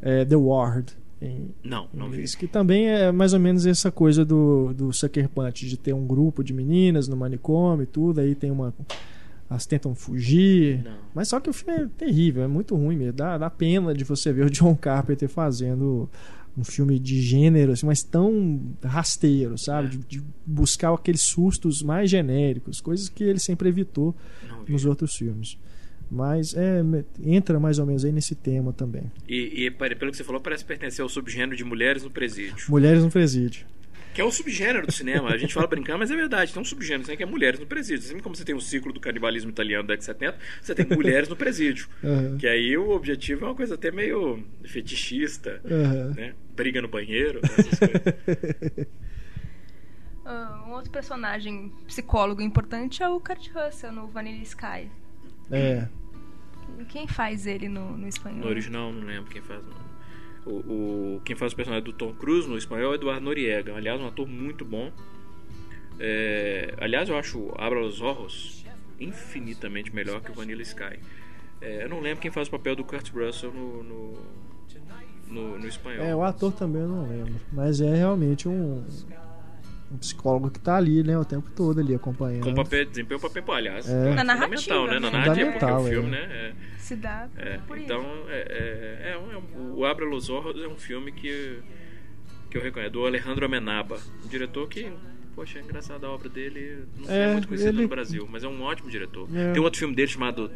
[0.00, 0.94] É The Ward.
[1.20, 2.24] Em, não, não vi.
[2.36, 6.06] Que também é mais ou menos essa coisa do, do Sucker Punch, de ter um
[6.06, 8.74] grupo de meninas no manicômio e tudo, aí tem uma.
[9.50, 10.82] Elas tentam fugir.
[10.84, 10.98] Não.
[11.14, 13.14] Mas só que o filme é terrível, é muito ruim mesmo.
[13.14, 16.08] Dá, dá pena de você ver o John Carpenter fazendo
[16.56, 19.86] um filme de gênero, assim, mas tão rasteiro, sabe?
[19.86, 19.90] É.
[19.90, 24.14] De, de, buscar aqueles sustos mais genéricos, coisas que ele sempre evitou
[24.68, 25.56] nos outros filmes.
[26.10, 26.80] Mas é,
[27.22, 29.10] entra mais ou menos aí nesse tema também.
[29.28, 32.66] E, e, pelo que você falou, parece pertencer ao subgênero de mulheres no presídio.
[32.68, 33.66] Mulheres no presídio.
[34.18, 35.28] Que é o subgênero do cinema.
[35.28, 36.52] A gente fala brincando, mas é verdade.
[36.52, 38.04] Tem um subgênero né, que é mulheres no presídio.
[38.04, 40.86] Assim como você tem o ciclo do canibalismo italiano da década de 70, você tem
[40.86, 41.88] mulheres no presídio.
[42.02, 42.36] Uhum.
[42.36, 46.14] Que aí o objetivo é uma coisa até meio fetichista, uhum.
[46.14, 46.34] né?
[46.56, 48.88] Briga no banheiro, né, essas coisas.
[50.24, 54.90] Uh, um outro personagem psicólogo importante é o Kurt Russell no Vanilla Sky.
[55.50, 55.88] É.
[56.88, 58.40] Quem faz ele no, no espanhol?
[58.40, 59.62] No original, não lembro quem faz.
[60.46, 63.74] O, o, quem faz o personagem do Tom Cruise no espanhol é Eduardo Noriega.
[63.74, 64.92] Aliás, um ator muito bom.
[65.98, 68.64] É, aliás, eu acho Abra os Horros
[69.00, 70.98] infinitamente melhor que o Vanilla Sky.
[71.60, 74.18] É, eu não lembro quem faz o papel do Kurt Russell no, no,
[75.26, 76.04] no, no espanhol.
[76.04, 77.34] É, o ator também eu não lembro.
[77.52, 78.84] Mas é realmente um,
[79.90, 82.44] um psicólogo que está ali, né, o tempo todo ali acompanhando.
[82.44, 84.14] Com papel, desempenho um papel, aliás, é.
[84.14, 84.98] na narrativa, né?
[84.98, 86.10] Na narrativa, porque o filme, é.
[86.10, 86.28] né?
[86.30, 86.78] É.
[86.78, 87.58] Se dá é.
[87.76, 91.60] Então, é, é, é, um, o Abra los Ojos é um filme que
[92.50, 94.90] que eu reconheço, do Alejandro Amenaba, um diretor que
[95.34, 97.82] poxa, é engraçado a obra dele, não é, muito conhecido ele...
[97.82, 99.28] no Brasil, mas é um ótimo diretor.
[99.32, 99.52] É.
[99.52, 100.50] Tem um outro filme dele chamado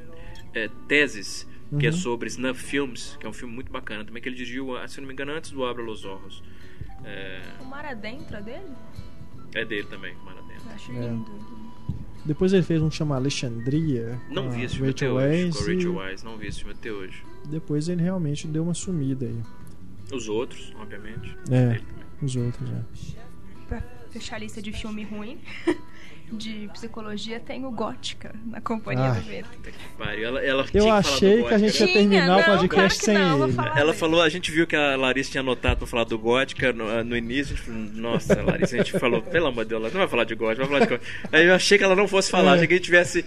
[0.52, 1.46] é, Teses,
[1.78, 1.96] que é Uhum.
[1.96, 5.06] sobre Snuff Films, que é um filme muito bacana também, que ele dirigiu, se não
[5.06, 6.42] me engano, antes do Abra los Ojos.
[7.04, 8.66] É, O Mar Adentro é dele?
[9.54, 10.62] É dele também, Adentro.
[10.68, 11.08] Eu acho É.
[11.08, 11.30] lindo.
[12.24, 14.20] Depois ele fez um que chama Alexandria.
[14.30, 16.72] Não vi esse filme até hoje, com a e Rachel Weisz, não vi esse filme
[16.78, 17.24] até hoje.
[17.46, 19.40] Depois ele realmente deu uma sumida aí.
[20.12, 21.36] Os outros, obviamente.
[21.50, 21.68] É.
[21.70, 22.02] Dele também.
[22.22, 22.84] Os outros, né?
[24.12, 25.39] Fechar a lista de filme ruim,
[26.32, 29.20] de psicologia, tem o Gótica, na Companhia Ai.
[29.20, 29.48] do Vento.
[29.62, 30.22] Que.
[30.24, 31.84] Ela, ela Eu tinha que falar do achei que a gente Gótica.
[31.84, 33.80] ia terminar Tinha, o não, podcast claro que sem não, ele.
[33.80, 37.05] Ela falou, a gente viu que a Larissa tinha anotado pra falar do Gótica no,
[37.05, 37.55] no início.
[37.55, 40.09] A gente falou, nossa, Larissa, a gente falou, pelo amor de Deus, ela não vai
[40.09, 41.28] falar de Gótica, vai falar de Gótica.
[41.32, 42.55] Aí eu achei que ela não fosse falar, É.
[42.56, 43.24] achei que a gente tivesse,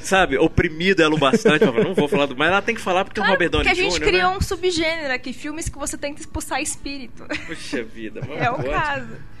[0.00, 1.64] sabe, oprimido ela o bastante.
[1.64, 2.36] Falei, não vou falar do.
[2.36, 4.06] Mas ela tem que falar porque tem o Claro, Robert Downey porque a gente Jr.,
[4.06, 4.36] criou né?
[4.36, 7.24] um subgênero aqui, filmes que você tenta expulsar espírito.
[7.46, 8.34] Puxa vida, mano.
[8.42, 9.31] É o Gótica.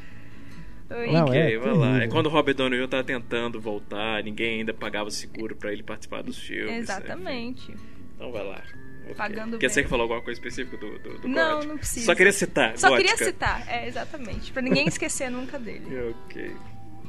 [0.92, 1.12] Caso.
[1.12, 2.02] Não, Ok, é vai lá.
[2.02, 2.88] É quando o Robert Downey Jr.
[2.88, 6.70] tava tentando voltar, ninguém ainda pagava seguro pra ele participar dos filmes.
[6.70, 6.78] enfim.
[6.80, 7.74] Exatamente.
[8.16, 8.62] Então vai lá.
[9.04, 9.14] Ok.
[9.16, 11.68] Pagando Quer você que falou alguma coisa específica do, do, do Não, Gótica?
[11.72, 12.06] não precisa.
[12.06, 12.78] Só queria citar.
[12.78, 13.10] Só Gótica.
[13.10, 14.52] queria citar, é, exatamente.
[14.52, 15.86] Pra ninguém esquecer nunca dele.
[16.26, 16.52] Ok.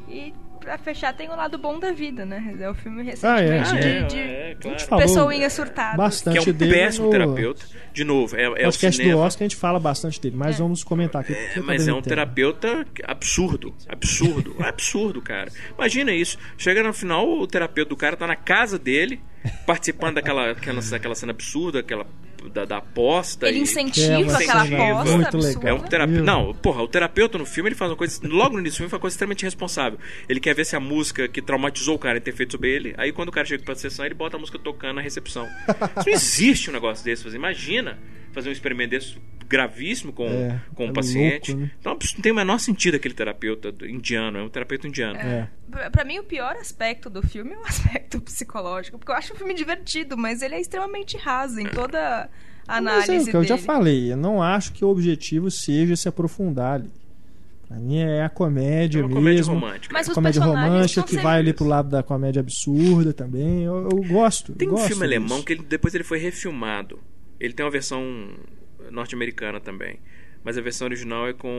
[0.09, 0.33] E
[0.63, 2.55] pra fechar, tem o lado bom da vida, né?
[2.59, 3.59] É o filme Ah, é.
[3.59, 4.75] recentemente Ah, de, é, de é, claro.
[4.75, 5.97] A gente falou pessoinha surtada.
[5.97, 7.65] bastante Que é um dele péssimo no terapeuta.
[7.93, 9.21] De novo, é, é o podcast do cinema.
[9.21, 11.33] Oscar, a gente fala bastante dele, mas vamos comentar aqui.
[11.33, 13.73] É, mas é um terapeuta absurdo.
[13.87, 14.55] Absurdo.
[14.63, 15.51] absurdo, cara.
[15.77, 16.37] Imagina isso.
[16.57, 19.21] Chega no final, o terapeuta do cara tá na casa dele,
[19.65, 22.05] participando daquela, aquela, daquela cena absurda, aquela
[22.53, 23.47] da, da aposta.
[23.47, 25.63] Ele e- É incentiva uma aquela aposta muito legal.
[25.67, 26.23] É um terapeuta.
[26.23, 28.19] Não, porra, o terapeuta no filme ele faz uma coisa.
[28.27, 29.99] Logo no início do filme, faz uma coisa extremamente responsável.
[30.27, 32.93] Ele quer ver se a música que traumatizou o cara tem feito sobre ele.
[32.97, 35.45] Aí quando o cara chega pra sessão, ele bota a música tocando na recepção.
[35.47, 37.23] Isso não existe um negócio desse.
[37.23, 37.97] Você imagina
[38.31, 39.17] fazer um experimento desse
[39.47, 41.51] gravíssimo com, É, com é um paciente.
[41.51, 41.71] louco, né?
[41.79, 44.39] Então não tem o menor sentido aquele terapeuta indiano.
[44.39, 45.19] É um terapeuta indiano.
[45.19, 45.47] É.
[45.69, 48.97] Pra- Pra mim, o pior aspecto do filme é o aspecto psicológico.
[48.97, 52.29] Porque eu acho o filme divertido, mas ele é extremamente raso em toda
[52.67, 55.51] a Mas análise é o que eu já falei, eu não acho que o objetivo
[55.51, 56.89] seja se aprofundar ali.
[57.73, 59.53] Pra mim é a comédia É uma comédia mesmo.
[59.55, 59.91] romântica.
[59.93, 63.63] Mas os comédia personagens romântica que vai ali pro lado da comédia absurda também.
[63.63, 64.53] Eu, eu gosto.
[64.53, 65.45] Tem um gosto filme alemão disso.
[65.45, 66.99] que ele- depois ele foi refilmado.
[67.39, 68.03] Ele tem uma versão
[68.91, 69.99] norte-americana também.
[70.43, 71.49] Mas a versão original é com.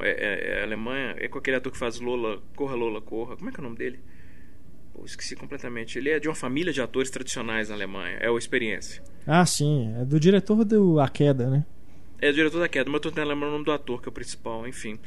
[0.00, 2.40] É, é, é Alemanha, é com aquele ator que faz Lola.
[2.56, 3.36] Corra, Lola, corra.
[3.36, 3.98] Como é que é o nome dele?
[4.94, 5.98] Pô, esqueci completamente.
[5.98, 8.16] Ele é de uma família de atores tradicionais na Alemanha.
[8.20, 9.02] É o Experiência.
[9.26, 9.92] Ah, sim.
[10.00, 11.66] É do diretor do A Queda, né?
[12.20, 14.08] É o diretor da queda, mas eu tô tentando lembrar o nome do ator, que
[14.08, 14.98] é o principal, enfim.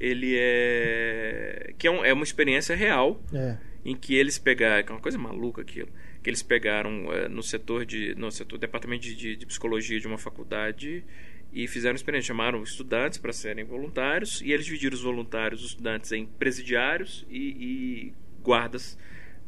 [0.00, 1.74] Ele é.
[1.78, 3.56] Que é, um- é uma experiência real É.
[3.84, 5.88] em que eles pegaram, que é uma coisa maluca aquilo,
[6.22, 10.18] que eles pegaram eh, no setor de, no setor departamento de, de, psicologia de uma
[10.18, 11.04] faculdade
[11.52, 16.12] e fizeram experiência, chamaram estudantes para serem voluntários e eles dividiram os voluntários, os estudantes
[16.12, 18.12] em presidiários e, e
[18.42, 18.98] guardas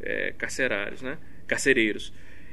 [0.00, 2.12] eh, carcerários, né, carcereiros.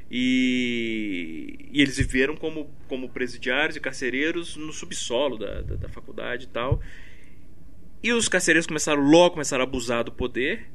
[0.10, 6.46] E, e eles viveram como, como presidiários e carcereiros no subsolo da, da, da faculdade
[6.46, 6.82] e tal.
[8.02, 10.68] E os carcereiros começaram logo começaram a abusar do poder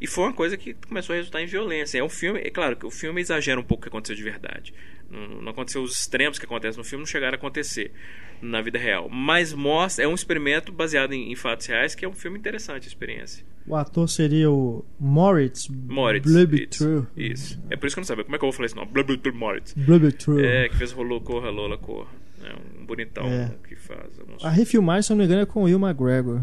[0.00, 1.98] e foi uma coisa que começou a resultar em violência.
[1.98, 4.22] É um filme, é claro que o filme exagera um pouco o que aconteceu de
[4.22, 4.72] verdade.
[5.10, 7.92] Não, não aconteceu os extremos que acontecem no filme, não chegaram a acontecer
[8.40, 9.10] na vida real.
[9.10, 12.84] Mas mostra, é um experimento baseado em, em fatos reais que é um filme interessante
[12.84, 13.44] a experiência.
[13.66, 16.32] O ator seria o Moritz Moritz.
[16.32, 17.06] Blubitru.
[17.14, 17.62] Isso, isso.
[17.68, 18.90] É por isso que eu não sabia como é que eu vou falar esse nome.
[18.90, 19.74] Blubitru Moritz.
[19.74, 20.40] Blubitru.
[20.40, 22.08] É, que fez Rolô Corra, Lola Corra.
[22.42, 23.52] É um bonitão É.
[23.68, 24.18] que faz.
[24.18, 26.42] alguns- A refilmagem, se eu não me engano, é com o Will McGregor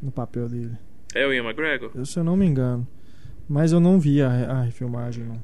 [0.00, 0.76] no papel dele.
[1.14, 1.90] É o Ian McGregor?
[1.94, 2.86] Eu, se eu não me engano.
[3.48, 5.42] Mas eu não vi a, a refilmagem, não.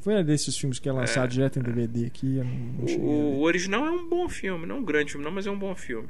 [0.00, 2.36] Foi desses filmes que é lançado É, direto em DVD aqui.
[2.36, 5.24] Eu não, não O, o original é um bom filme, não é um grande filme,
[5.24, 6.08] não, mas é um bom filme.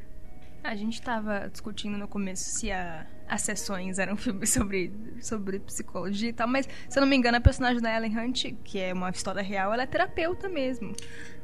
[0.63, 6.29] A gente tava discutindo no começo se a- as sessões eram filmes sobre, sobre psicologia
[6.29, 8.93] e tal, mas se eu não me engano, a personagem da Ellen Hunt, que é
[8.93, 10.95] uma história real, ela é terapeuta mesmo.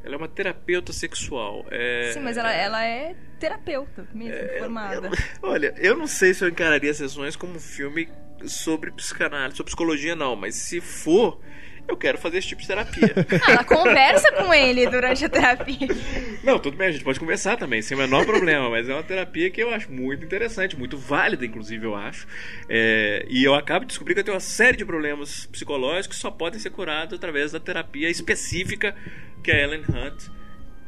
[0.04, 1.64] Ela é uma terapeuta sexual.
[1.70, 2.10] É...
[2.12, 5.08] Sim, mas ela, ela é terapeuta mesmo, formada.
[5.08, 5.12] Eu-
[5.50, 8.08] olha, eu não sei se eu encararia Sessões como um filme
[8.44, 11.40] sobre psicanálise, sobre psicologia, não, mas se for,
[11.88, 13.14] eu quero fazer esse tipo de terapia.
[13.46, 15.88] Ah, ela conversa com ele durante a terapia.
[16.42, 19.02] não, tudo bem, a gente pode conversar também, sem o menor problema, mas é uma
[19.02, 22.26] terapia que eu acho muito interessante, muito válida, inclusive, eu acho.
[22.68, 26.22] É, e eu acabo de descobrir que eu tenho uma série de problemas psicológicos que
[26.22, 28.94] só podem ser curados através da terapia específica
[29.42, 30.28] que a Ellen Hunt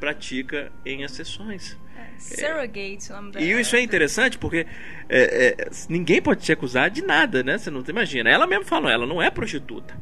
[0.01, 1.77] pratica em as sessões.
[2.19, 3.45] Surrogate, o nome dela.
[3.45, 4.67] E isso é interessante porque
[5.09, 7.59] é, é, ninguém pode te acusar de nada, né?
[7.59, 8.29] Você não imagina.
[8.29, 9.97] Ela mesmo falou, ela não é prostituta.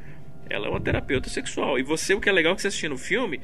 [0.48, 1.78] Ela é uma terapeuta sexual.
[1.78, 3.40] E você, o que é legal é que você assistindo o filme,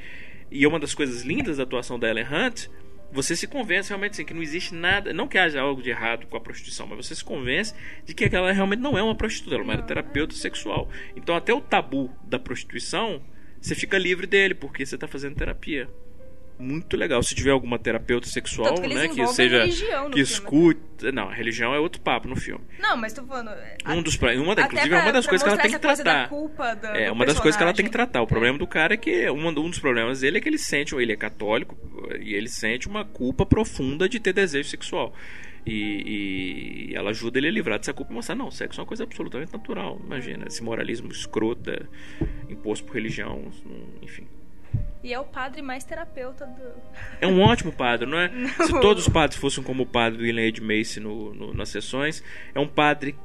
[0.51, 2.67] e é uma das coisas lindas da atuação da Ellen Hunt,
[3.11, 6.25] você se convence realmente assim, que não existe nada, não que haja algo de errado
[6.25, 7.73] com a prostituição, mas você se convence
[8.05, 10.89] de que ela realmente não é uma prostituta, ela é uma terapeuta sexual.
[11.15, 13.21] Então até o tabu da prostituição
[13.61, 15.87] você fica livre dele, porque você está fazendo terapia.
[16.63, 17.21] Muito legal.
[17.21, 19.65] Se tiver alguma terapeuta sexual, que né, que seja
[20.11, 22.63] que escute, não, a religião é outro papo no filme.
[22.79, 23.51] Não, mas tô falando,
[23.85, 26.29] um dos uma da, inclusive é uma das coisas que ela tem que tratar.
[26.75, 28.21] Da é uma das coisas que ela tem que tratar.
[28.21, 30.95] O problema do cara é que um, um dos problemas dele é que ele sente,
[30.95, 31.77] ele é católico
[32.21, 35.13] e ele sente uma culpa profunda de ter desejo sexual.
[35.65, 38.87] E, e, ela ajuda ele a livrar dessa culpa e mostrar, não, sexo é uma
[38.87, 39.99] coisa absolutamente natural.
[40.03, 41.71] Imagina, esse moralismo escroto
[42.49, 43.51] imposto por religião,
[44.01, 44.27] enfim.
[45.03, 46.63] E é o padre mais terapeuta do.
[47.19, 48.29] É um ótimo padre, não é?
[48.31, 48.47] Não.
[48.47, 51.69] Se todos os padres fossem como o padre do William Ed Macy no, no, nas
[51.69, 52.23] sessões,
[52.55, 53.15] é um padre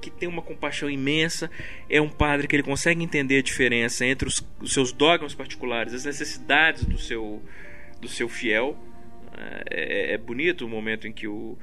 [0.00, 1.48] que tem uma compaixão imensa,
[1.88, 5.94] é um padre que ele consegue entender a diferença entre os, os seus dogmas particulares,
[5.94, 7.40] as necessidades do seu,
[8.00, 8.76] do seu fiel
[9.70, 11.56] é, é, bonito o momento em que o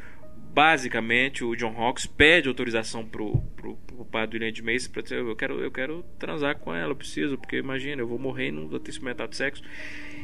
[0.54, 5.20] basicamente o John Hawkes pede autorização pro, pro, pro padre William de Macy para dizer
[5.20, 8.52] eu quero eu quero transar com ela eu preciso porque imagina eu vou morrer e
[8.52, 9.64] não vou ter experimentado sexo.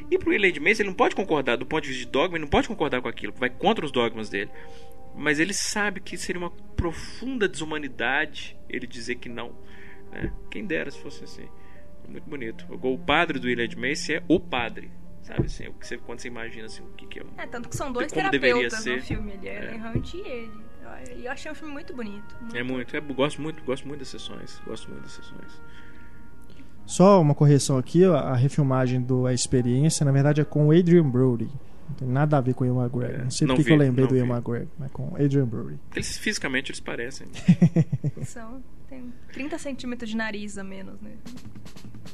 [0.09, 2.37] E pro William de Macy ele não pode concordar do ponto de vista de dogma
[2.37, 4.51] ele não pode concordar com aquilo vai contra os dogmas dele.
[5.15, 9.55] Mas ele sabe que seria uma profunda desumanidade ele dizer que não
[10.11, 10.33] né?
[10.49, 11.47] quem dera se fosse assim.
[12.07, 12.65] Muito bonito.
[12.69, 14.91] O padre do William de Macy é o padre
[15.23, 17.23] Sabe assim, o que você, quando você imagina assim, o que, que é.
[17.37, 20.73] É, tanto que são dois terapeutas no filme, ele é Ellen Hunt e ele.
[21.17, 22.35] E eu achei um filme muito bonito.
[22.39, 24.61] Muito é muito, é, gosto muito, gosto muito das sessões.
[24.65, 25.61] Gosto muito das sessões.
[26.85, 31.49] Só uma correção aqui, a refilmagem do A Experiência, na verdade, é com Adrian Brody.
[31.87, 33.15] Não tem nada a ver com o Ian McGregor.
[33.15, 35.79] É, não sei porque que eu lembrei do Ian McGregor, mas com Adrian Brody.
[35.93, 37.27] Eles fisicamente eles parecem.
[38.23, 38.61] São,
[38.94, 41.11] tem 30 centímetros de nariz a menos, né?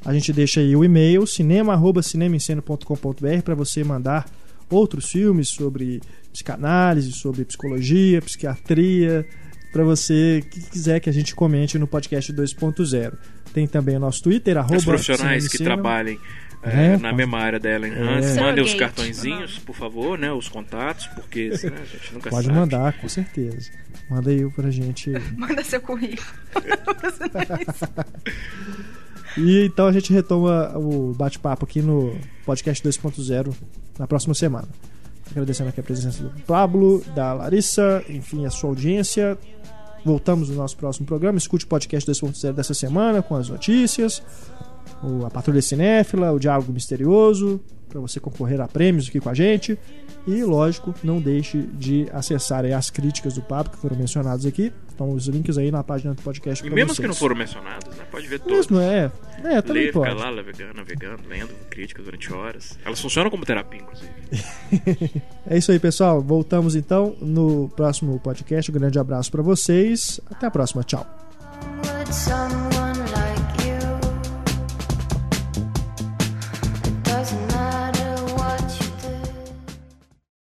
[0.05, 4.29] A gente deixa aí o e-mail cinema@cinemaenceno.com.br para você mandar
[4.69, 5.99] outros filmes sobre
[6.31, 9.27] psicanálise, sobre psicologia, psiquiatria,
[9.73, 13.17] para você que quiser que a gente comente no podcast 2.0.
[13.53, 16.19] Tem também o nosso Twitter, arroba Os profissionais que trabalhem
[16.63, 18.23] é, é, na mesma área da Ellen Hunt.
[18.23, 18.41] É.
[18.41, 20.31] Mandem os cartõezinhos, por favor, né?
[20.31, 22.59] Os contatos, porque né, a gente nunca Pode sabe.
[22.59, 23.71] mandar, com certeza.
[24.09, 25.11] Manda aí pra gente.
[25.37, 26.27] Manda seu currículo.
[29.37, 33.53] E então a gente retoma o bate-papo aqui no podcast 2.0
[33.97, 34.67] na próxima semana.
[35.31, 39.37] Agradecendo aqui a presença do Pablo, da Larissa, enfim, a sua audiência.
[40.03, 41.37] Voltamos no nosso próximo programa.
[41.37, 44.23] Escute o podcast 2.0 dessa semana com as notícias,
[45.25, 49.77] a Patrulha Cinéfila, o Diálogo Misterioso, para você concorrer a prêmios aqui com a gente.
[50.27, 54.71] E, lógico, não deixe de acessar as críticas do papo que foram mencionadas aqui.
[54.89, 56.65] Estão os links aí na página do podcast.
[56.65, 56.99] E mesmo vocês.
[56.99, 58.03] que não foram mencionados, né?
[58.11, 58.67] Pode ver todos.
[58.67, 59.11] Mesmo é.
[59.43, 60.09] É, também Ler, pode.
[60.09, 62.77] ficar lá navegando, navegando, lendo críticas durante horas.
[62.85, 64.11] Elas funcionam como terapia, inclusive.
[65.49, 66.21] é isso aí, pessoal.
[66.21, 68.69] Voltamos então no próximo podcast.
[68.69, 70.19] Um grande abraço para vocês.
[70.29, 70.83] Até a próxima.
[70.83, 71.07] Tchau.